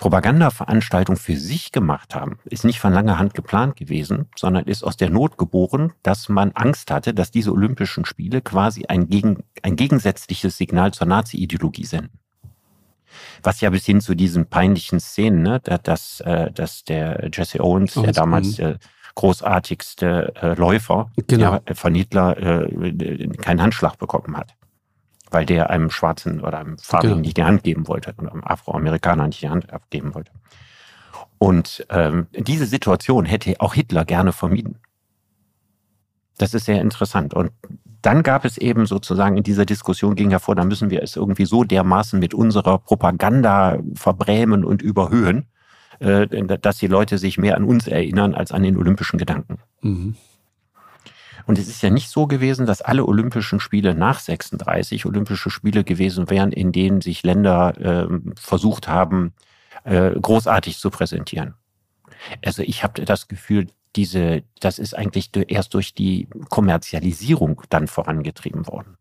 Propagandaveranstaltung 0.00 1.16
für 1.16 1.36
sich 1.36 1.72
gemacht 1.72 2.14
haben, 2.14 2.38
ist 2.46 2.64
nicht 2.64 2.80
von 2.80 2.92
langer 2.92 3.18
Hand 3.18 3.34
geplant 3.34 3.76
gewesen, 3.76 4.26
sondern 4.34 4.64
ist 4.64 4.82
aus 4.82 4.96
der 4.96 5.10
Not 5.10 5.36
geboren, 5.36 5.92
dass 6.02 6.30
man 6.30 6.52
Angst 6.52 6.90
hatte, 6.90 7.12
dass 7.12 7.30
diese 7.30 7.52
Olympischen 7.52 8.06
Spiele 8.06 8.40
quasi 8.40 8.86
ein, 8.86 9.08
gegen, 9.08 9.44
ein 9.62 9.76
gegensätzliches 9.76 10.56
Signal 10.56 10.92
zur 10.92 11.06
Nazi-Ideologie 11.06 11.84
senden. 11.84 12.18
Was 13.42 13.60
ja 13.60 13.68
bis 13.68 13.84
hin 13.84 14.00
zu 14.00 14.14
diesen 14.14 14.46
peinlichen 14.46 15.00
Szenen, 15.00 15.42
ne, 15.42 15.60
dass, 15.60 16.20
äh, 16.20 16.50
dass 16.50 16.84
der 16.84 17.28
Jesse 17.32 17.60
Owens, 17.62 17.94
der 17.94 18.12
damals 18.12 18.56
der 18.56 18.78
großartigste 19.16 20.32
äh, 20.40 20.54
Läufer 20.54 21.10
genau. 21.26 21.60
ja, 21.66 21.74
von 21.74 21.94
Hitler, 21.94 22.38
äh, 22.38 23.28
keinen 23.36 23.60
Handschlag 23.60 23.98
bekommen 23.98 24.36
hat 24.36 24.54
weil 25.30 25.46
der 25.46 25.70
einem 25.70 25.90
Schwarzen 25.90 26.40
oder 26.40 26.58
einem 26.58 26.78
Farbigen 26.78 27.16
genau. 27.16 27.22
nicht 27.22 27.36
die 27.36 27.44
Hand 27.44 27.62
geben 27.62 27.88
wollte 27.88 28.14
oder 28.18 28.32
einem 28.32 28.44
Afroamerikaner 28.44 29.26
nicht 29.26 29.42
die 29.42 29.48
Hand 29.48 29.72
abgeben 29.72 30.14
wollte. 30.14 30.32
Und 31.38 31.86
ähm, 31.88 32.26
diese 32.34 32.66
Situation 32.66 33.24
hätte 33.24 33.54
auch 33.60 33.74
Hitler 33.74 34.04
gerne 34.04 34.32
vermieden. 34.32 34.78
Das 36.38 36.54
ist 36.54 36.66
sehr 36.66 36.80
interessant. 36.80 37.34
Und 37.34 37.50
dann 38.02 38.22
gab 38.22 38.44
es 38.44 38.58
eben 38.58 38.86
sozusagen 38.86 39.36
in 39.36 39.42
dieser 39.42 39.66
Diskussion 39.66 40.14
ging 40.14 40.30
hervor, 40.30 40.54
da 40.54 40.64
müssen 40.64 40.90
wir 40.90 41.02
es 41.02 41.16
irgendwie 41.16 41.44
so 41.44 41.64
dermaßen 41.64 42.18
mit 42.18 42.34
unserer 42.34 42.78
Propaganda 42.78 43.78
verbrämen 43.94 44.64
und 44.64 44.82
überhöhen, 44.82 45.46
äh, 45.98 46.26
dass 46.26 46.78
die 46.78 46.86
Leute 46.86 47.18
sich 47.18 47.38
mehr 47.38 47.56
an 47.56 47.64
uns 47.64 47.86
erinnern 47.86 48.34
als 48.34 48.52
an 48.52 48.62
den 48.62 48.76
olympischen 48.76 49.18
Gedanken. 49.18 49.58
Mhm. 49.82 50.16
Und 51.46 51.58
es 51.58 51.68
ist 51.68 51.82
ja 51.82 51.90
nicht 51.90 52.08
so 52.08 52.26
gewesen, 52.26 52.66
dass 52.66 52.82
alle 52.82 53.04
Olympischen 53.04 53.60
Spiele 53.60 53.94
nach 53.94 54.20
36 54.20 55.06
Olympische 55.06 55.50
Spiele 55.50 55.84
gewesen 55.84 56.30
wären, 56.30 56.52
in 56.52 56.72
denen 56.72 57.00
sich 57.00 57.22
Länder 57.22 57.74
äh, 57.78 58.08
versucht 58.36 58.88
haben, 58.88 59.32
äh, 59.84 60.10
großartig 60.10 60.78
zu 60.78 60.90
präsentieren. 60.90 61.54
Also 62.44 62.62
ich 62.62 62.82
habe 62.82 63.04
das 63.04 63.28
Gefühl, 63.28 63.68
diese, 63.96 64.42
das 64.60 64.78
ist 64.78 64.94
eigentlich 64.94 65.30
erst 65.48 65.74
durch 65.74 65.94
die 65.94 66.28
Kommerzialisierung 66.48 67.62
dann 67.70 67.88
vorangetrieben 67.88 68.66
worden. 68.66 68.96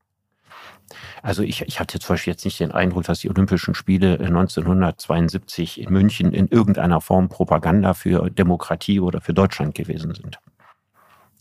Also 1.22 1.44
ich, 1.44 1.62
ich 1.62 1.80
hatte 1.80 2.00
zum 2.00 2.16
Beispiel 2.16 2.34
jetzt 2.34 2.46
nicht 2.46 2.60
den 2.60 2.72
Eindruck, 2.72 3.04
dass 3.04 3.20
die 3.20 3.30
Olympischen 3.30 3.76
Spiele 3.76 4.20
1972 4.20 5.82
in 5.82 5.92
München 5.92 6.34
in 6.34 6.48
irgendeiner 6.48 7.02
Form 7.02 7.30
Propaganda 7.30 7.94
für 7.94 8.32
Demokratie 8.32 9.00
oder 9.00 9.22
für 9.22 9.34
Deutschland 9.34 9.76
gewesen 9.76 10.16
sind. 10.16 10.40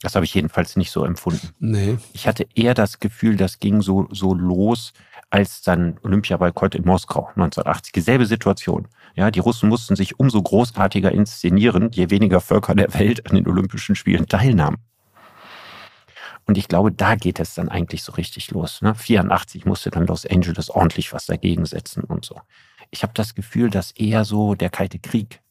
Das 0.01 0.15
habe 0.15 0.25
ich 0.25 0.35
jedenfalls 0.35 0.77
nicht 0.77 0.91
so 0.91 1.05
empfunden. 1.05 1.49
Nee. 1.59 1.99
Ich 2.13 2.29
hatte 2.29 2.47
eher 2.55 2.75
das 2.75 3.01
Gefühl, 3.01 3.37
das 3.37 3.59
ging 3.59 3.83
so, 3.83 4.09
so 4.13 4.33
los, 4.33 4.93
als 5.31 5.63
dann 5.63 5.99
Olympiaboykott 6.03 6.75
in 6.75 6.85
Moskau 6.85 7.27
1980. 7.29 7.93
Dieselbe 7.93 8.27
Situation. 8.27 8.89
Ja, 9.15 9.31
die 9.31 9.41
Russen 9.41 9.69
mussten 9.69 9.97
sich 9.97 10.19
umso 10.19 10.41
großartiger 10.41 11.13
inszenieren, 11.13 11.91
je 11.93 12.11
weniger 12.11 12.41
Völker 12.41 12.75
der 12.75 12.95
Welt 12.95 13.29
an 13.29 13.35
den 13.35 13.49
Olympischen 13.49 13.97
Spielen 13.97 14.27
teilnahmen. 14.27 14.79
Und 16.47 16.57
ich 16.57 16.69
glaube, 16.69 16.93
da 16.93 17.15
geht 17.15 17.41
es 17.41 17.55
dann 17.55 17.69
eigentlich 17.69 18.03
so 18.03 18.13
richtig 18.13 18.51
los. 18.53 18.81
Ne? 18.81 18.95
84 18.95 19.67
musste 19.67 19.91
dann 19.91 20.07
Los 20.07 20.25
Angeles 20.25 20.71
ordentlich 20.71 21.13
was 21.13 21.27
dagegen 21.27 21.67
setzen 21.67 22.05
und 22.05 22.25
so. 22.25 22.41
Ich 22.91 23.03
habe 23.03 23.13
das 23.15 23.35
Gefühl, 23.35 23.69
dass 23.69 23.91
eher 23.91 24.25
so 24.25 24.55
der 24.55 24.71
Kalte 24.71 24.99
Krieg 24.99 25.43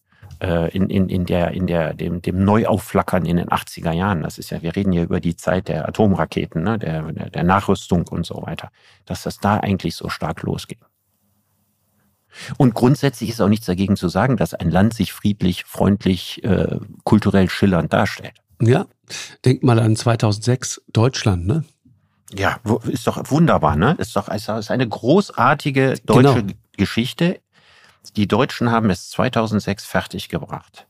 in, 0.75 0.89
in, 0.89 1.09
in, 1.09 1.25
der, 1.25 1.51
in 1.51 1.67
der, 1.67 1.93
dem, 1.93 2.21
dem 2.21 2.43
Neuaufflackern 2.43 3.25
in 3.25 3.37
den 3.37 3.49
80er 3.49 3.91
Jahren. 3.91 4.23
Das 4.23 4.37
ist 4.37 4.51
ja, 4.51 4.61
wir 4.61 4.75
reden 4.75 4.91
hier 4.91 5.03
über 5.03 5.19
die 5.19 5.35
Zeit 5.35 5.67
der 5.67 5.87
Atomraketen, 5.87 6.63
ne, 6.63 6.77
der, 6.77 7.11
der, 7.11 7.29
der 7.29 7.43
Nachrüstung 7.43 8.07
und 8.07 8.25
so 8.25 8.43
weiter, 8.45 8.69
dass 9.05 9.23
das 9.23 9.39
da 9.39 9.57
eigentlich 9.57 9.95
so 9.95 10.09
stark 10.09 10.43
losging. 10.43 10.79
Und 12.57 12.73
grundsätzlich 12.73 13.29
ist 13.29 13.41
auch 13.41 13.47
nichts 13.47 13.65
dagegen 13.65 13.95
zu 13.95 14.09
sagen, 14.09 14.37
dass 14.37 14.53
ein 14.53 14.69
Land 14.69 14.93
sich 14.93 15.13
friedlich, 15.13 15.63
freundlich, 15.63 16.43
äh, 16.43 16.79
kulturell 17.03 17.49
schillernd 17.49 17.93
darstellt. 17.93 18.33
Ja, 18.61 18.85
denk 19.45 19.63
mal 19.63 19.79
an 19.79 19.95
2006 19.95 20.81
Deutschland, 20.91 21.47
ne? 21.47 21.63
Ja, 22.33 22.59
ist 22.89 23.07
doch 23.07 23.31
wunderbar, 23.31 23.75
ne? 23.75 23.95
Ist 23.99 24.15
doch 24.15 24.27
ist 24.27 24.49
eine 24.49 24.87
großartige 24.87 25.95
deutsche 26.05 26.43
genau. 26.43 26.53
Geschichte 26.75 27.39
die 28.15 28.27
Deutschen 28.27 28.71
haben 28.71 28.89
es 28.89 29.09
2006 29.09 29.85
fertiggebracht, 29.85 30.87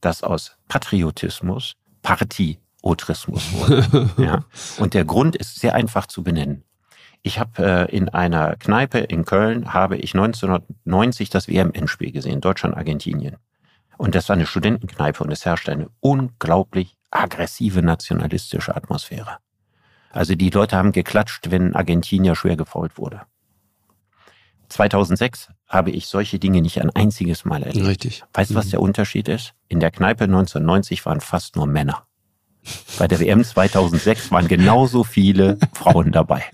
dass 0.00 0.22
aus 0.22 0.56
Patriotismus 0.68 1.74
Partiotrismus 2.06 3.52
wurde. 3.52 4.10
ja? 4.16 4.44
Und 4.78 4.94
der 4.94 5.04
Grund 5.04 5.34
ist 5.34 5.58
sehr 5.58 5.74
einfach 5.74 6.06
zu 6.06 6.22
benennen. 6.22 6.62
Ich 7.22 7.40
habe 7.40 7.88
äh, 7.90 7.96
in 7.96 8.08
einer 8.08 8.54
Kneipe 8.56 8.98
in 8.98 9.24
Köln 9.24 9.74
habe 9.74 9.96
ich 9.96 10.14
1990 10.14 11.28
das 11.28 11.48
WM-Endspiel 11.48 12.12
gesehen, 12.12 12.40
Deutschland-Argentinien. 12.40 13.36
Und 13.98 14.14
das 14.14 14.28
war 14.28 14.36
eine 14.36 14.46
Studentenkneipe 14.46 15.24
und 15.24 15.32
es 15.32 15.44
herrschte 15.44 15.72
eine 15.72 15.88
unglaublich 15.98 16.96
aggressive 17.10 17.82
nationalistische 17.82 18.76
Atmosphäre. 18.76 19.38
Also 20.10 20.36
die 20.36 20.50
Leute 20.50 20.76
haben 20.76 20.92
geklatscht, 20.92 21.50
wenn 21.50 21.74
Argentinier 21.74 22.36
schwer 22.36 22.56
gefault 22.56 22.96
wurde. 22.98 23.22
2006 24.68 25.48
habe 25.66 25.90
ich 25.90 26.06
solche 26.06 26.38
Dinge 26.38 26.62
nicht 26.62 26.80
ein 26.80 26.90
einziges 26.90 27.44
Mal 27.44 27.62
erlebt. 27.62 27.86
Richtig. 27.86 28.24
Weißt 28.32 28.50
du, 28.50 28.54
was 28.54 28.66
mhm. 28.66 28.70
der 28.70 28.80
Unterschied 28.80 29.28
ist? 29.28 29.54
In 29.68 29.80
der 29.80 29.90
Kneipe 29.90 30.24
1990 30.24 31.04
waren 31.06 31.20
fast 31.20 31.56
nur 31.56 31.66
Männer. 31.66 32.06
Bei 32.98 33.06
der 33.06 33.20
WM 33.20 33.44
2006 33.44 34.30
waren 34.30 34.48
genauso 34.48 35.04
viele 35.04 35.58
Frauen 35.72 36.12
dabei. 36.12 36.44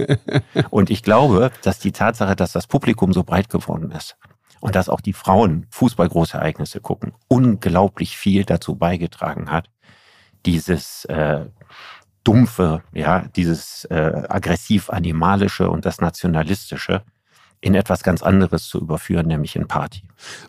Und 0.70 0.90
ich 0.90 1.02
glaube, 1.02 1.50
dass 1.62 1.78
die 1.78 1.92
Tatsache, 1.92 2.36
dass 2.36 2.52
das 2.52 2.66
Publikum 2.66 3.12
so 3.12 3.22
breit 3.22 3.48
geworden 3.48 3.90
ist 3.92 4.16
und 4.60 4.74
dass 4.74 4.88
auch 4.88 5.00
die 5.00 5.12
Frauen 5.12 5.66
Fußballgroßereignisse 5.70 6.80
gucken, 6.80 7.12
unglaublich 7.28 8.16
viel 8.16 8.44
dazu 8.44 8.76
beigetragen 8.76 9.50
hat, 9.50 9.70
dieses 10.44 11.04
äh, 11.06 11.46
dumpfe, 12.24 12.82
ja, 12.92 13.26
dieses 13.36 13.84
äh, 13.86 14.22
aggressiv-animalische 14.28 15.68
und 15.70 15.86
das 15.86 16.00
nationalistische 16.00 17.02
in 17.62 17.74
etwas 17.74 18.02
ganz 18.02 18.22
anderes 18.22 18.66
zu 18.66 18.78
überführen, 18.80 19.28
nämlich 19.28 19.56
in 19.56 19.66
Party. 19.68 20.02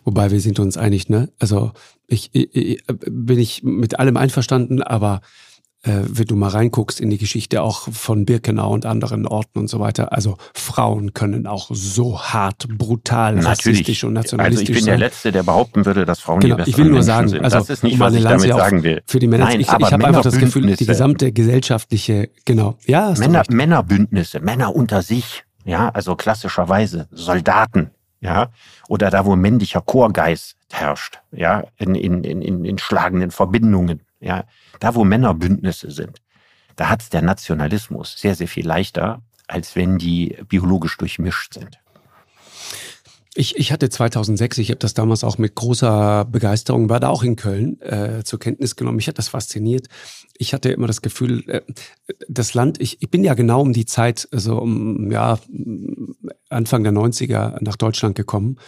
Wobei 0.04 0.30
wir 0.30 0.40
sind 0.40 0.58
uns 0.58 0.76
einig, 0.76 1.08
ne? 1.08 1.32
Also 1.38 1.72
ich, 2.06 2.34
ich, 2.34 2.54
ich 2.54 2.84
bin 2.86 3.38
ich 3.38 3.62
mit 3.62 3.98
allem 3.98 4.16
einverstanden, 4.16 4.82
aber 4.82 5.20
äh, 5.82 6.00
wenn 6.08 6.26
du 6.26 6.34
mal 6.34 6.48
reinguckst 6.48 7.00
in 7.00 7.10
die 7.10 7.18
Geschichte 7.18 7.62
auch 7.62 7.88
von 7.92 8.24
Birkenau 8.24 8.72
und 8.72 8.84
anderen 8.84 9.26
Orten 9.26 9.60
und 9.60 9.68
so 9.68 9.78
weiter, 9.78 10.12
also 10.12 10.36
Frauen 10.54 11.14
können 11.14 11.46
auch 11.46 11.68
so 11.70 12.20
hart, 12.20 12.66
brutal, 12.68 13.36
Natürlich. 13.36 13.48
rassistisch 13.48 14.04
und 14.04 14.14
nationalistisch 14.14 14.66
sein. 14.66 14.72
Also 14.72 14.72
ich 14.72 14.76
bin 14.76 14.84
sein. 14.84 14.98
der 14.98 15.08
Letzte, 15.08 15.32
der 15.32 15.42
behaupten 15.44 15.86
würde, 15.86 16.04
dass 16.04 16.20
Frauen 16.20 16.40
genau, 16.40 16.56
die 16.56 16.70
Ich 16.70 16.78
will 16.78 16.86
nur 16.86 17.02
sagen, 17.02 17.28
sind. 17.28 17.44
also 17.44 17.58
das 17.58 17.70
ist 17.70 17.84
nicht, 17.84 17.98
was 17.98 18.14
ich 18.14 18.24
damit 18.24 18.48
sagen 18.48 18.82
will. 18.82 19.02
Für 19.06 19.20
die 19.20 19.28
Männer, 19.28 19.44
Nein, 19.44 19.60
ich, 19.60 19.68
ich 19.68 19.72
habe 19.72 20.04
einfach 20.04 20.22
das 20.22 20.38
Gefühl, 20.38 20.74
die 20.74 20.86
gesamte 20.86 21.30
gesellschaftliche, 21.32 22.30
genau, 22.44 22.76
ja. 22.86 23.14
Männer, 23.18 23.44
Männerbündnisse, 23.48 24.40
Männer 24.40 24.74
unter 24.74 25.02
sich, 25.02 25.44
ja, 25.64 25.88
also 25.90 26.16
klassischerweise 26.16 27.08
Soldaten, 27.10 27.90
ja, 28.20 28.50
oder 28.88 29.10
da, 29.10 29.24
wo 29.24 29.36
männlicher 29.36 29.82
Chorgeist 29.82 30.56
herrscht, 30.72 31.20
ja, 31.30 31.64
in, 31.76 31.94
in, 31.94 32.24
in, 32.24 32.64
in 32.64 32.78
schlagenden 32.78 33.30
Verbindungen, 33.30 34.00
ja, 34.20 34.44
da 34.80 34.94
wo 34.94 35.04
Männerbündnisse 35.04 35.90
sind, 35.90 36.20
da 36.76 36.88
hat 36.88 37.12
der 37.12 37.22
Nationalismus 37.22 38.18
sehr, 38.18 38.34
sehr 38.34 38.48
viel 38.48 38.66
leichter, 38.66 39.22
als 39.46 39.76
wenn 39.76 39.98
die 39.98 40.38
biologisch 40.48 40.96
durchmischt 40.96 41.54
sind. 41.54 41.78
Ich, 43.36 43.56
ich 43.56 43.72
hatte 43.72 43.88
2006, 43.88 44.58
ich 44.58 44.70
habe 44.70 44.78
das 44.78 44.94
damals 44.94 45.24
auch 45.24 45.38
mit 45.38 45.56
großer 45.56 46.24
Begeisterung, 46.24 46.88
war 46.88 47.00
da 47.00 47.08
auch 47.08 47.24
in 47.24 47.34
Köln 47.34 47.80
äh, 47.80 48.22
zur 48.22 48.38
Kenntnis 48.38 48.76
genommen. 48.76 48.96
Mich 48.96 49.08
hat 49.08 49.18
das 49.18 49.28
fasziniert. 49.28 49.88
Ich 50.38 50.54
hatte 50.54 50.70
immer 50.70 50.86
das 50.86 51.02
Gefühl, 51.02 51.42
äh, 51.48 51.62
das 52.28 52.54
Land, 52.54 52.80
ich, 52.80 53.02
ich 53.02 53.10
bin 53.10 53.24
ja 53.24 53.34
genau 53.34 53.60
um 53.60 53.72
die 53.72 53.86
Zeit, 53.86 54.28
also 54.30 54.58
um 54.58 55.10
ja, 55.10 55.40
Anfang 56.48 56.84
der 56.84 56.92
90er 56.92 57.58
nach 57.60 57.76
Deutschland 57.76 58.14
gekommen. 58.14 58.58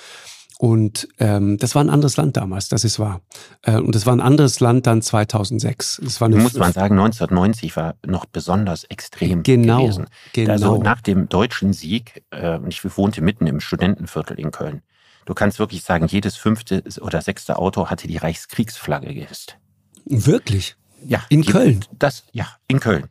Und 0.58 1.06
ähm, 1.18 1.58
das 1.58 1.74
war 1.74 1.84
ein 1.84 1.90
anderes 1.90 2.16
Land 2.16 2.36
damals, 2.38 2.68
das 2.70 2.84
ist 2.84 2.98
wahr. 2.98 3.20
Äh, 3.62 3.76
und 3.76 3.94
das 3.94 4.06
war 4.06 4.14
ein 4.14 4.22
anderes 4.22 4.60
Land 4.60 4.86
dann 4.86 5.02
2006. 5.02 6.00
Das 6.02 6.20
war 6.20 6.26
eine 6.26 6.36
Muss 6.36 6.54
man 6.54 6.72
sagen, 6.72 6.98
1990 6.98 7.76
war 7.76 7.96
noch 8.06 8.24
besonders 8.24 8.84
extrem 8.84 9.42
genau, 9.42 9.82
gewesen. 9.82 10.06
Genau. 10.32 10.52
Also 10.52 10.78
nach 10.78 11.02
dem 11.02 11.28
deutschen 11.28 11.74
Sieg, 11.74 12.24
äh, 12.30 12.58
ich 12.68 12.82
wohnte 12.96 13.20
mitten 13.20 13.46
im 13.46 13.60
Studentenviertel 13.60 14.40
in 14.40 14.50
Köln. 14.50 14.80
Du 15.26 15.34
kannst 15.34 15.58
wirklich 15.58 15.82
sagen, 15.82 16.06
jedes 16.06 16.36
fünfte 16.36 16.82
oder 17.02 17.20
sechste 17.20 17.58
Auto 17.58 17.90
hatte 17.90 18.08
die 18.08 18.16
Reichskriegsflagge 18.16 19.12
gehisst. 19.12 19.58
Wirklich? 20.06 20.76
Ja. 21.04 21.22
In 21.28 21.42
die, 21.42 21.50
Köln? 21.50 21.84
Das, 21.98 22.24
ja, 22.32 22.46
in 22.68 22.80
Köln. 22.80 23.08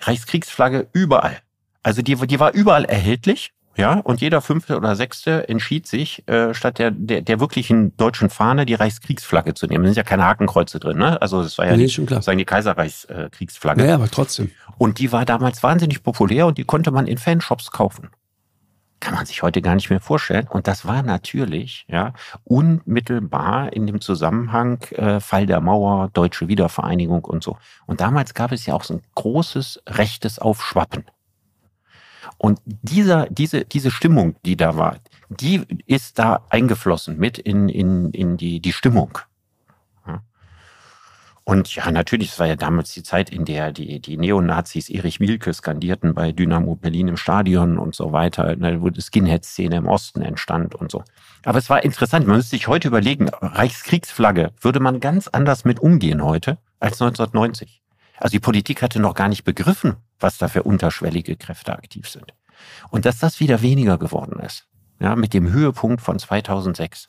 Reichskriegsflagge 0.00 0.88
überall. 0.92 1.38
Also 1.82 2.02
die, 2.02 2.14
die 2.14 2.38
war 2.38 2.52
überall 2.52 2.84
erhältlich 2.84 3.52
ja, 3.78 4.00
und 4.00 4.20
jeder 4.20 4.40
fünfte 4.40 4.76
oder 4.76 4.96
sechste 4.96 5.48
entschied 5.48 5.86
sich, 5.86 6.26
äh, 6.28 6.52
statt 6.52 6.80
der, 6.80 6.90
der, 6.90 7.22
der 7.22 7.38
wirklichen 7.38 7.96
deutschen 7.96 8.28
Fahne 8.28 8.66
die 8.66 8.74
Reichskriegsflagge 8.74 9.54
zu 9.54 9.68
nehmen. 9.68 9.84
Da 9.84 9.90
sind 9.90 9.96
ja 9.96 10.02
keine 10.02 10.24
Hakenkreuze 10.24 10.80
drin, 10.80 10.98
ne? 10.98 11.22
Also 11.22 11.44
das 11.44 11.56
war 11.58 11.66
ja 11.66 11.76
nee, 11.76 11.88
schon 11.88 12.08
sagen 12.08 12.38
die 12.38 12.44
Kaiserreichskriegsflagge. 12.44 13.84
Äh, 13.84 13.88
ja, 13.90 13.94
aber 13.94 14.10
trotzdem. 14.10 14.50
Und 14.78 14.98
die 14.98 15.12
war 15.12 15.24
damals 15.24 15.62
wahnsinnig 15.62 16.02
populär 16.02 16.48
und 16.48 16.58
die 16.58 16.64
konnte 16.64 16.90
man 16.90 17.06
in 17.06 17.18
Fanshops 17.18 17.70
kaufen. 17.70 18.10
Kann 18.98 19.14
man 19.14 19.26
sich 19.26 19.44
heute 19.44 19.62
gar 19.62 19.76
nicht 19.76 19.90
mehr 19.90 20.00
vorstellen. 20.00 20.48
Und 20.50 20.66
das 20.66 20.84
war 20.84 21.04
natürlich 21.04 21.86
ja 21.88 22.14
unmittelbar 22.42 23.72
in 23.72 23.86
dem 23.86 24.00
Zusammenhang 24.00 24.82
äh, 24.90 25.20
Fall 25.20 25.46
der 25.46 25.60
Mauer, 25.60 26.10
deutsche 26.12 26.48
Wiedervereinigung 26.48 27.24
und 27.24 27.44
so. 27.44 27.56
Und 27.86 28.00
damals 28.00 28.34
gab 28.34 28.50
es 28.50 28.66
ja 28.66 28.74
auch 28.74 28.82
so 28.82 28.94
ein 28.94 29.02
großes 29.14 29.84
rechtes 29.86 30.40
Aufschwappen. 30.40 31.04
Und 32.36 32.60
dieser, 32.64 33.26
diese, 33.30 33.64
diese 33.64 33.90
Stimmung, 33.90 34.36
die 34.44 34.56
da 34.56 34.76
war, 34.76 34.98
die 35.28 35.62
ist 35.86 36.18
da 36.18 36.44
eingeflossen 36.50 37.18
mit 37.18 37.38
in, 37.38 37.68
in, 37.68 38.10
in 38.10 38.36
die, 38.36 38.60
die 38.60 38.72
Stimmung. 38.72 39.18
Und 41.48 41.74
ja, 41.74 41.90
natürlich, 41.90 42.32
es 42.32 42.38
war 42.38 42.46
ja 42.46 42.56
damals 42.56 42.92
die 42.92 43.02
Zeit, 43.02 43.30
in 43.30 43.46
der 43.46 43.72
die, 43.72 44.00
die 44.00 44.18
Neonazis 44.18 44.90
Erich 44.90 45.18
Mielke 45.18 45.54
skandierten 45.54 46.12
bei 46.12 46.30
Dynamo 46.30 46.76
Berlin 46.76 47.08
im 47.08 47.16
Stadion 47.16 47.78
und 47.78 47.94
so 47.94 48.12
weiter, 48.12 48.54
ne, 48.56 48.82
wo 48.82 48.90
die 48.90 49.00
Skinhead-Szene 49.00 49.76
im 49.76 49.86
Osten 49.86 50.20
entstand 50.20 50.74
und 50.74 50.90
so. 50.90 51.04
Aber 51.46 51.56
es 51.56 51.70
war 51.70 51.82
interessant, 51.82 52.26
man 52.26 52.36
müsste 52.36 52.50
sich 52.50 52.68
heute 52.68 52.88
überlegen, 52.88 53.30
Reichskriegsflagge 53.30 54.52
würde 54.60 54.78
man 54.78 55.00
ganz 55.00 55.26
anders 55.26 55.64
mit 55.64 55.80
umgehen 55.80 56.22
heute 56.22 56.58
als 56.80 57.00
1990. 57.00 57.80
Also 58.18 58.32
die 58.32 58.40
Politik 58.40 58.82
hatte 58.82 59.00
noch 59.00 59.14
gar 59.14 59.28
nicht 59.28 59.44
begriffen, 59.44 59.96
was 60.20 60.38
da 60.38 60.48
für 60.48 60.62
unterschwellige 60.62 61.36
Kräfte 61.36 61.72
aktiv 61.72 62.08
sind. 62.08 62.34
Und 62.90 63.04
dass 63.04 63.18
das 63.18 63.40
wieder 63.40 63.62
weniger 63.62 63.98
geworden 63.98 64.40
ist, 64.40 64.66
ja, 65.00 65.14
mit 65.16 65.34
dem 65.34 65.52
Höhepunkt 65.52 66.00
von 66.00 66.18
2006, 66.18 67.08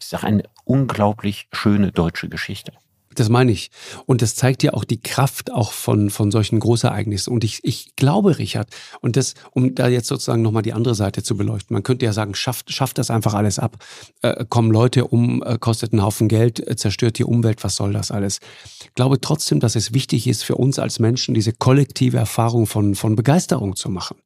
ist 0.00 0.12
doch 0.12 0.24
eine 0.24 0.44
unglaublich 0.64 1.48
schöne 1.52 1.92
deutsche 1.92 2.28
Geschichte. 2.28 2.72
Das 3.18 3.28
meine 3.28 3.50
ich. 3.50 3.72
Und 4.06 4.22
das 4.22 4.36
zeigt 4.36 4.62
ja 4.62 4.74
auch 4.74 4.84
die 4.84 5.00
Kraft 5.00 5.50
auch 5.50 5.72
von, 5.72 6.08
von 6.08 6.30
solchen 6.30 6.60
Großereignissen. 6.60 7.32
Und 7.32 7.42
ich, 7.42 7.58
ich 7.64 7.96
glaube, 7.96 8.38
Richard, 8.38 8.68
und 9.00 9.16
das, 9.16 9.34
um 9.50 9.74
da 9.74 9.88
jetzt 9.88 10.06
sozusagen 10.06 10.42
nochmal 10.42 10.62
die 10.62 10.72
andere 10.72 10.94
Seite 10.94 11.24
zu 11.24 11.36
beleuchten, 11.36 11.74
man 11.74 11.82
könnte 11.82 12.04
ja 12.04 12.12
sagen, 12.12 12.36
schafft, 12.36 12.72
schafft 12.72 12.96
das 12.96 13.10
einfach 13.10 13.34
alles 13.34 13.58
ab. 13.58 13.76
Äh, 14.22 14.44
kommen 14.48 14.70
Leute 14.70 15.08
um, 15.08 15.42
äh, 15.42 15.58
kostet 15.58 15.92
einen 15.92 16.02
Haufen 16.02 16.28
Geld, 16.28 16.64
äh, 16.64 16.76
zerstört 16.76 17.18
die 17.18 17.24
Umwelt, 17.24 17.64
was 17.64 17.74
soll 17.74 17.92
das 17.92 18.12
alles? 18.12 18.38
Ich 18.82 18.94
glaube 18.94 19.20
trotzdem, 19.20 19.58
dass 19.58 19.74
es 19.74 19.92
wichtig 19.92 20.28
ist 20.28 20.44
für 20.44 20.54
uns 20.54 20.78
als 20.78 21.00
Menschen, 21.00 21.34
diese 21.34 21.52
kollektive 21.52 22.18
Erfahrung 22.18 22.68
von, 22.68 22.94
von 22.94 23.16
Begeisterung 23.16 23.74
zu 23.74 23.88
machen. 23.88 24.16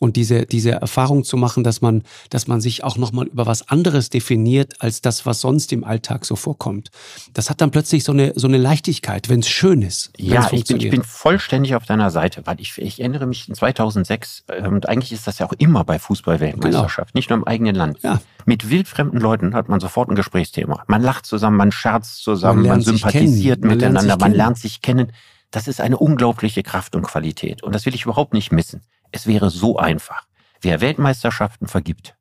Und 0.00 0.16
diese, 0.16 0.44
diese 0.44 0.72
Erfahrung 0.72 1.22
zu 1.22 1.36
machen, 1.36 1.62
dass 1.62 1.80
man, 1.80 2.02
dass 2.30 2.48
man 2.48 2.60
sich 2.60 2.82
auch 2.82 2.96
nochmal 2.96 3.28
über 3.28 3.46
was 3.46 3.68
anderes 3.68 4.10
definiert, 4.10 4.74
als 4.80 5.02
das, 5.02 5.24
was 5.24 5.40
sonst 5.40 5.72
im 5.72 5.84
Alltag 5.84 6.24
so 6.24 6.34
vorkommt. 6.34 6.90
Das 7.32 7.48
hat 7.48 7.60
dann 7.60 7.70
plötzlich 7.70 8.02
so 8.02 8.10
eine, 8.10 8.23
so 8.34 8.46
eine 8.46 8.58
Leichtigkeit, 8.58 9.28
wenn 9.28 9.40
es 9.40 9.48
schön 9.48 9.82
ist. 9.82 10.12
Ja, 10.16 10.48
ich 10.52 10.64
bin, 10.64 10.78
ich 10.78 10.90
bin 10.90 11.02
vollständig 11.02 11.74
auf 11.74 11.84
deiner 11.84 12.10
Seite, 12.10 12.42
weil 12.46 12.60
ich, 12.60 12.78
ich 12.78 13.00
erinnere 13.00 13.26
mich 13.26 13.48
in 13.48 13.54
2006, 13.54 14.44
äh, 14.48 14.66
und 14.66 14.88
eigentlich 14.88 15.12
ist 15.12 15.26
das 15.26 15.38
ja 15.38 15.46
auch 15.46 15.52
immer 15.58 15.84
bei 15.84 15.98
Fußballweltmeisterschaft, 15.98 17.12
genau. 17.12 17.18
nicht 17.18 17.30
nur 17.30 17.38
im 17.38 17.44
eigenen 17.46 17.74
Land. 17.74 17.98
Ja. 18.02 18.20
Mit 18.46 18.70
wildfremden 18.70 19.20
Leuten 19.20 19.54
hat 19.54 19.68
man 19.68 19.80
sofort 19.80 20.08
ein 20.08 20.14
Gesprächsthema. 20.14 20.82
Man 20.86 21.02
lacht 21.02 21.26
zusammen, 21.26 21.56
man 21.56 21.72
scherzt 21.72 22.22
zusammen, 22.22 22.62
man, 22.62 22.68
man 22.68 22.80
sympathisiert 22.80 23.60
man 23.60 23.76
miteinander, 23.76 24.08
lernt 24.08 24.20
man 24.20 24.32
lernt 24.32 24.58
sich 24.58 24.82
kennen. 24.82 25.12
Das 25.50 25.68
ist 25.68 25.80
eine 25.80 25.98
unglaubliche 25.98 26.64
Kraft 26.64 26.96
und 26.96 27.02
Qualität. 27.02 27.62
Und 27.62 27.74
das 27.74 27.86
will 27.86 27.94
ich 27.94 28.04
überhaupt 28.04 28.34
nicht 28.34 28.50
missen. 28.50 28.82
Es 29.12 29.28
wäre 29.28 29.50
so 29.50 29.78
einfach. 29.78 30.26
Wer 30.60 30.80
Weltmeisterschaften 30.80 31.68
vergibt, 31.68 32.16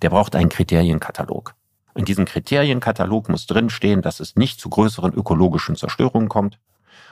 der 0.00 0.10
braucht 0.10 0.36
einen 0.36 0.48
Kriterienkatalog. 0.48 1.55
In 1.96 2.04
diesem 2.04 2.26
Kriterienkatalog 2.26 3.30
muss 3.30 3.46
drinstehen, 3.46 4.02
dass 4.02 4.20
es 4.20 4.36
nicht 4.36 4.60
zu 4.60 4.68
größeren 4.68 5.14
ökologischen 5.14 5.76
Zerstörungen 5.76 6.28
kommt 6.28 6.58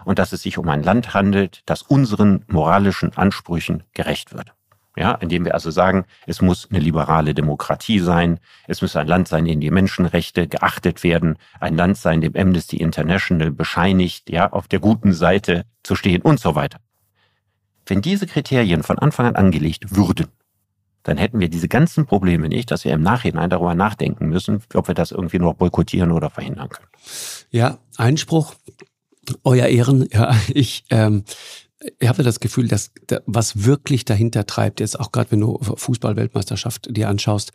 und 0.05 0.18
dass 0.18 0.32
es 0.32 0.43
sich 0.43 0.59
um 0.59 0.68
ein 0.68 0.82
Land 0.82 1.14
handelt, 1.14 1.62
das 1.64 1.80
unseren 1.80 2.45
moralischen 2.49 3.16
Ansprüchen 3.16 3.85
gerecht 3.95 4.35
wird. 4.35 4.53
Ja, 4.97 5.12
indem 5.12 5.45
wir 5.45 5.55
also 5.55 5.70
sagen, 5.70 6.05
es 6.26 6.41
muss 6.41 6.68
eine 6.70 6.78
liberale 6.78 7.35
Demokratie 7.35 7.99
sein, 7.99 8.39
es 8.68 8.80
muss 8.80 8.95
ein 8.95 9.09
Land 9.09 9.26
sein, 9.26 9.47
in 9.47 9.55
dem 9.55 9.61
die 9.61 9.70
Menschenrechte 9.70 10.47
geachtet 10.47 11.03
werden, 11.03 11.37
ein 11.59 11.76
Land 11.76 11.97
sein, 11.97 12.20
dem 12.20 12.37
Amnesty 12.37 12.76
International 12.76 13.51
bescheinigt, 13.51 14.30
ja, 14.30 14.53
auf 14.53 14.68
der 14.68 14.78
guten 14.78 15.12
Seite 15.12 15.64
zu 15.82 15.97
stehen 15.97 16.22
und 16.22 16.39
so 16.39 16.55
weiter. 16.55 16.78
Wenn 17.87 18.03
diese 18.03 18.26
Kriterien 18.26 18.82
von 18.82 18.99
Anfang 18.99 19.26
an 19.26 19.37
angelegt 19.37 19.97
würden, 19.97 20.28
dann 21.05 21.19
hätten 21.19 21.39
wir 21.39 21.49
diese 21.49 21.69
ganzen 21.69 22.07
Probleme 22.07 22.49
nicht, 22.49 22.71
dass 22.71 22.85
wir 22.85 22.93
im 22.93 23.03
Nachhinein 23.03 23.51
darüber 23.51 23.75
nachdenken 23.75 24.29
müssen, 24.29 24.63
ob 24.75 24.89
wir 24.89 24.95
das 24.95 25.13
irgendwie 25.13 25.39
noch 25.39 25.55
boykottieren 25.55 26.11
oder 26.11 26.31
verhindern 26.31 26.71
können. 26.71 26.89
Ja, 27.51 27.79
Einspruch, 27.97 28.55
euer 29.45 29.67
Ehren, 29.67 30.09
ja, 30.11 30.35
ich, 30.49 30.85
ähm, 30.91 31.25
ich 31.99 32.09
habe 32.09 32.23
das 32.23 32.41
Gefühl, 32.41 32.69
dass 32.69 32.93
was 33.27 33.65
wirklich 33.65 34.05
dahinter 34.05 34.47
treibt, 34.47 34.81
jetzt 34.81 34.99
auch 34.99 35.13
gerade 35.13 35.31
wenn 35.31 35.41
du 35.41 35.59
Fußballweltmeisterschaft 35.59 36.97
dir 36.97 37.09
anschaust, 37.09 37.53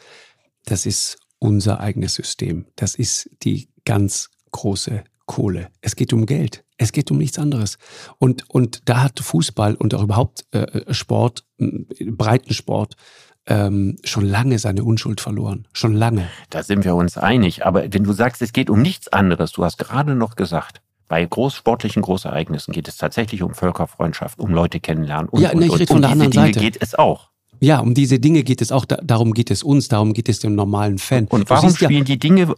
das 0.66 0.86
ist 0.86 1.18
unser 1.40 1.80
eigenes 1.80 2.14
System. 2.14 2.66
Das 2.76 2.96
ist 2.96 3.30
die 3.44 3.70
ganz 3.86 4.30
große 4.52 5.04
Kohle, 5.26 5.70
es 5.82 5.96
geht 5.96 6.12
um 6.12 6.26
Geld, 6.26 6.66
es 6.78 6.92
geht 6.92 7.12
um 7.12 7.18
nichts 7.18 7.40
anderes. 7.40 7.78
Und, 8.18 8.50
und 8.50 8.82
da 8.86 9.04
hat 9.04 9.20
Fußball 9.20 9.76
und 9.76 9.94
auch 9.94 10.04
überhaupt 10.04 10.46
äh, 10.52 10.94
Sport, 10.94 11.46
Breitensport, 11.58 12.96
ähm, 13.50 13.98
schon 14.04 14.26
lange 14.26 14.60
seine 14.60 14.84
Unschuld 14.84 15.20
verloren. 15.20 15.68
Schon 15.74 15.94
lange. 15.94 16.30
Da 16.50 16.64
sind 16.64 16.86
wir 16.86 16.96
uns 16.96 17.18
einig. 17.18 17.66
Aber 17.66 17.92
wenn 17.92 18.04
du 18.04 18.14
sagst, 18.14 18.42
es 18.42 18.54
geht 18.54 18.70
um 18.70 18.82
nichts 18.82 19.08
anderes, 19.10 19.52
du 19.52 19.66
hast 19.66 19.78
gerade 19.78 20.16
noch 20.16 20.36
gesagt, 20.36 20.82
bei 21.08 21.26
großsportlichen 21.26 22.04
Großereignissen 22.04 22.72
geht 22.72 22.88
es 22.88 22.98
tatsächlich 22.98 23.42
um 23.42 23.56
Völkerfreundschaft, 23.56 24.40
um 24.40 24.52
Leute 24.54 24.80
kennenlernen. 24.80 25.28
Und, 25.28 25.42
ja, 25.42 25.54
ne, 25.54 25.66
ich 25.66 25.74
rede 25.74 25.88
von 25.88 25.98
um 25.98 26.02
der 26.04 26.12
anderen 26.12 26.32
Dinge 26.32 26.46
Seite. 26.46 26.60
geht 26.60 26.78
es 26.82 26.94
auch. 26.94 27.30
Ja, 27.60 27.80
um 27.80 27.94
diese 27.94 28.20
Dinge 28.20 28.44
geht 28.44 28.62
es 28.62 28.72
auch. 28.72 28.86
Da, 28.86 28.98
darum 29.04 29.34
geht 29.34 29.52
es 29.52 29.64
uns, 29.64 29.88
darum 29.88 30.14
geht 30.14 30.30
es 30.30 30.40
dem 30.40 30.56
normalen 30.56 31.00
Fan. 31.00 31.26
Und 31.26 31.50
warum 31.50 31.76
spielen 31.76 31.92
ja, 31.92 32.04
die 32.04 32.20
Dinge, 32.20 32.54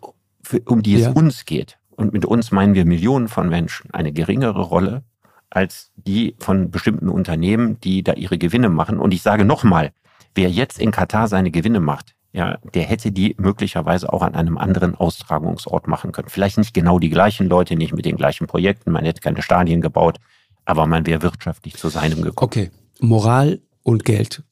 um 0.66 0.84
die 0.84 0.96
es 0.96 1.02
ja. 1.02 1.12
uns 1.12 1.46
geht, 1.46 1.78
und 1.96 2.14
mit 2.14 2.26
uns 2.26 2.52
meinen 2.52 2.74
wir 2.74 2.86
Millionen 2.86 3.28
von 3.28 3.48
Menschen, 3.48 3.92
eine 3.94 4.12
geringere 4.12 4.62
Rolle 4.62 5.04
als 5.50 5.92
die 5.96 6.36
von 6.39 6.72
bestimmten 6.72 7.10
Unternehmen, 7.10 7.80
die 7.82 8.04
da 8.04 8.14
ihre 8.14 8.38
Gewinne 8.38 8.70
machen. 8.70 8.98
Und 8.98 9.14
ich 9.14 9.22
sage 9.22 9.46
nochmal, 9.46 9.92
wer 10.36 10.50
jetzt 10.50 10.80
in 10.80 10.92
Katar 10.92 11.28
seine 11.28 11.52
Gewinne 11.52 11.80
macht, 11.80 12.16
ja, 12.34 12.58
der 12.74 12.84
hätte 12.84 13.12
die 13.12 13.36
möglicherweise 13.38 14.12
auch 14.12 14.22
an 14.22 14.36
einem 14.36 14.58
anderen 14.58 14.96
Austragungsort 14.96 15.88
machen 15.88 16.12
können. 16.12 16.30
Vielleicht 16.30 16.58
nicht 16.58 16.74
genau 16.74 16.98
die 16.98 17.10
gleichen 17.10 17.48
Leute, 17.48 17.76
nicht 17.76 17.94
mit 17.94 18.06
den 18.06 18.16
gleichen 18.16 18.48
Projekten, 18.48 18.92
man 18.92 19.04
hätte 19.04 19.22
keine 19.22 19.42
Stadien 19.42 19.82
gebaut, 19.82 20.18
aber 20.64 20.88
man 20.88 21.06
wäre 21.06 21.22
wirtschaftlich 21.22 21.76
zu 21.76 21.90
seinem 21.90 22.22
gekommen. 22.22 22.36
Okay, 22.38 22.72
Moral 23.02 23.60
und 23.84 24.06
Geld. 24.06 24.44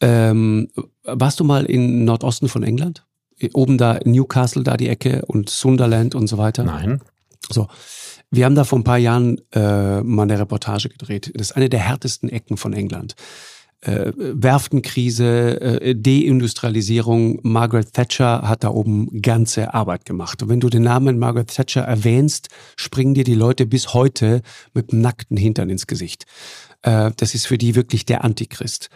Ähm, 0.00 0.68
warst 1.04 1.40
du 1.40 1.44
mal 1.44 1.64
im 1.64 2.04
Nordosten 2.04 2.48
von 2.48 2.62
England? 2.62 3.06
Oben 3.54 3.78
da 3.78 3.98
Newcastle, 4.04 4.62
da 4.62 4.76
die 4.76 4.88
Ecke 4.88 5.24
und 5.26 5.48
Sunderland 5.48 6.14
und 6.14 6.26
so 6.26 6.38
weiter? 6.38 6.64
Nein. 6.64 7.00
So. 7.50 7.68
Wir 8.30 8.44
haben 8.44 8.54
da 8.54 8.64
vor 8.64 8.78
ein 8.78 8.84
paar 8.84 8.98
Jahren 8.98 9.40
äh, 9.52 10.00
mal 10.02 10.22
eine 10.22 10.38
Reportage 10.38 10.88
gedreht. 10.88 11.32
Das 11.34 11.50
ist 11.50 11.56
eine 11.56 11.68
der 11.68 11.80
härtesten 11.80 12.28
Ecken 12.28 12.56
von 12.56 12.72
England 12.72 13.14
äh, 13.82 14.12
Werftenkrise, 14.16 15.60
äh, 15.60 15.94
Deindustrialisierung. 15.94 17.40
Margaret 17.42 17.92
Thatcher 17.92 18.42
hat 18.42 18.64
da 18.64 18.70
oben 18.70 19.20
ganze 19.20 19.74
Arbeit 19.74 20.04
gemacht. 20.04 20.42
Und 20.42 20.48
wenn 20.48 20.60
du 20.60 20.68
den 20.68 20.82
Namen 20.82 21.18
Margaret 21.18 21.48
Thatcher 21.48 21.82
erwähnst, 21.82 22.48
springen 22.76 23.14
dir 23.14 23.24
die 23.24 23.34
Leute 23.34 23.66
bis 23.66 23.92
heute 23.92 24.42
mit 24.72 24.92
nackten 24.92 25.36
Hintern 25.36 25.68
ins 25.68 25.86
Gesicht. 25.86 26.26
Äh, 26.82 27.10
das 27.16 27.34
ist 27.34 27.46
für 27.46 27.58
die 27.58 27.74
wirklich 27.74 28.04
der 28.06 28.24
Antichrist. 28.24 28.88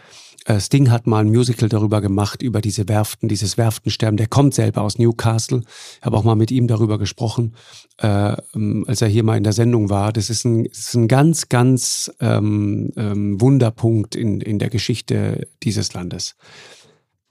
Äh, 0.45 0.59
Sting 0.59 0.91
hat 0.91 1.07
mal 1.07 1.19
ein 1.19 1.29
Musical 1.29 1.67
darüber 1.67 2.01
gemacht, 2.01 2.41
über 2.41 2.61
diese 2.61 2.87
Werften, 2.87 3.27
dieses 3.27 3.57
Werftensterben. 3.57 4.17
Der 4.17 4.27
kommt 4.27 4.53
selber 4.53 4.81
aus 4.81 4.97
Newcastle. 4.97 5.61
Ich 5.99 6.05
habe 6.05 6.17
auch 6.17 6.23
mal 6.23 6.35
mit 6.35 6.51
ihm 6.51 6.67
darüber 6.67 6.97
gesprochen, 6.97 7.55
äh, 7.97 8.35
ähm, 8.55 8.85
als 8.87 9.01
er 9.01 9.09
hier 9.09 9.23
mal 9.23 9.37
in 9.37 9.43
der 9.43 9.53
Sendung 9.53 9.89
war. 9.89 10.13
Das 10.13 10.29
ist 10.29 10.45
ein, 10.45 10.63
das 10.65 10.79
ist 10.79 10.93
ein 10.95 11.07
ganz, 11.07 11.49
ganz 11.49 12.11
ähm, 12.19 12.91
ähm, 12.95 13.41
Wunderpunkt 13.41 14.15
in, 14.15 14.39
in 14.41 14.59
der 14.59 14.69
Geschichte 14.69 15.47
dieses 15.63 15.93
Landes. 15.93 16.35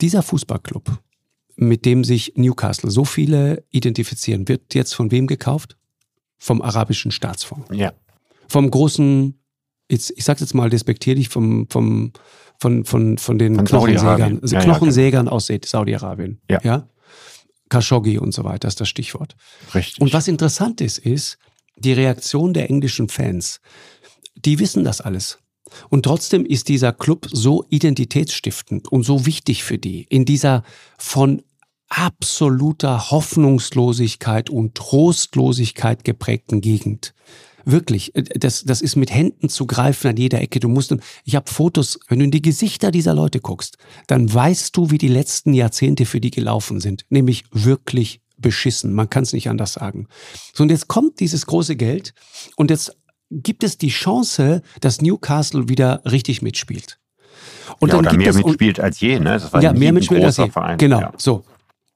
Dieser 0.01 0.23
Fußballclub, 0.23 0.99
mit 1.57 1.87
dem 1.87 2.05
sich 2.05 2.35
Newcastle 2.37 2.91
so 2.91 3.07
viele 3.07 3.65
identifizieren, 3.71 4.47
wird 4.47 4.75
jetzt 4.75 4.95
von 4.95 5.11
wem 5.11 5.27
gekauft? 5.27 5.79
Vom 6.39 6.61
arabischen 6.61 7.13
Staatsfonds. 7.13 7.69
Ja. 7.73 7.95
Vom 8.47 8.71
großen, 8.71 9.41
jetzt, 9.91 10.13
ich 10.17 10.25
sag's 10.25 10.43
jetzt 10.43 10.55
mal 10.55 10.69
despektierlich, 10.69 11.31
vom, 11.31 11.67
vom 11.71 12.13
von, 12.59 12.85
von, 12.85 13.19
von 13.19 13.39
den 13.39 13.57
von 13.57 13.65
Knochensägern, 13.65 14.41
also 14.41 14.55
ja, 14.55 14.63
Knochensägern 14.63 15.27
ja, 15.27 15.33
aus 15.33 15.51
Saudi-Arabien. 15.65 16.41
Ja. 16.51 16.61
ja. 16.63 16.89
Khashoggi 17.69 18.19
und 18.19 18.33
so 18.33 18.45
weiter 18.45 18.69
ist 18.69 18.81
das 18.81 18.89
Stichwort. 18.89 19.37
Richtig. 19.75 20.01
Und 20.01 20.13
was 20.13 20.29
interessant 20.29 20.81
ist, 20.81 20.99
ist 20.99 21.39
die 21.77 21.93
Reaktion 21.93 22.55
der 22.55 22.71
englischen 22.71 23.09
Fans. 23.09 23.61
Die 24.37 24.59
wissen 24.59 24.85
das 24.85 25.01
alles. 25.01 25.39
Und 25.89 26.05
trotzdem 26.05 26.47
ist 26.47 26.69
dieser 26.69 26.93
Club 26.93 27.27
so 27.31 27.65
identitätsstiftend 27.69 28.89
und 28.89 29.03
so 29.03 29.27
wichtig 29.27 29.65
für 29.65 29.79
die 29.79 30.05
in 30.05 30.25
dieser 30.25 30.63
von 30.97 31.43
absoluter 31.89 33.11
Hoffnungslosigkeit 33.11 34.51
und 34.51 34.75
Trostlosigkeit 34.75 36.05
geprägten 36.05 36.61
Gegend. 36.61 37.15
Wirklich, 37.67 38.14
äh, 38.14 38.23
das, 38.23 38.64
das 38.64 38.81
ist 38.81 38.97
mit 38.97 39.12
Händen 39.12 39.51
zu 39.51 39.67
greifen 39.67 40.09
an 40.09 40.17
jeder 40.17 40.41
Ecke. 40.41 40.61
Du 40.61 40.69
musst, 40.69 40.95
ich 41.25 41.37
habe 41.37 41.51
Fotos, 41.51 41.99
wenn 42.09 42.21
du 42.21 42.25
in 42.25 42.31
die 42.31 42.41
Gesichter 42.41 42.91
dieser 42.91 43.12
Leute 43.12 43.41
guckst, 43.41 43.77
dann 44.07 44.33
weißt 44.33 44.75
du, 44.77 44.91
wie 44.91 44.99
die 44.99 45.09
letzten 45.09 45.53
Jahrzehnte 45.53 46.07
für 46.07 46.21
die 46.21 46.31
gelaufen 46.31 46.81
sind. 46.81 47.05
Nämlich 47.11 47.45
wirklich 47.51 48.21
beschissen. 48.39 48.95
Man 48.95 49.11
kann 49.11 49.25
es 49.25 49.33
nicht 49.33 49.51
anders 49.51 49.75
sagen. 49.75 50.07
So, 50.55 50.62
und 50.62 50.71
jetzt 50.71 50.89
kommt 50.89 51.21
dieses 51.21 51.47
große 51.47 51.77
Geld 51.77 52.14
und 52.57 52.71
jetzt 52.71 52.97
gibt 53.31 53.64
es 53.64 53.79
die 53.79 53.89
Chance, 53.89 54.62
dass 54.81 55.01
Newcastle 55.01 55.69
wieder 55.69 56.03
richtig 56.05 56.43
mitspielt. 56.43 56.99
Und 57.81 57.89
ja, 57.89 57.97
dann 57.97 58.07
oder 58.07 58.17
mehr 58.17 58.33
mitspielt 58.33 58.79
als 58.79 59.01
je, 59.01 59.19
ne? 59.19 59.33
Das 59.33 59.53
war 59.53 59.62
ja, 59.62 59.73
mehr 59.73 59.93
mitspielt 59.93 60.23
als 60.23 60.37
je. 60.37 60.49
Verein. 60.51 60.79
Genau, 60.79 61.01
ja. 61.01 61.12
so. 61.17 61.45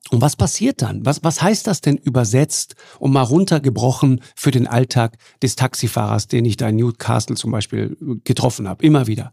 Und 0.08 0.22
was 0.22 0.34
passiert 0.34 0.82
dann? 0.82 1.04
Was, 1.04 1.22
was 1.22 1.42
heißt 1.42 1.66
das 1.66 1.82
denn 1.82 1.96
übersetzt 1.96 2.74
und 2.98 3.12
mal 3.12 3.22
runtergebrochen 3.22 4.22
für 4.34 4.50
den 4.50 4.66
Alltag 4.66 5.18
des 5.42 5.56
Taxifahrers, 5.56 6.26
den 6.26 6.44
ich 6.44 6.56
da 6.56 6.68
in 6.68 6.76
Newcastle 6.76 7.36
zum 7.36 7.52
Beispiel 7.52 7.96
getroffen 8.24 8.66
habe? 8.66 8.84
Immer 8.84 9.06
wieder. 9.06 9.32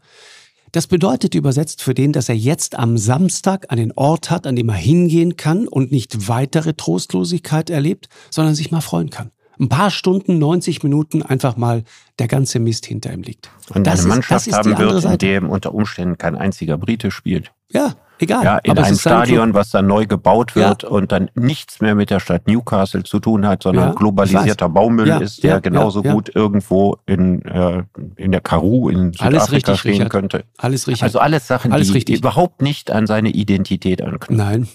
Das 0.74 0.86
bedeutet 0.88 1.34
übersetzt 1.34 1.82
für 1.82 1.94
den, 1.94 2.12
dass 2.12 2.30
er 2.30 2.36
jetzt 2.36 2.78
am 2.78 2.98
Samstag 2.98 3.72
einen 3.72 3.94
Ort 3.94 4.30
hat, 4.30 4.46
an 4.46 4.56
dem 4.56 4.70
er 4.70 4.76
hingehen 4.76 5.38
kann 5.38 5.68
und 5.68 5.92
nicht 5.92 6.28
weitere 6.28 6.74
Trostlosigkeit 6.74 7.70
erlebt, 7.70 8.10
sondern 8.30 8.54
sich 8.54 8.70
mal 8.70 8.82
freuen 8.82 9.10
kann. 9.10 9.32
Ein 9.60 9.70
paar 9.70 9.90
Stunden, 9.90 10.38
90 10.38 10.84
Minuten 10.84 11.24
einfach 11.24 11.58
mal 11.58 11.84
der 12.20 12.28
ganze 12.28 12.60
Mist 12.60 12.86
hinter 12.86 13.12
ihm 13.12 13.24
liegt. 13.24 13.50
Und 13.74 13.88
das 13.88 14.02
eine 14.02 14.10
Mannschaft 14.10 14.46
ist, 14.46 14.54
haben 14.54 14.78
wird, 14.78 15.04
in 15.04 15.18
dem 15.18 15.50
unter 15.50 15.74
Umständen 15.74 16.18
kein 16.18 16.36
einziger 16.36 16.78
Brite 16.78 17.10
spielt. 17.10 17.52
Ja, 17.72 17.96
Egal. 18.20 18.44
Ja, 18.44 18.58
in 18.58 18.78
einem 18.78 18.96
Stadion, 18.96 19.54
was 19.54 19.70
dann 19.70 19.88
neu 19.88 20.06
gebaut 20.06 20.56
wird 20.56 20.84
ja. 20.84 20.90
und 20.90 21.12
dann 21.12 21.30
nichts 21.36 21.82
mehr 21.82 21.94
mit 21.94 22.10
der 22.10 22.20
Stadt 22.20 22.48
Newcastle 22.48 23.04
zu 23.04 23.20
tun 23.20 23.46
hat, 23.46 23.64
sondern 23.64 23.90
ja, 23.90 23.94
globalisierter 23.94 24.70
Baumüll 24.70 25.08
ist, 25.22 25.44
der 25.44 25.62
genauso 25.62 26.02
gut 26.02 26.36
irgendwo 26.36 26.98
in, 27.06 27.44
äh, 27.44 27.84
in 28.16 28.32
der 28.32 28.42
Karu 28.42 28.90
in 28.90 29.14
Südafrika 29.14 29.72
richtig, 29.72 29.80
stehen 29.80 29.92
Richard. 29.94 30.10
könnte. 30.10 30.44
Alles 30.58 30.88
richtig. 30.88 31.04
Also 31.04 31.20
alles 31.20 31.48
Sachen, 31.48 31.72
alles 31.72 31.88
die 31.88 31.94
richtig. 31.94 32.18
überhaupt 32.18 32.62
nicht 32.62 32.92
an 32.92 33.06
seine 33.08 33.30
Identität 33.30 34.02
anknüpfen. 34.02 34.38
Nein. 34.38 34.68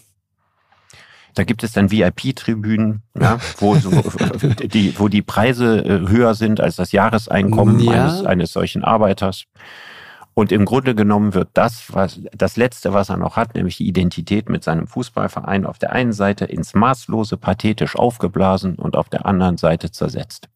Da 1.34 1.44
gibt 1.44 1.64
es 1.64 1.72
dann 1.72 1.90
VIP-Tribünen, 1.90 3.02
ja, 3.18 3.38
wo, 3.58 3.74
die, 4.64 4.94
wo 4.98 5.08
die 5.08 5.22
Preise 5.22 5.78
äh, 5.78 6.08
höher 6.08 6.34
sind 6.34 6.60
als 6.60 6.76
das 6.76 6.92
Jahreseinkommen 6.92 7.88
eines, 7.88 8.24
eines 8.24 8.52
solchen 8.52 8.84
Arbeiters. 8.84 9.46
Und 10.34 10.50
im 10.50 10.64
Grunde 10.64 10.94
genommen 10.94 11.34
wird 11.34 11.50
das, 11.54 11.92
was 11.92 12.20
das 12.32 12.56
Letzte, 12.56 12.94
was 12.94 13.10
er 13.10 13.18
noch 13.18 13.36
hat, 13.36 13.54
nämlich 13.54 13.76
die 13.76 13.86
Identität 13.86 14.48
mit 14.48 14.64
seinem 14.64 14.86
Fußballverein, 14.86 15.66
auf 15.66 15.78
der 15.78 15.92
einen 15.92 16.12
Seite 16.12 16.46
ins 16.46 16.74
Maßlose 16.74 17.36
pathetisch 17.36 17.96
aufgeblasen 17.96 18.76
und 18.76 18.96
auf 18.96 19.10
der 19.10 19.26
anderen 19.26 19.58
Seite 19.58 19.90
zersetzt. 19.90 20.48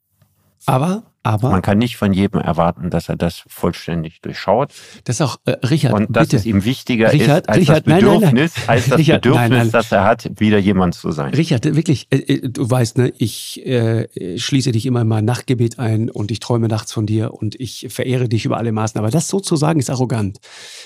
Aber 0.64 1.02
aber 1.26 1.50
man 1.50 1.62
kann 1.62 1.78
nicht 1.78 1.96
von 1.96 2.12
jedem 2.12 2.40
erwarten, 2.40 2.90
dass 2.90 3.08
er 3.08 3.16
das 3.16 3.42
vollständig 3.48 4.20
durchschaut. 4.20 4.72
Das 5.04 5.20
auch 5.20 5.38
äh, 5.44 5.52
Richard. 5.66 5.94
Und 5.94 6.16
dass 6.16 6.28
bitte. 6.28 6.36
es 6.36 6.46
ihm 6.46 6.64
wichtiger 6.64 7.12
Richard, 7.12 7.42
ist 7.42 7.48
als 7.48 7.58
Richard, 7.58 7.86
das 7.86 7.94
Bedürfnis, 7.94 8.22
nein, 8.22 8.32
nein, 8.32 8.50
nein. 8.56 8.68
als 8.68 8.88
das 8.88 8.98
Richard, 8.98 9.22
Bedürfnis, 9.22 9.70
das 9.72 9.92
er 9.92 10.04
hat, 10.04 10.30
wieder 10.40 10.58
jemand 10.58 10.94
zu 10.94 11.10
sein. 11.10 11.34
Richard, 11.34 11.64
wirklich, 11.74 12.06
äh, 12.10 12.18
äh, 12.18 12.48
du 12.48 12.70
weißt, 12.70 12.98
ne, 12.98 13.12
ich 13.18 13.64
äh, 13.66 14.38
schließe 14.38 14.72
dich 14.72 14.86
immer 14.86 15.02
in 15.02 15.08
mein 15.08 15.24
Nachtgebet 15.24 15.78
ein 15.78 16.10
und 16.10 16.30
ich 16.30 16.40
träume 16.40 16.68
nachts 16.68 16.92
von 16.92 17.06
dir 17.06 17.34
und 17.34 17.58
ich 17.58 17.88
verehre 17.90 18.28
dich 18.28 18.44
über 18.44 18.56
alle 18.56 18.72
Maßen. 18.72 18.98
Aber 18.98 19.10
das 19.10 19.28
sozusagen 19.28 19.80
ist 19.80 19.90
arrogant. 19.90 20.38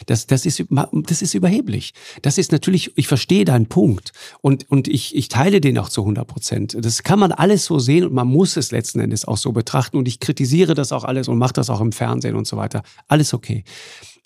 Das, 0.07 0.27
das 0.27 0.47
ist, 0.47 0.65
das 0.71 1.23
ist 1.23 1.35
überheblich. 1.35 1.93
Das 2.23 2.39
ist 2.39 2.53
natürlich, 2.53 2.93
ich 2.97 3.09
verstehe 3.09 3.45
deinen 3.45 3.67
Punkt 3.67 4.13
und 4.41 4.71
und 4.71 4.89
ich 4.89 5.17
ich 5.17 5.29
teile 5.29 5.61
den 5.61 5.79
auch 5.79 5.89
zu 5.89 6.03
100 6.03 6.27
Prozent. 6.27 6.77
Das 6.81 7.03
kann 7.03 7.19
man 7.19 7.33
alles 7.33 7.65
so 7.65 7.79
sehen 7.79 8.05
und 8.05 8.15
man 8.15 8.29
muss 8.29 8.57
es 8.57 8.73
letzten 8.73 9.01
Endes 9.01 9.25
auch 9.27 9.37
so 9.37 9.53
betrachten 9.53 9.97
und 9.97 10.09
ich 10.09 10.21
kritisiere 10.31 10.75
das 10.75 10.93
auch 10.93 11.03
alles 11.03 11.27
und 11.27 11.39
macht 11.39 11.59
das 11.59 11.71
auch 11.71 11.81
im 11.81 11.91
Fernsehen 11.91 12.37
und 12.37 12.47
so 12.47 12.57
weiter. 12.57 12.83
Alles 13.09 13.35
okay. 13.35 13.65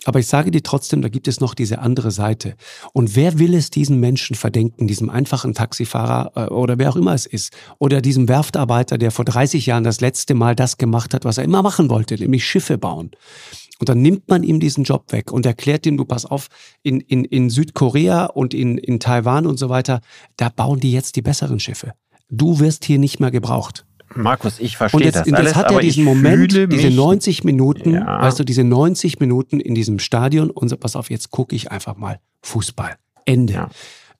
Aber 0.05 0.19
ich 0.19 0.27
sage 0.27 0.51
dir 0.51 0.63
trotzdem, 0.63 1.01
da 1.01 1.09
gibt 1.09 1.29
es 1.29 1.41
noch 1.41 1.55
diese 1.55 1.79
andere 1.79 2.11
Seite. 2.11 2.57
Und 2.93 3.17
wer 3.17 3.39
will 3.39 3.55
es 3.55 3.71
diesen 3.71 4.01
Menschen 4.01 4.37
verdenken, 4.37 4.87
diesem 4.87 5.09
einfachen 5.09 5.55
Taxifahrer 5.55 6.33
äh, 6.37 6.53
oder 6.53 6.77
wer 6.77 6.91
auch 6.91 6.97
immer 6.97 7.15
es 7.15 7.25
ist, 7.25 7.55
oder 7.79 8.03
diesem 8.03 8.29
Werftarbeiter, 8.29 8.99
der 8.99 9.13
vor 9.13 9.25
30 9.25 9.65
Jahren 9.65 9.83
das 9.83 10.03
letzte 10.03 10.35
Mal 10.35 10.55
das 10.55 10.77
gemacht 10.77 11.15
hat, 11.15 11.25
was 11.25 11.39
er 11.39 11.45
immer 11.45 11.63
machen 11.63 11.89
wollte, 11.89 12.17
nämlich 12.17 12.45
Schiffe 12.45 12.77
bauen. 12.77 13.13
Und 13.79 13.89
dann 13.89 14.03
nimmt 14.03 14.29
man 14.29 14.43
ihm 14.43 14.61
diesen 14.61 14.85
Job 14.85 15.11
weg 15.11 15.33
und 15.33 15.47
erklärt 15.47 15.87
ihm, 15.87 15.97
du 15.97 16.05
pass 16.05 16.27
auf, 16.27 16.49
in, 16.83 17.01
in, 17.01 17.25
in 17.25 17.49
Südkorea 17.49 18.27
und 18.27 18.53
in, 18.53 18.77
in 18.77 19.01
Taiwan 19.01 19.47
und 19.47 19.59
so 19.59 19.71
weiter, 19.71 20.03
da 20.37 20.51
bauen 20.51 20.81
die 20.81 20.93
jetzt 20.93 21.17
die 21.17 21.23
besseren 21.23 21.61
Schiffe. 21.61 21.95
Du 22.29 22.61
wirst 22.61 22.85
hier 22.85 22.99
nicht 22.99 23.21
mehr 23.21 23.31
gebraucht. 23.31 23.87
Markus, 24.15 24.61
ich 24.61 24.77
verstehe 24.77 25.11
das 25.11 25.27
alles. 25.33 25.53
Jetzt 25.53 25.57
hat 25.57 25.71
er 25.71 25.81
diesen 25.81 26.05
Moment, 26.05 26.53
diese 26.53 26.91
90 26.91 27.45
Minuten, 27.45 27.95
ja. 27.95 28.23
weißt 28.23 28.39
du, 28.39 28.45
diese 28.45 28.65
90 28.65 29.21
Minuten 29.21 29.61
in 29.61 29.75
diesem 29.75 29.99
Stadion 29.99 30.51
und 30.51 30.69
so, 30.69 30.77
pass 30.77 30.97
auf, 30.97 31.11
jetzt 31.11 31.31
gucke 31.31 31.55
ich 31.57 31.71
einfach 31.71 31.97
mal 31.97 32.21
Fußball. 32.43 32.97
Ende. 33.25 33.53
Ja. 33.55 33.69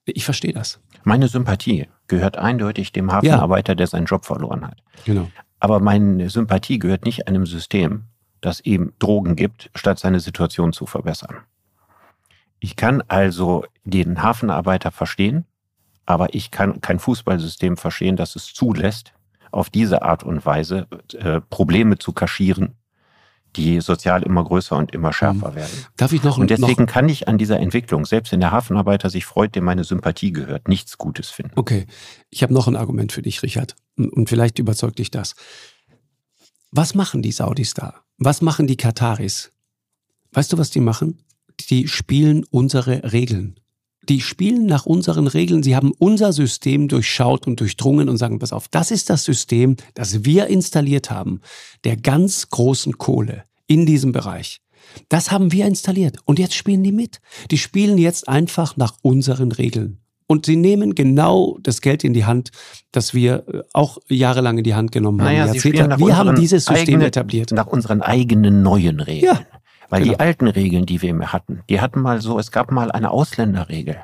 Ich 0.05 0.25
verstehe 0.25 0.53
das. 0.53 0.79
Meine 1.03 1.27
Sympathie 1.27 1.87
gehört 2.07 2.37
eindeutig 2.37 2.91
dem 2.91 3.11
Hafenarbeiter, 3.11 3.73
ja. 3.73 3.75
der 3.75 3.87
seinen 3.87 4.05
Job 4.05 4.25
verloren 4.25 4.65
hat. 4.65 4.77
Genau. 5.05 5.29
Aber 5.59 5.79
meine 5.79 6.29
Sympathie 6.29 6.79
gehört 6.79 7.05
nicht 7.05 7.27
einem 7.27 7.45
System, 7.45 8.05
das 8.41 8.61
ihm 8.61 8.93
Drogen 8.99 9.35
gibt, 9.35 9.69
statt 9.75 9.99
seine 9.99 10.19
Situation 10.19 10.73
zu 10.73 10.85
verbessern. 10.85 11.37
Ich 12.59 12.75
kann 12.75 13.03
also 13.07 13.65
den 13.83 14.21
Hafenarbeiter 14.21 14.91
verstehen, 14.91 15.45
aber 16.05 16.33
ich 16.33 16.51
kann 16.51 16.81
kein 16.81 16.99
Fußballsystem 16.99 17.77
verstehen, 17.77 18.15
das 18.15 18.35
es 18.35 18.53
zulässt, 18.53 19.13
auf 19.55 19.69
diese 19.69 20.01
Art 20.01 20.23
und 20.23 20.45
Weise 20.45 20.87
äh, 21.13 21.41
Probleme 21.41 21.97
zu 21.97 22.11
kaschieren, 22.11 22.75
die 23.55 23.79
sozial 23.79 24.23
immer 24.23 24.43
größer 24.43 24.75
und 24.75 24.93
immer 24.93 25.13
schärfer 25.13 25.51
mhm. 25.51 25.55
werden. 25.55 25.85
Darf 25.95 26.11
ich 26.11 26.23
noch? 26.23 26.37
Und 26.37 26.49
deswegen 26.49 26.83
noch? 26.83 26.91
kann 26.91 27.07
ich 27.07 27.27
an 27.27 27.37
dieser 27.37 27.59
Entwicklung, 27.59 28.05
selbst 28.05 28.31
wenn 28.33 28.41
der 28.41 28.51
Hafenarbeiter 28.51 29.09
sich 29.09 29.25
freut, 29.25 29.55
dem 29.55 29.63
meine 29.63 29.85
Sympathie 29.85 30.33
gehört, 30.33 30.67
nichts 30.67 30.97
Gutes 30.97 31.29
finden. 31.29 31.53
Okay, 31.55 31.85
ich 32.29 32.43
habe 32.43 32.53
noch 32.53 32.67
ein 32.67 32.75
Argument 32.75 33.13
für 33.13 33.21
dich, 33.21 33.41
Richard, 33.43 33.75
und 33.97 34.29
vielleicht 34.29 34.59
überzeugt 34.59 34.99
dich 34.99 35.09
das. 35.09 35.35
Was 36.71 36.93
machen 36.93 37.21
die 37.21 37.31
Saudis 37.31 37.73
da? 37.73 38.01
Was 38.17 38.41
machen 38.41 38.67
die 38.67 38.77
Kataris? 38.77 39.51
Weißt 40.33 40.51
du, 40.51 40.57
was 40.57 40.69
die 40.69 40.81
machen? 40.81 41.23
Die 41.69 41.87
spielen 41.87 42.43
unsere 42.49 43.13
Regeln. 43.13 43.57
Die 44.07 44.21
spielen 44.21 44.65
nach 44.65 44.85
unseren 44.85 45.27
Regeln. 45.27 45.63
Sie 45.63 45.75
haben 45.75 45.91
unser 45.97 46.33
System 46.33 46.87
durchschaut 46.87 47.47
und 47.47 47.59
durchdrungen 47.59 48.09
und 48.09 48.17
sagen, 48.17 48.39
pass 48.39 48.53
auf, 48.53 48.67
das 48.67 48.91
ist 48.91 49.09
das 49.09 49.23
System, 49.23 49.75
das 49.93 50.25
wir 50.25 50.47
installiert 50.47 51.09
haben, 51.09 51.41
der 51.83 51.97
ganz 51.97 52.49
großen 52.49 52.97
Kohle 52.97 53.43
in 53.67 53.85
diesem 53.85 54.11
Bereich. 54.11 54.61
Das 55.09 55.31
haben 55.31 55.51
wir 55.51 55.65
installiert. 55.65 56.17
Und 56.25 56.39
jetzt 56.39 56.53
spielen 56.53 56.83
die 56.83 56.91
mit. 56.91 57.19
Die 57.51 57.57
spielen 57.57 57.97
jetzt 57.97 58.29
einfach 58.29 58.77
nach 58.77 58.95
unseren 59.01 59.51
Regeln. 59.51 59.99
Und 60.27 60.47
sie 60.47 60.55
nehmen 60.55 60.95
genau 60.95 61.57
das 61.61 61.81
Geld 61.81 62.03
in 62.03 62.13
die 62.13 62.25
Hand, 62.25 62.49
das 62.91 63.13
wir 63.13 63.47
äh, 63.47 63.61
auch 63.73 63.99
jahrelang 64.09 64.57
in 64.57 64.63
die 64.63 64.73
Hand 64.73 64.91
genommen 64.91 65.21
haben. 65.21 65.27
Naja, 65.27 65.45
Jahrzehnte. 65.45 65.99
wir 65.99 66.17
haben 66.17 66.35
dieses 66.35 66.65
System 66.65 66.95
eigene, 66.95 67.05
etabliert. 67.05 67.51
Nach 67.51 67.67
unseren 67.67 68.01
eigenen 68.01 68.63
neuen 68.63 69.01
Regeln. 69.01 69.35
Ja, 69.35 69.54
Weil 69.89 70.03
genau. 70.03 70.13
die 70.13 70.19
alten 70.19 70.47
Regeln, 70.47 70.85
die 70.85 71.01
wir 71.01 71.33
hatten, 71.33 71.63
die 71.69 71.81
hatten 71.81 72.01
mal 72.01 72.21
so, 72.21 72.39
es 72.39 72.51
gab 72.51 72.71
mal 72.71 72.91
eine 72.91 73.11
Ausländerregel. 73.11 73.97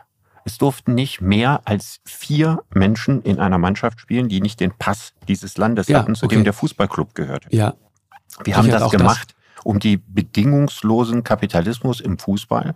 Es 0.43 0.57
durften 0.57 0.95
nicht 0.95 1.21
mehr 1.21 1.61
als 1.65 1.99
vier 2.03 2.63
Menschen 2.73 3.21
in 3.21 3.39
einer 3.39 3.57
Mannschaft 3.57 3.99
spielen, 3.99 4.27
die 4.27 4.41
nicht 4.41 4.59
den 4.59 4.71
Pass 4.71 5.13
dieses 5.27 5.57
Landes 5.57 5.87
ja, 5.87 5.99
hatten, 5.99 6.15
zu 6.15 6.25
okay. 6.25 6.35
dem 6.35 6.43
der 6.43 6.53
Fußballclub 6.53 7.13
gehörte. 7.13 7.47
Ja. 7.51 7.75
Wir 8.43 8.57
haben 8.57 8.69
das 8.69 8.89
gemacht, 8.89 9.35
das. 9.55 9.65
um 9.65 9.79
die 9.79 9.97
bedingungslosen 9.97 11.23
Kapitalismus 11.23 11.99
im 11.99 12.17
Fußball 12.17 12.73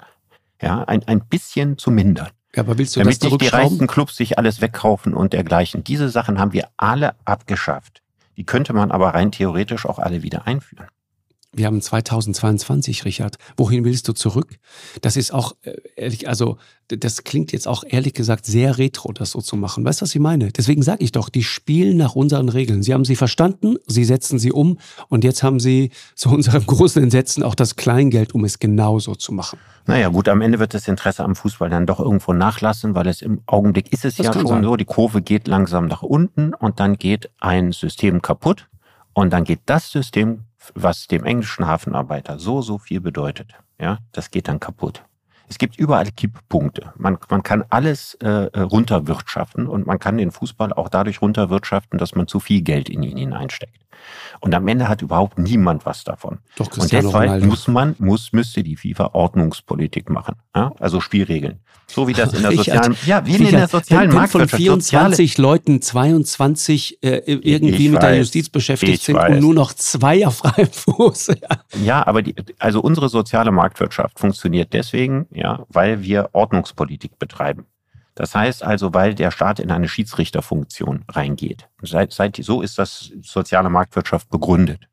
ja, 0.62 0.84
ein, 0.84 1.08
ein 1.08 1.22
bisschen 1.22 1.78
zu 1.78 1.92
mindern. 1.92 2.30
Ja, 2.56 2.64
aber 2.64 2.78
willst 2.78 2.96
du 2.96 3.02
Damit 3.02 3.22
das 3.22 3.32
nicht 3.32 3.42
die 3.42 3.48
reichsten 3.48 3.88
Clubs 3.88 4.16
sich 4.16 4.38
alles 4.38 4.62
wegkaufen 4.62 5.14
und 5.14 5.34
dergleichen. 5.34 5.84
Diese 5.84 6.10
Sachen 6.10 6.40
haben 6.40 6.54
wir 6.54 6.70
alle 6.78 7.16
abgeschafft. 7.26 8.02
Die 8.38 8.46
könnte 8.46 8.74
man 8.74 8.92
aber 8.92 9.10
rein 9.14 9.32
theoretisch 9.32 9.86
auch 9.86 10.00
alle 10.00 10.24
wieder 10.24 10.48
einführen. 10.48 10.88
Wir 11.56 11.68
haben 11.68 11.82
2022, 11.82 13.06
Richard. 13.06 13.38
Wohin 13.56 13.86
willst 13.86 14.10
du 14.10 14.14
zurück? 14.14 14.58
Das 15.02 15.16
ist 15.16 15.34
auch 15.34 15.56
äh, 15.64 15.76
ehrlich, 15.96 16.28
also 16.28 16.58
das 16.90 17.24
klingt 17.24 17.54
jetzt 17.54 17.68
auch 17.68 17.84
ehrlich 17.88 18.14
gesagt 18.14 18.46
sehr 18.46 18.78
retro, 18.78 19.14
das 19.14 19.32
so 19.32 19.40
zu 19.40 19.56
machen. 19.56 19.86
Weißt 19.86 20.02
du, 20.02 20.04
was 20.04 20.14
ich 20.14 20.20
meine? 20.20 20.52
Deswegen 20.52 20.84
sage 20.84 21.04
ich 21.04 21.14
doch, 21.14 21.30
die 21.30 21.44
spielen 21.44 21.96
nach 21.96 22.14
unseren 22.14 22.50
Regeln. 22.50 22.84
Sie 22.84 22.94
haben 22.94 23.06
sie 23.06 23.16
verstanden, 23.16 23.78
sie 23.88 24.04
setzen 24.04 24.38
sie 24.38 24.52
um 24.52 24.78
und 25.08 25.24
jetzt 25.24 25.44
haben 25.44 25.62
sie 25.62 25.92
zu 26.14 26.30
unserem 26.30 26.66
großen 26.68 27.02
Entsetzen 27.02 27.42
auch 27.42 27.56
das 27.56 27.78
Kleingeld, 27.78 28.36
um 28.36 28.44
es 28.44 28.60
genauso 28.60 29.16
zu 29.16 29.32
machen. 29.32 29.58
Naja, 29.88 30.10
gut, 30.10 30.28
am 30.28 30.42
Ende 30.42 30.60
wird 30.60 30.74
das 30.74 30.90
Interesse 30.90 31.24
am 31.24 31.36
Fußball 31.36 31.70
dann 31.70 31.86
doch 31.86 32.02
irgendwo 32.02 32.34
nachlassen, 32.34 32.96
weil 32.96 33.08
es 33.08 33.22
im 33.22 33.42
Augenblick 33.46 33.94
ist 33.94 34.04
es 34.04 34.18
das 34.18 34.26
ja 34.26 34.34
schon 34.34 34.46
sein. 34.46 34.64
so, 34.64 34.76
die 34.76 34.86
Kurve 34.86 35.22
geht 35.22 35.48
langsam 35.48 35.88
nach 35.88 36.04
unten 36.04 36.54
und 36.54 36.82
dann 36.82 36.98
geht 36.98 37.30
ein 37.40 37.72
System 37.72 38.22
kaputt 38.22 38.68
und 39.14 39.32
dann 39.32 39.46
geht 39.46 39.62
das 39.66 39.90
System 39.90 40.42
was 40.76 41.08
dem 41.08 41.24
englischen 41.24 41.68
Hafenarbeiter 41.68 42.40
so, 42.40 42.62
so 42.62 42.78
viel 42.78 43.02
bedeutet, 43.02 43.54
ja, 43.80 44.00
das 44.12 44.32
geht 44.32 44.48
dann 44.48 44.60
kaputt. 44.60 45.04
Es 45.48 45.58
gibt 45.58 45.78
überall 45.78 46.10
Kipppunkte. 46.12 46.94
Man, 46.98 47.18
man 47.30 47.44
kann 47.44 47.64
alles 47.70 48.16
äh, 48.16 48.60
runterwirtschaften 48.60 49.68
und 49.68 49.86
man 49.86 50.00
kann 50.00 50.18
den 50.18 50.32
Fußball 50.32 50.74
auch 50.74 50.90
dadurch 50.90 51.22
runterwirtschaften, 51.22 52.00
dass 52.00 52.16
man 52.16 52.28
zu 52.28 52.40
viel 52.40 52.62
Geld 52.62 52.90
in 52.90 53.04
ihn 53.04 53.18
hineinsteckt. 53.18 53.85
Und 54.40 54.54
am 54.54 54.68
Ende 54.68 54.88
hat 54.88 55.02
überhaupt 55.02 55.38
niemand 55.40 55.86
was 55.86 56.04
davon. 56.04 56.40
Doch, 56.56 56.68
und 56.78 56.92
deshalb 56.92 57.14
Ronaldo. 57.14 57.48
muss 57.48 57.68
man, 57.68 57.96
muss, 58.00 58.32
müsste 58.32 58.64
die 58.64 58.76
FIFA 58.76 59.12
Ordnungspolitik 59.14 60.10
machen. 60.10 60.36
Ja? 60.56 60.72
Also 60.80 61.02
Spielregeln. 61.02 61.60
So 61.88 62.08
wie 62.08 62.14
das 62.14 62.34
in 62.34 62.42
der 62.42 62.52
sozialen, 62.52 62.98
ja, 63.06 63.26
wie 63.26 63.34
Richard, 63.34 63.50
in 63.52 63.58
der 63.58 63.68
sozialen 63.68 64.10
wenn, 64.10 64.16
Marktwirtschaft. 64.16 64.52
von 64.52 64.60
24 64.60 65.32
soziale, 65.32 65.48
Leuten 65.48 65.82
22 65.82 67.04
äh, 67.04 67.18
irgendwie 67.28 67.90
mit 67.90 68.02
weiß, 68.02 68.10
der 68.10 68.18
Justiz 68.18 68.50
beschäftigt 68.50 69.04
sind 69.04 69.16
weiß. 69.16 69.34
und 69.36 69.40
nur 69.40 69.54
noch 69.54 69.74
zwei 69.74 70.26
auf 70.26 70.38
freiem 70.38 70.72
Fuß. 70.72 71.28
Ja, 71.42 71.60
ja 71.84 72.08
aber 72.08 72.22
die, 72.22 72.36
also 72.60 72.82
unsere 72.82 73.10
soziale 73.10 73.52
Marktwirtschaft 73.52 74.20
funktioniert 74.20 74.74
deswegen, 74.74 75.28
ja, 75.32 75.66
weil 75.70 76.02
wir 76.02 76.30
Ordnungspolitik 76.34 77.20
betreiben. 77.20 77.66
Das 78.16 78.34
heißt 78.34 78.64
also, 78.64 78.94
weil 78.94 79.14
der 79.14 79.30
Staat 79.30 79.60
in 79.60 79.72
eine 79.72 79.90
Schiedsrichterfunktion 79.90 81.04
reingeht. 81.10 81.68
Seit, 81.82 82.14
seit, 82.14 82.38
so 82.38 82.62
ist 82.62 82.80
das 82.80 83.12
soziale 83.22 83.70
Marktwirtschaft 83.70 84.30
begründet. 84.30 84.88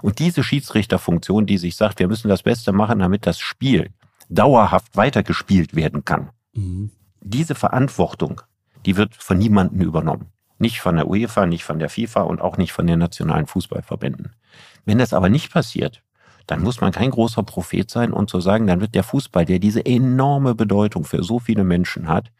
Und 0.00 0.18
diese 0.18 0.42
Schiedsrichterfunktion, 0.42 1.46
die 1.46 1.58
sich 1.58 1.76
sagt, 1.76 1.98
wir 1.98 2.08
müssen 2.08 2.28
das 2.28 2.42
Beste 2.42 2.72
machen, 2.72 2.98
damit 2.98 3.26
das 3.26 3.38
Spiel 3.38 3.90
dauerhaft 4.30 4.96
weitergespielt 4.96 5.76
werden 5.76 6.04
kann. 6.04 6.30
Mhm. 6.54 6.90
Diese 7.20 7.54
Verantwortung, 7.54 8.40
die 8.86 8.96
wird 8.96 9.14
von 9.14 9.38
niemandem 9.38 9.82
übernommen. 9.82 10.32
Nicht 10.58 10.80
von 10.80 10.96
der 10.96 11.08
UEFA, 11.08 11.46
nicht 11.46 11.64
von 11.64 11.78
der 11.78 11.90
FIFA 11.90 12.22
und 12.22 12.40
auch 12.40 12.56
nicht 12.56 12.72
von 12.72 12.86
den 12.86 12.98
nationalen 12.98 13.46
Fußballverbänden. 13.46 14.32
Wenn 14.84 14.98
das 14.98 15.12
aber 15.12 15.28
nicht 15.28 15.52
passiert, 15.52 16.02
dann 16.46 16.62
muss 16.62 16.80
man 16.80 16.92
kein 16.92 17.10
großer 17.10 17.42
Prophet 17.42 17.90
sein 17.90 18.12
und 18.12 18.30
zu 18.30 18.40
sagen, 18.40 18.66
dann 18.66 18.80
wird 18.80 18.94
der 18.94 19.02
Fußball, 19.02 19.44
der 19.44 19.58
diese 19.58 19.84
enorme 19.84 20.54
Bedeutung 20.54 21.04
für 21.04 21.22
so 21.22 21.38
viele 21.38 21.64
Menschen 21.64 22.08
hat, 22.08 22.30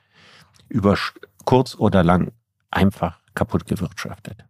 über 0.74 0.98
kurz 1.44 1.76
oder 1.76 2.02
lang 2.02 2.32
einfach 2.70 3.20
kaputt 3.34 3.64
gewirtschaftet. 3.64 4.44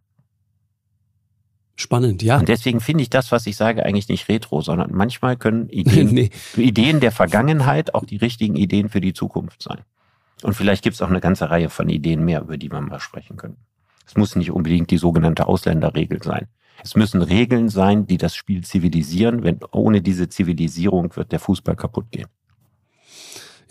Spannend, 1.75 2.23
ja. 2.23 2.39
Und 2.39 2.49
deswegen 2.49 2.79
finde 2.79 3.03
ich 3.03 3.09
das, 3.11 3.31
was 3.31 3.45
ich 3.45 3.55
sage, 3.55 3.85
eigentlich 3.85 4.07
nicht 4.07 4.27
retro, 4.27 4.61
sondern 4.61 4.91
manchmal 4.93 5.37
können 5.37 5.69
Ideen, 5.69 6.13
nee. 6.13 6.31
Ideen 6.55 6.99
der 6.99 7.11
Vergangenheit 7.11 7.93
auch 7.93 8.05
die 8.05 8.17
richtigen 8.17 8.55
Ideen 8.55 8.89
für 8.89 9.01
die 9.01 9.13
Zukunft 9.13 9.61
sein. 9.61 9.81
Und 10.41 10.55
vielleicht 10.55 10.83
gibt 10.83 10.95
es 10.95 11.01
auch 11.01 11.09
eine 11.09 11.21
ganze 11.21 11.49
Reihe 11.49 11.69
von 11.69 11.89
Ideen 11.89 12.25
mehr, 12.25 12.41
über 12.41 12.57
die 12.57 12.71
wir 12.71 12.81
mal 12.81 12.99
sprechen 12.99 13.37
können. 13.37 13.57
Es 14.07 14.15
muss 14.15 14.35
nicht 14.35 14.51
unbedingt 14.51 14.89
die 14.89 14.97
sogenannte 14.97 15.47
Ausländerregel 15.47 16.23
sein. 16.23 16.47
Es 16.83 16.95
müssen 16.95 17.21
Regeln 17.21 17.69
sein, 17.69 18.07
die 18.07 18.17
das 18.17 18.35
Spiel 18.35 18.63
zivilisieren. 18.63 19.43
Wenn 19.43 19.59
ohne 19.71 20.01
diese 20.01 20.27
Zivilisierung 20.29 21.15
wird 21.15 21.31
der 21.31 21.39
Fußball 21.39 21.75
kaputt 21.75 22.11
gehen. 22.11 22.27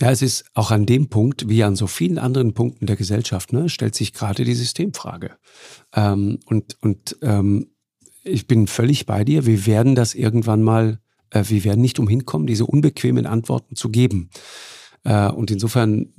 Ja, 0.00 0.10
es 0.10 0.22
ist 0.22 0.44
auch 0.54 0.70
an 0.70 0.86
dem 0.86 1.08
Punkt, 1.08 1.48
wie 1.48 1.62
an 1.62 1.76
so 1.76 1.86
vielen 1.86 2.18
anderen 2.18 2.52
Punkten 2.54 2.86
der 2.86 2.96
Gesellschaft, 2.96 3.52
ne, 3.52 3.68
stellt 3.68 3.94
sich 3.94 4.12
gerade 4.12 4.44
die 4.44 4.54
Systemfrage. 4.54 5.36
Ähm, 5.94 6.40
und 6.46 6.76
und 6.80 7.16
ähm, 7.22 7.68
ich 8.24 8.46
bin 8.46 8.66
völlig 8.66 9.06
bei 9.06 9.24
dir. 9.24 9.46
Wir 9.46 9.66
werden 9.66 9.94
das 9.94 10.14
irgendwann 10.14 10.62
mal, 10.62 10.98
äh, 11.30 11.44
wir 11.46 11.62
werden 11.64 11.80
nicht 11.80 11.98
umhin 11.98 12.24
kommen, 12.24 12.46
diese 12.46 12.66
unbequemen 12.66 13.26
Antworten 13.26 13.76
zu 13.76 13.90
geben. 13.90 14.30
Äh, 15.04 15.28
und 15.28 15.50
insofern 15.50 16.12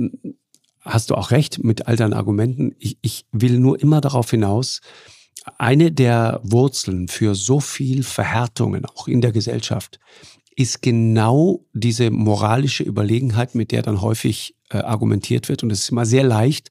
hast 0.81 1.09
du 1.09 1.15
auch 1.15 1.31
recht 1.31 1.63
mit 1.63 1.87
all 1.87 1.95
deinen 1.95 2.13
Argumenten. 2.13 2.75
Ich, 2.79 2.97
ich 3.01 3.25
will 3.31 3.59
nur 3.59 3.81
immer 3.81 4.01
darauf 4.01 4.29
hinaus, 4.29 4.81
eine 5.57 5.91
der 5.91 6.39
Wurzeln 6.43 7.07
für 7.07 7.35
so 7.35 7.59
viel 7.59 8.03
Verhärtungen 8.03 8.85
auch 8.85 9.07
in 9.07 9.21
der 9.21 9.31
Gesellschaft 9.31 9.99
ist 10.55 10.81
genau 10.81 11.65
diese 11.73 12.11
moralische 12.11 12.83
Überlegenheit, 12.83 13.55
mit 13.55 13.71
der 13.71 13.81
dann 13.81 14.01
häufig 14.01 14.55
äh, 14.69 14.77
argumentiert 14.77 15.49
wird. 15.49 15.63
Und 15.63 15.71
es 15.71 15.81
ist 15.81 15.89
immer 15.89 16.05
sehr 16.05 16.23
leicht, 16.23 16.69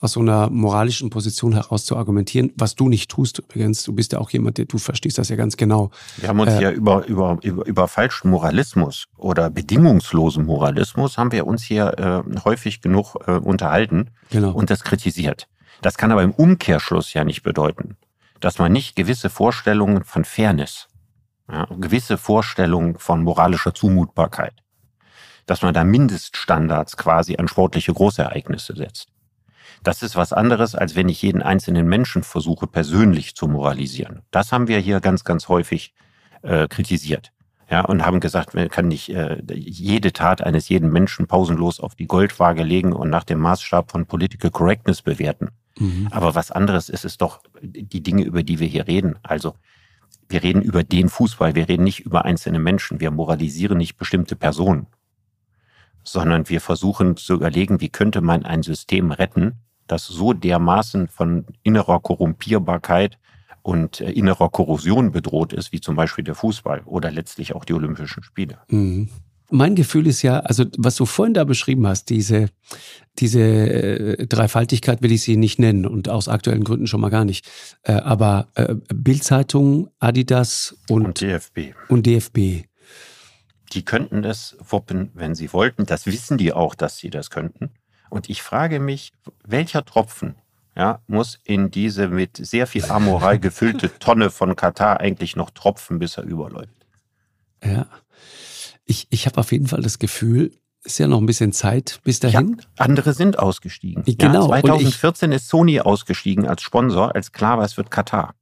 aus 0.00 0.12
so 0.12 0.20
einer 0.20 0.50
moralischen 0.50 1.08
Position 1.08 1.52
heraus 1.52 1.84
zu 1.84 1.96
argumentieren, 1.96 2.52
was 2.56 2.74
du 2.74 2.88
nicht 2.88 3.10
tust 3.10 3.38
übrigens. 3.38 3.84
Du 3.84 3.92
bist 3.92 4.12
ja 4.12 4.18
auch 4.18 4.30
jemand, 4.30 4.58
der 4.58 4.64
du 4.64 4.78
verstehst 4.78 5.18
das 5.18 5.28
ja 5.28 5.36
ganz 5.36 5.56
genau. 5.56 5.90
Wir 6.16 6.28
haben 6.28 6.40
uns 6.40 6.52
äh, 6.52 6.62
ja 6.62 6.70
über, 6.72 7.06
über, 7.06 7.38
über, 7.42 7.64
über 7.64 7.88
falschen 7.88 8.28
Moralismus 8.30 9.06
oder 9.16 9.48
bedingungslosen 9.50 10.44
Moralismus 10.44 11.16
haben 11.16 11.30
wir 11.30 11.46
uns 11.46 11.62
hier 11.62 12.24
äh, 12.26 12.40
häufig 12.44 12.80
genug 12.80 13.14
äh, 13.26 13.32
unterhalten 13.32 14.10
genau. 14.30 14.52
und 14.52 14.70
das 14.70 14.82
kritisiert. 14.82 15.46
Das 15.80 15.96
kann 15.96 16.10
aber 16.10 16.22
im 16.22 16.32
Umkehrschluss 16.32 17.12
ja 17.12 17.24
nicht 17.24 17.42
bedeuten, 17.42 17.96
dass 18.40 18.58
man 18.58 18.72
nicht 18.72 18.96
gewisse 18.96 19.30
Vorstellungen 19.30 20.04
von 20.04 20.24
Fairness 20.24 20.88
ja, 21.52 21.66
gewisse 21.78 22.16
Vorstellungen 22.16 22.98
von 22.98 23.22
moralischer 23.22 23.74
Zumutbarkeit. 23.74 24.54
Dass 25.46 25.62
man 25.62 25.74
da 25.74 25.84
Mindeststandards 25.84 26.96
quasi 26.96 27.36
an 27.36 27.48
sportliche 27.48 27.92
Großereignisse 27.92 28.74
setzt. 28.74 29.08
Das 29.82 30.02
ist 30.02 30.16
was 30.16 30.32
anderes, 30.32 30.74
als 30.74 30.94
wenn 30.94 31.08
ich 31.08 31.20
jeden 31.22 31.42
einzelnen 31.42 31.88
Menschen 31.88 32.22
versuche, 32.22 32.66
persönlich 32.66 33.34
zu 33.34 33.48
moralisieren. 33.48 34.22
Das 34.30 34.52
haben 34.52 34.68
wir 34.68 34.78
hier 34.78 35.00
ganz, 35.00 35.24
ganz 35.24 35.48
häufig 35.48 35.92
äh, 36.42 36.68
kritisiert. 36.68 37.32
Ja, 37.68 37.80
und 37.84 38.04
haben 38.04 38.20
gesagt, 38.20 38.54
man 38.54 38.68
kann 38.68 38.88
nicht 38.88 39.08
äh, 39.08 39.42
jede 39.50 40.12
Tat 40.12 40.42
eines 40.42 40.68
jeden 40.68 40.92
Menschen 40.92 41.26
pausenlos 41.26 41.80
auf 41.80 41.94
die 41.94 42.06
Goldwaage 42.06 42.62
legen 42.62 42.92
und 42.92 43.08
nach 43.10 43.24
dem 43.24 43.40
Maßstab 43.40 43.90
von 43.90 44.06
Political 44.06 44.50
Correctness 44.50 45.02
bewerten. 45.02 45.48
Mhm. 45.78 46.08
Aber 46.10 46.34
was 46.34 46.50
anderes 46.50 46.88
ist 46.88 47.04
es 47.04 47.16
doch 47.16 47.40
die 47.62 48.02
Dinge, 48.02 48.24
über 48.24 48.42
die 48.42 48.58
wir 48.58 48.66
hier 48.68 48.86
reden. 48.86 49.18
Also 49.22 49.54
wir 50.32 50.42
reden 50.42 50.62
über 50.62 50.82
den 50.82 51.08
Fußball, 51.08 51.54
wir 51.54 51.68
reden 51.68 51.84
nicht 51.84 52.00
über 52.00 52.24
einzelne 52.24 52.58
Menschen, 52.58 53.00
wir 53.00 53.10
moralisieren 53.10 53.78
nicht 53.78 53.96
bestimmte 53.96 54.34
Personen, 54.34 54.86
sondern 56.02 56.48
wir 56.48 56.60
versuchen 56.60 57.16
zu 57.16 57.34
überlegen, 57.34 57.80
wie 57.80 57.90
könnte 57.90 58.20
man 58.20 58.44
ein 58.44 58.62
System 58.62 59.12
retten, 59.12 59.54
das 59.86 60.06
so 60.06 60.32
dermaßen 60.32 61.08
von 61.08 61.46
innerer 61.62 62.00
Korrumpierbarkeit 62.00 63.18
und 63.62 64.00
äh, 64.00 64.10
innerer 64.10 64.48
Korrosion 64.48 65.12
bedroht 65.12 65.52
ist, 65.52 65.72
wie 65.72 65.80
zum 65.80 65.96
Beispiel 65.96 66.24
der 66.24 66.34
Fußball 66.34 66.82
oder 66.84 67.10
letztlich 67.10 67.54
auch 67.54 67.64
die 67.64 67.74
Olympischen 67.74 68.22
Spiele. 68.22 68.58
Mhm. 68.68 69.08
Mein 69.52 69.74
Gefühl 69.74 70.06
ist 70.06 70.22
ja, 70.22 70.40
also 70.40 70.64
was 70.78 70.96
du 70.96 71.06
vorhin 71.06 71.34
da 71.34 71.44
beschrieben 71.44 71.86
hast, 71.86 72.10
diese, 72.10 72.48
diese 73.18 73.40
äh, 73.40 74.26
Dreifaltigkeit 74.26 75.02
will 75.02 75.12
ich 75.12 75.22
sie 75.22 75.36
nicht 75.36 75.58
nennen 75.58 75.86
und 75.86 76.08
aus 76.08 76.28
aktuellen 76.28 76.64
Gründen 76.64 76.86
schon 76.86 77.00
mal 77.00 77.10
gar 77.10 77.24
nicht. 77.24 77.48
Äh, 77.82 77.92
aber 77.92 78.48
äh, 78.54 78.74
Bildzeitung, 78.94 79.90
Adidas 79.98 80.76
und, 80.88 81.04
und 81.04 81.20
DFB. 81.20 81.74
Und 81.88 82.06
DFB. 82.06 82.66
Die 83.72 83.84
könnten 83.84 84.22
das 84.22 84.56
wuppen, 84.58 85.10
wenn 85.14 85.34
sie 85.34 85.52
wollten. 85.52 85.86
Das 85.86 86.06
wissen 86.06 86.38
die 86.38 86.52
auch, 86.52 86.74
dass 86.74 86.98
sie 86.98 87.10
das 87.10 87.30
könnten. 87.30 87.70
Und 88.10 88.28
ich 88.28 88.42
frage 88.42 88.80
mich, 88.80 89.12
welcher 89.44 89.84
Tropfen 89.84 90.34
ja, 90.76 91.00
muss 91.06 91.38
in 91.44 91.70
diese 91.70 92.08
mit 92.08 92.36
sehr 92.36 92.66
viel 92.66 92.84
Amorei 92.86 93.36
gefüllte 93.36 93.90
Tonne 93.98 94.30
von 94.30 94.56
Katar 94.56 95.00
eigentlich 95.00 95.36
noch 95.36 95.50
tropfen, 95.50 95.98
bis 95.98 96.16
er 96.16 96.24
überläuft? 96.24 96.86
Ja. 97.64 97.86
Ich, 98.84 99.06
ich 99.10 99.26
habe 99.26 99.38
auf 99.38 99.52
jeden 99.52 99.66
Fall 99.66 99.82
das 99.82 99.98
Gefühl, 99.98 100.52
ist 100.84 100.98
ja 100.98 101.06
noch 101.06 101.18
ein 101.18 101.26
bisschen 101.26 101.52
Zeit 101.52 102.00
bis 102.02 102.20
dahin. 102.20 102.56
Ja, 102.58 102.66
andere 102.76 103.12
sind 103.12 103.38
ausgestiegen. 103.38 104.02
Genau. 104.04 104.50
Ja, 104.50 104.60
2014 104.60 105.30
ich, 105.30 105.36
ist 105.36 105.48
Sony 105.48 105.80
ausgestiegen 105.80 106.46
als 106.46 106.62
Sponsor, 106.62 107.14
als 107.14 107.32
klar 107.32 107.58
war, 107.58 107.64
es 107.64 107.76
wird 107.76 107.90
Katar. 107.90 108.34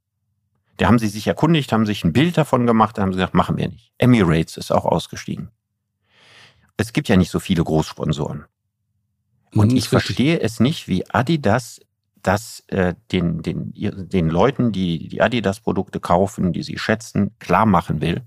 Da 0.78 0.86
haben 0.86 0.98
sie 0.98 1.08
sich 1.08 1.26
erkundigt, 1.26 1.72
haben 1.72 1.84
sich 1.84 2.04
ein 2.04 2.14
Bild 2.14 2.38
davon 2.38 2.66
gemacht, 2.66 2.98
haben 2.98 3.12
sie 3.12 3.16
gesagt, 3.16 3.34
machen 3.34 3.58
wir 3.58 3.68
nicht. 3.68 3.92
Emirates 3.98 4.56
ist 4.56 4.72
auch 4.72 4.86
ausgestiegen. 4.86 5.50
Es 6.78 6.94
gibt 6.94 7.08
ja 7.08 7.16
nicht 7.16 7.30
so 7.30 7.38
viele 7.38 7.62
Großsponsoren. 7.62 8.46
Und 9.54 9.72
ich 9.72 9.88
verstehe 9.88 10.40
es 10.40 10.60
nicht, 10.60 10.88
wie 10.88 11.08
Adidas 11.10 11.80
das 12.22 12.64
äh, 12.68 12.94
den, 13.12 13.42
den, 13.42 13.72
den 13.74 14.28
Leuten, 14.28 14.72
die 14.72 15.08
die 15.08 15.20
Adidas-Produkte 15.20 16.00
kaufen, 16.00 16.52
die 16.52 16.62
sie 16.62 16.78
schätzen, 16.78 17.32
klar 17.38 17.66
machen 17.66 18.00
will, 18.00 18.22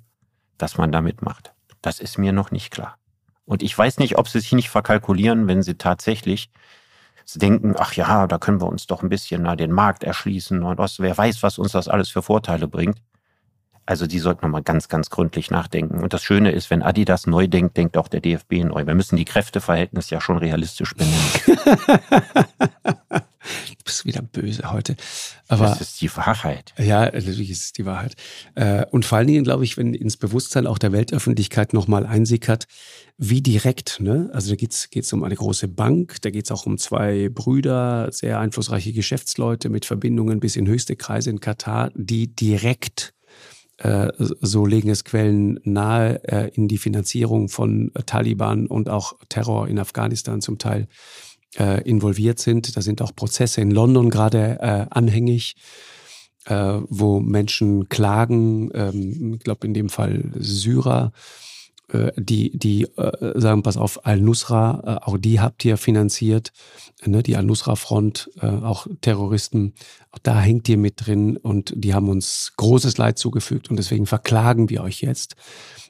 dass 0.58 0.78
man 0.78 0.92
damit 0.92 1.22
macht. 1.22 1.53
Das 1.84 2.00
ist 2.00 2.18
mir 2.18 2.34
noch 2.34 2.50
nicht 2.50 2.72
klar. 2.72 2.98
Und 3.46 3.62
ich 3.62 3.78
weiß 3.78 4.00
nicht, 4.00 4.18
ob 4.18 4.28
sie 4.28 4.40
sich 4.40 4.54
nicht 4.54 4.70
verkalkulieren, 4.70 5.48
wenn 5.48 5.62
sie 5.62 5.76
tatsächlich 5.76 6.50
denken, 7.36 7.76
ach 7.78 7.94
ja, 7.94 8.26
da 8.26 8.38
können 8.38 8.62
wir 8.62 8.68
uns 8.68 8.88
doch 8.88 9.04
ein 9.04 9.10
bisschen 9.10 9.44
na, 9.44 9.56
den 9.56 9.72
Markt 9.72 10.04
erschließen 10.04 10.64
und 10.64 10.78
was, 10.78 11.00
wer 11.00 11.18
weiß, 11.18 11.44
was 11.44 11.58
uns 11.58 11.74
das 11.74 11.88
alles 11.88 12.10
für 12.10 12.22
Vorteile 12.22 12.68
bringt. 12.68 12.98
Also 13.86 14.08
die 14.08 14.20
sollten 14.20 14.46
nochmal 14.46 14.64
ganz, 14.64 14.88
ganz 14.88 15.10
gründlich 15.10 15.52
nachdenken. 15.52 16.02
Und 16.02 16.14
das 16.14 16.24
Schöne 16.24 16.52
ist, 16.52 16.70
wenn 16.70 16.82
Adidas 16.82 17.28
neu 17.28 17.48
denkt, 17.48 17.76
denkt 17.76 17.98
auch 17.98 18.08
der 18.08 18.22
DFB 18.22 18.64
neu. 18.64 18.88
Wir 18.88 18.96
müssen 18.96 19.18
die 19.18 19.26
Kräfteverhältnisse 19.26 20.16
ja 20.16 20.22
schon 20.22 20.38
realistisch 20.38 20.94
benennen. 20.96 21.20
bist 23.94 24.06
wieder 24.06 24.22
böse 24.22 24.72
heute. 24.72 24.96
Aber, 25.48 25.66
das 25.66 25.82
ist 25.82 26.02
die 26.02 26.16
Wahrheit. 26.16 26.74
Ja, 26.78 27.06
natürlich 27.06 27.50
ist 27.50 27.64
es 27.64 27.74
die 27.74 27.86
Wahrheit. 27.86 28.16
Äh, 28.56 28.86
und 28.92 29.06
vor 29.06 29.18
allen 29.18 29.28
Dingen, 29.28 29.44
glaube 29.44 29.64
ich, 29.64 29.78
wenn 29.78 29.94
ins 29.94 30.18
Bewusstsein 30.18 30.68
auch 30.68 30.78
der 30.78 30.92
Weltöffentlichkeit 30.92 31.74
nochmal 31.74 32.06
einsickert, 32.06 32.66
wie 33.18 33.42
direkt, 33.42 34.00
ne? 34.00 34.30
Also 34.34 34.50
da 34.50 34.56
geht 34.56 34.74
es 34.74 35.14
um 35.14 35.24
eine 35.24 35.36
große 35.36 35.68
Bank, 35.68 36.22
da 36.22 36.32
geht 36.32 36.46
es 36.46 36.52
auch 36.52 36.66
um 36.66 36.78
zwei 36.78 37.30
Brüder, 37.30 38.10
sehr 38.12 38.40
einflussreiche 38.40 38.94
Geschäftsleute 38.94 39.70
mit 39.70 39.86
Verbindungen 39.86 40.40
bis 40.40 40.56
in 40.56 40.68
höchste 40.68 40.96
Kreise 40.96 41.30
in 41.30 41.40
Katar, 41.40 41.92
die 41.96 42.34
direkt 42.36 43.14
äh, 43.78 44.10
so 44.18 44.66
legen 44.66 44.90
es 44.90 45.04
Quellen 45.04 45.60
nahe, 45.64 46.24
äh, 46.24 46.50
in 46.54 46.68
die 46.68 46.78
Finanzierung 46.78 47.50
von 47.50 47.92
Taliban 48.06 48.68
und 48.68 48.90
auch 48.90 49.14
Terror 49.30 49.68
in 49.68 49.80
Afghanistan 49.80 50.42
zum 50.42 50.58
Teil 50.58 50.88
äh, 51.58 51.82
involviert 51.84 52.40
sind. 52.40 52.76
Da 52.76 52.82
sind 52.82 53.02
auch 53.02 53.16
Prozesse 53.16 53.62
in 53.62 53.72
London 53.72 54.10
gerade 54.10 54.88
anhängig, 54.92 55.56
wo 56.46 57.22
Menschen 57.22 57.88
klagen, 57.88 58.70
ähm, 58.74 59.36
ich 59.36 59.44
glaube 59.46 59.66
in 59.66 59.74
dem 59.74 59.88
Fall 59.88 60.26
Syrer, 60.38 61.14
äh, 61.94 62.12
die, 62.18 62.58
die 62.58 62.84
äh, 62.98 63.40
sagen, 63.40 63.62
pass 63.62 63.78
auf, 63.78 64.06
Al-Nusra, 64.06 64.82
äh, 64.86 65.06
auch 65.06 65.18
die 65.18 65.40
habt 65.40 65.64
ihr 65.66 65.78
finanziert, 65.78 66.52
ne, 67.06 67.22
die 67.22 67.36
Al-Nusra-Front, 67.36 68.32
äh, 68.42 68.48
auch 68.48 68.88
Terroristen, 69.02 69.74
auch 70.12 70.20
da 70.20 70.40
hängt 70.40 70.68
ihr 70.70 70.78
mit 70.78 71.06
drin 71.06 71.38
und 71.38 71.74
die 71.76 71.94
haben 71.94 72.10
uns 72.10 72.54
großes 72.58 72.98
Leid 72.98 73.18
zugefügt 73.18 73.70
und 73.70 73.78
deswegen 73.78 74.06
verklagen 74.06 74.70
wir 74.70 74.82
euch 74.82 75.02
jetzt. 75.02 75.36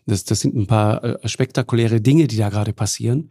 Das, 0.05 0.25
das 0.25 0.41
sind 0.41 0.55
ein 0.55 0.67
paar 0.67 1.03
äh, 1.03 1.29
spektakuläre 1.29 2.01
Dinge, 2.01 2.27
die 2.27 2.37
da 2.37 2.49
gerade 2.49 2.73
passieren. 2.73 3.29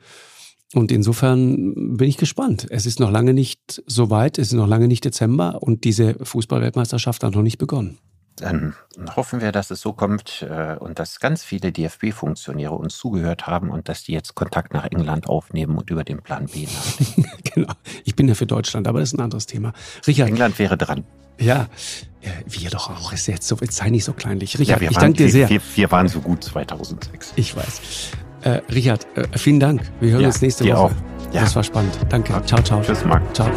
Und 0.74 0.90
insofern 0.90 1.96
bin 1.96 2.08
ich 2.08 2.16
gespannt. 2.16 2.66
Es 2.70 2.86
ist 2.86 2.98
noch 2.98 3.10
lange 3.10 3.34
nicht 3.34 3.82
so 3.86 4.10
weit, 4.10 4.38
es 4.38 4.48
ist 4.48 4.54
noch 4.54 4.66
lange 4.66 4.88
nicht 4.88 5.04
Dezember 5.04 5.62
und 5.62 5.84
diese 5.84 6.14
Fußballweltmeisterschaft 6.24 7.22
hat 7.24 7.34
noch 7.34 7.42
nicht 7.42 7.58
begonnen. 7.58 7.98
Dann 8.36 8.74
hoffen 9.14 9.42
wir, 9.42 9.52
dass 9.52 9.70
es 9.70 9.82
so 9.82 9.92
kommt 9.92 10.42
äh, 10.48 10.76
und 10.76 10.98
dass 10.98 11.20
ganz 11.20 11.44
viele 11.44 11.70
DFB-Funktionäre 11.70 12.72
uns 12.72 12.96
zugehört 12.96 13.46
haben 13.46 13.70
und 13.70 13.90
dass 13.90 14.04
die 14.04 14.12
jetzt 14.12 14.34
Kontakt 14.34 14.72
nach 14.72 14.84
England 14.84 15.28
aufnehmen 15.28 15.76
und 15.76 15.90
über 15.90 16.02
den 16.02 16.22
Plan 16.22 16.46
B 16.46 16.64
nachdenken. 16.64 17.30
genau. 17.54 17.72
Ich 18.04 18.16
bin 18.16 18.28
ja 18.28 18.34
für 18.34 18.46
Deutschland, 18.46 18.88
aber 18.88 19.00
das 19.00 19.10
ist 19.10 19.18
ein 19.18 19.20
anderes 19.20 19.46
Thema. 19.46 19.74
Richard. 20.06 20.28
England 20.28 20.58
wäre 20.58 20.78
dran. 20.78 21.04
Ja, 21.38 21.68
wir 22.46 22.70
doch 22.70 22.88
auch. 22.88 23.12
Ist 23.12 23.26
jetzt, 23.26 23.46
so, 23.48 23.56
jetzt 23.60 23.76
sei 23.76 23.90
nicht 23.90 24.04
so 24.04 24.12
kleinlich. 24.12 24.58
Richard, 24.58 24.80
ja, 24.80 24.90
ich 24.90 24.96
danke 24.96 25.18
dir 25.18 25.30
sehr. 25.30 25.48
Wir, 25.48 25.60
wir, 25.74 25.90
waren 25.90 26.08
so 26.08 26.20
gut 26.20 26.44
2006. 26.44 27.32
Ich 27.36 27.54
weiß. 27.54 28.12
Äh, 28.42 28.60
Richard, 28.72 29.06
äh, 29.14 29.26
vielen 29.38 29.60
Dank. 29.60 29.82
Wir 30.00 30.12
hören 30.12 30.22
ja, 30.22 30.26
uns 30.28 30.42
nächste 30.42 30.64
Woche. 30.64 30.76
Auch. 30.76 30.90
Ja. 31.32 31.42
Das 31.42 31.56
war 31.56 31.62
spannend. 31.62 31.96
Danke. 32.08 32.32
Ciao, 32.44 32.62
ciao. 32.62 32.80
Tschüss, 32.82 33.04
Marc. 33.04 33.22
Ciao. 33.34 33.48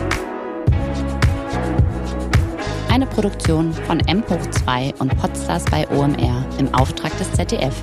Eine 2.90 3.06
Produktion 3.08 3.74
von 3.74 4.00
M2 4.02 4.98
und 5.00 5.18
Podstars 5.18 5.66
bei 5.66 5.86
OMR 5.90 6.46
im 6.60 6.74
Auftrag 6.74 7.18
des 7.18 7.32
ZDF. 7.34 7.74